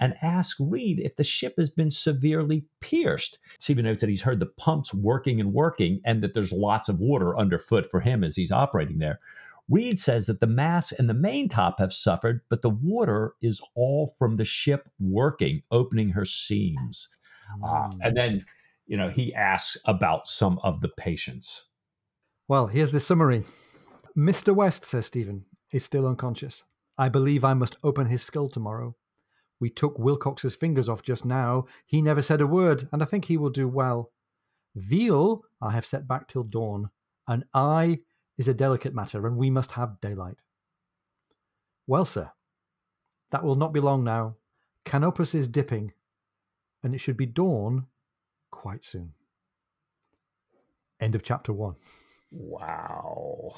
and 0.00 0.14
ask 0.22 0.56
Reade 0.58 0.98
if 0.98 1.16
the 1.16 1.24
ship 1.24 1.54
has 1.58 1.68
been 1.70 1.90
severely 1.90 2.64
pierced. 2.80 3.38
Stephen 3.58 3.84
notes 3.84 4.00
that 4.00 4.08
he's 4.08 4.22
heard 4.22 4.40
the 4.40 4.46
pumps 4.46 4.92
working 4.94 5.40
and 5.40 5.52
working, 5.52 6.00
and 6.04 6.22
that 6.22 6.34
there's 6.34 6.52
lots 6.52 6.88
of 6.88 6.98
water 6.98 7.38
underfoot 7.38 7.88
for 7.90 8.00
him 8.00 8.24
as 8.24 8.34
he's 8.34 8.50
operating 8.50 8.98
there. 8.98 9.20
Reade 9.68 10.00
says 10.00 10.26
that 10.26 10.40
the 10.40 10.46
mast 10.48 10.92
and 10.98 11.08
the 11.08 11.14
main 11.14 11.48
top 11.48 11.78
have 11.78 11.92
suffered, 11.92 12.40
but 12.48 12.62
the 12.62 12.70
water 12.70 13.34
is 13.40 13.62
all 13.76 14.12
from 14.18 14.36
the 14.36 14.44
ship 14.44 14.88
working, 14.98 15.62
opening 15.70 16.10
her 16.10 16.24
seams. 16.24 17.08
Uh, 17.62 17.90
and 18.00 18.16
then, 18.16 18.44
you 18.86 18.96
know, 18.96 19.08
he 19.08 19.32
asks 19.34 19.76
about 19.84 20.26
some 20.26 20.58
of 20.64 20.80
the 20.80 20.88
patients. 20.88 21.68
Well, 22.48 22.66
here's 22.66 22.90
the 22.90 22.98
summary. 22.98 23.44
Mr. 24.16 24.52
West, 24.52 24.84
says 24.84 25.06
Stephen, 25.06 25.44
is 25.72 25.84
still 25.84 26.06
unconscious. 26.06 26.64
I 26.98 27.08
believe 27.08 27.44
I 27.44 27.54
must 27.54 27.76
open 27.84 28.06
his 28.06 28.22
skull 28.22 28.48
tomorrow. 28.48 28.96
We 29.60 29.70
took 29.70 29.98
Wilcox's 29.98 30.56
fingers 30.56 30.88
off 30.88 31.02
just 31.02 31.24
now. 31.24 31.66
He 31.86 32.00
never 32.02 32.22
said 32.22 32.40
a 32.40 32.46
word, 32.46 32.88
and 32.92 33.02
I 33.02 33.06
think 33.06 33.26
he 33.26 33.36
will 33.36 33.50
do 33.50 33.68
well. 33.68 34.10
Veal 34.74 35.42
I 35.60 35.70
have 35.72 35.86
set 35.86 36.08
back 36.08 36.28
till 36.28 36.42
dawn. 36.42 36.90
An 37.28 37.44
eye 37.52 38.00
is 38.38 38.48
a 38.48 38.54
delicate 38.54 38.94
matter, 38.94 39.26
and 39.26 39.36
we 39.36 39.50
must 39.50 39.72
have 39.72 40.00
daylight. 40.00 40.40
Well, 41.86 42.04
sir, 42.04 42.30
that 43.30 43.44
will 43.44 43.56
not 43.56 43.72
be 43.72 43.80
long 43.80 44.02
now. 44.04 44.36
Canopus 44.84 45.34
is 45.34 45.48
dipping 45.48 45.92
and 46.82 46.94
it 46.94 46.98
should 46.98 47.16
be 47.16 47.26
dawn 47.26 47.86
quite 48.50 48.84
soon. 48.84 49.12
End 51.00 51.14
of 51.14 51.22
chapter 51.22 51.52
one. 51.52 51.76
Wow. 52.32 53.56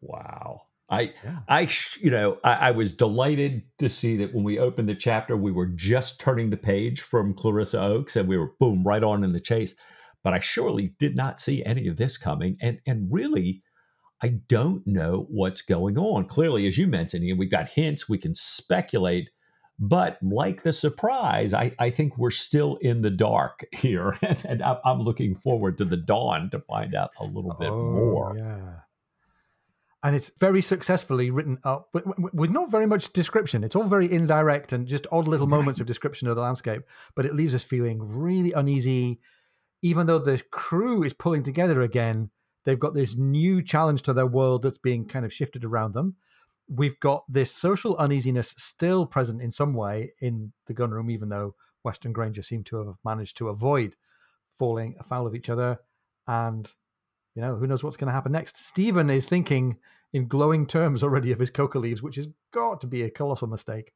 Wow. 0.00 0.62
I, 0.88 1.14
yeah. 1.24 1.38
I, 1.48 1.68
you 2.00 2.10
know, 2.10 2.38
I, 2.44 2.52
I, 2.52 2.70
was 2.72 2.94
delighted 2.94 3.62
to 3.78 3.88
see 3.88 4.16
that 4.18 4.34
when 4.34 4.44
we 4.44 4.58
opened 4.58 4.88
the 4.88 4.94
chapter, 4.94 5.34
we 5.36 5.50
were 5.50 5.66
just 5.66 6.20
turning 6.20 6.50
the 6.50 6.58
page 6.58 7.00
from 7.00 7.32
Clarissa 7.32 7.80
Oakes, 7.80 8.16
and 8.16 8.28
we 8.28 8.36
were 8.36 8.52
boom 8.60 8.82
right 8.84 9.02
on 9.02 9.24
in 9.24 9.32
the 9.32 9.40
chase. 9.40 9.74
But 10.22 10.34
I 10.34 10.40
surely 10.40 10.94
did 10.98 11.16
not 11.16 11.40
see 11.40 11.64
any 11.64 11.88
of 11.88 11.96
this 11.96 12.18
coming, 12.18 12.58
and 12.60 12.80
and 12.86 13.08
really, 13.10 13.62
I 14.22 14.40
don't 14.48 14.86
know 14.86 15.26
what's 15.30 15.62
going 15.62 15.98
on. 15.98 16.26
Clearly, 16.26 16.66
as 16.66 16.76
you 16.76 16.86
mentioned, 16.86 17.38
we've 17.38 17.50
got 17.50 17.68
hints, 17.68 18.08
we 18.08 18.18
can 18.18 18.34
speculate, 18.34 19.30
but 19.78 20.18
like 20.22 20.62
the 20.62 20.72
surprise, 20.72 21.52
I, 21.52 21.74
I 21.78 21.90
think 21.90 22.16
we're 22.16 22.30
still 22.30 22.76
in 22.76 23.02
the 23.02 23.10
dark 23.10 23.64
here. 23.72 24.16
and 24.22 24.62
I'm 24.62 25.00
looking 25.00 25.34
forward 25.34 25.78
to 25.78 25.84
the 25.84 25.96
dawn 25.96 26.50
to 26.50 26.60
find 26.60 26.94
out 26.94 27.10
a 27.18 27.24
little 27.24 27.56
bit 27.58 27.70
oh, 27.70 27.90
more. 27.90 28.36
Yeah. 28.38 28.80
And 30.04 30.14
it's 30.14 30.30
very 30.38 30.60
successfully 30.60 31.30
written 31.30 31.58
up 31.64 31.88
with, 31.94 32.04
with, 32.34 32.50
not 32.50 32.70
very 32.70 32.86
much 32.86 33.12
description. 33.14 33.64
It's 33.64 33.74
all 33.74 33.84
very 33.84 34.12
indirect 34.12 34.72
and 34.72 34.86
just 34.86 35.06
odd 35.10 35.26
little 35.26 35.46
moments 35.46 35.80
of 35.80 35.86
description 35.86 36.28
of 36.28 36.36
the 36.36 36.42
landscape, 36.42 36.82
but 37.16 37.24
it 37.24 37.34
leaves 37.34 37.54
us 37.54 37.64
feeling 37.64 37.98
really 38.00 38.52
uneasy. 38.52 39.18
even 39.84 40.06
though 40.06 40.18
the 40.18 40.42
crew 40.50 41.02
is 41.02 41.12
pulling 41.12 41.42
together 41.42 41.82
again, 41.82 42.30
they've 42.64 42.80
got 42.80 42.94
this 42.94 43.16
new 43.16 43.62
challenge 43.62 44.02
to 44.02 44.14
their 44.14 44.26
world 44.26 44.62
that's 44.62 44.78
being 44.78 45.06
kind 45.06 45.26
of 45.26 45.32
shifted 45.32 45.62
around 45.62 45.92
them. 45.92 46.16
We've 46.70 46.98
got 47.00 47.22
this 47.28 47.52
social 47.52 47.94
uneasiness 47.98 48.54
still 48.56 49.04
present 49.04 49.42
in 49.42 49.50
some 49.50 49.74
way 49.74 50.14
in 50.22 50.54
the 50.66 50.72
gun 50.72 50.90
room, 50.90 51.10
even 51.10 51.28
though 51.28 51.54
West 51.84 52.06
and 52.06 52.14
Granger 52.14 52.42
seem 52.42 52.64
to 52.64 52.78
have 52.78 52.96
managed 53.04 53.36
to 53.36 53.50
avoid 53.50 53.94
falling 54.58 54.96
afoul 54.98 55.26
of 55.26 55.34
each 55.34 55.50
other. 55.50 55.78
And, 56.26 56.72
you 57.34 57.42
know, 57.42 57.56
who 57.56 57.66
knows 57.66 57.82
what's 57.82 57.96
going 57.96 58.08
to 58.08 58.12
happen 58.12 58.32
next? 58.32 58.56
Stephen 58.56 59.10
is 59.10 59.26
thinking 59.26 59.76
in 60.12 60.28
glowing 60.28 60.66
terms 60.66 61.02
already 61.02 61.32
of 61.32 61.38
his 61.38 61.50
coca 61.50 61.78
leaves, 61.78 62.02
which 62.02 62.16
has 62.16 62.28
got 62.52 62.80
to 62.80 62.86
be 62.86 63.02
a 63.02 63.10
colossal 63.10 63.48
mistake. 63.48 63.92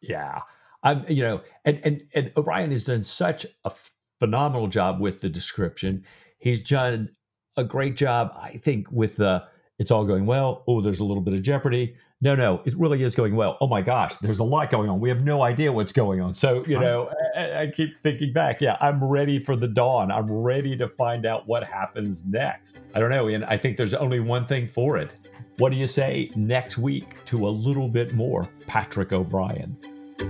Yeah. 0.00 0.40
I'm, 0.82 1.04
you 1.08 1.22
know, 1.22 1.42
and, 1.64 1.80
and, 1.84 2.02
and 2.14 2.32
O'Brian 2.36 2.70
has 2.70 2.84
done 2.84 3.04
such 3.04 3.44
a 3.64 3.72
phenomenal 4.18 4.68
job 4.68 5.00
with 5.00 5.20
the 5.20 5.28
description. 5.28 6.04
He's 6.38 6.62
done 6.62 7.10
a 7.56 7.64
great 7.64 7.96
job, 7.96 8.32
I 8.40 8.56
think, 8.56 8.90
with 8.90 9.16
the 9.16 9.44
it's 9.78 9.90
all 9.90 10.04
going 10.04 10.26
well. 10.26 10.64
Oh, 10.66 10.80
there's 10.80 11.00
a 11.00 11.04
little 11.04 11.22
bit 11.22 11.34
of 11.34 11.42
jeopardy. 11.42 11.96
No, 12.22 12.34
no, 12.34 12.60
it 12.66 12.74
really 12.76 13.02
is 13.02 13.14
going 13.14 13.34
well. 13.34 13.56
Oh 13.62 13.66
my 13.66 13.80
gosh, 13.80 14.16
there's 14.16 14.40
a 14.40 14.44
lot 14.44 14.70
going 14.70 14.90
on. 14.90 15.00
We 15.00 15.08
have 15.08 15.24
no 15.24 15.42
idea 15.42 15.72
what's 15.72 15.92
going 15.92 16.20
on. 16.20 16.34
So, 16.34 16.62
you 16.66 16.78
know, 16.78 17.10
I, 17.34 17.62
I 17.62 17.66
keep 17.68 17.98
thinking 17.98 18.34
back. 18.34 18.60
Yeah, 18.60 18.76
I'm 18.82 19.02
ready 19.02 19.38
for 19.38 19.56
the 19.56 19.66
dawn. 19.66 20.12
I'm 20.12 20.30
ready 20.30 20.76
to 20.76 20.88
find 20.88 21.24
out 21.24 21.46
what 21.46 21.64
happens 21.64 22.26
next. 22.26 22.78
I 22.94 23.00
don't 23.00 23.08
know. 23.08 23.28
And 23.28 23.46
I 23.46 23.56
think 23.56 23.78
there's 23.78 23.94
only 23.94 24.20
one 24.20 24.44
thing 24.44 24.66
for 24.66 24.98
it. 24.98 25.14
What 25.56 25.72
do 25.72 25.78
you 25.78 25.86
say 25.86 26.30
next 26.36 26.76
week 26.76 27.24
to 27.24 27.48
a 27.48 27.48
little 27.48 27.88
bit 27.88 28.14
more 28.14 28.50
Patrick 28.66 29.12
O'Brian? 29.12 29.74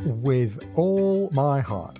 With 0.04 0.60
all 0.76 1.28
my 1.32 1.60
heart. 1.60 1.98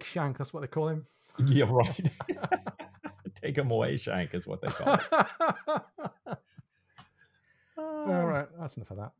Take 0.00 0.06
shank, 0.06 0.38
that's 0.38 0.52
what 0.52 0.60
they 0.60 0.66
call 0.66 0.88
him. 0.88 1.06
Yeah, 1.46 1.66
right. 1.70 2.10
Take 3.40 3.56
him 3.56 3.70
away, 3.70 3.96
Shank, 3.96 4.34
is 4.34 4.46
what 4.46 4.60
they 4.60 4.68
call 4.68 4.94
it. 4.94 5.00
All 7.78 8.26
right, 8.26 8.46
that's 8.58 8.76
enough 8.76 8.90
of 8.90 8.96
that. 8.98 9.12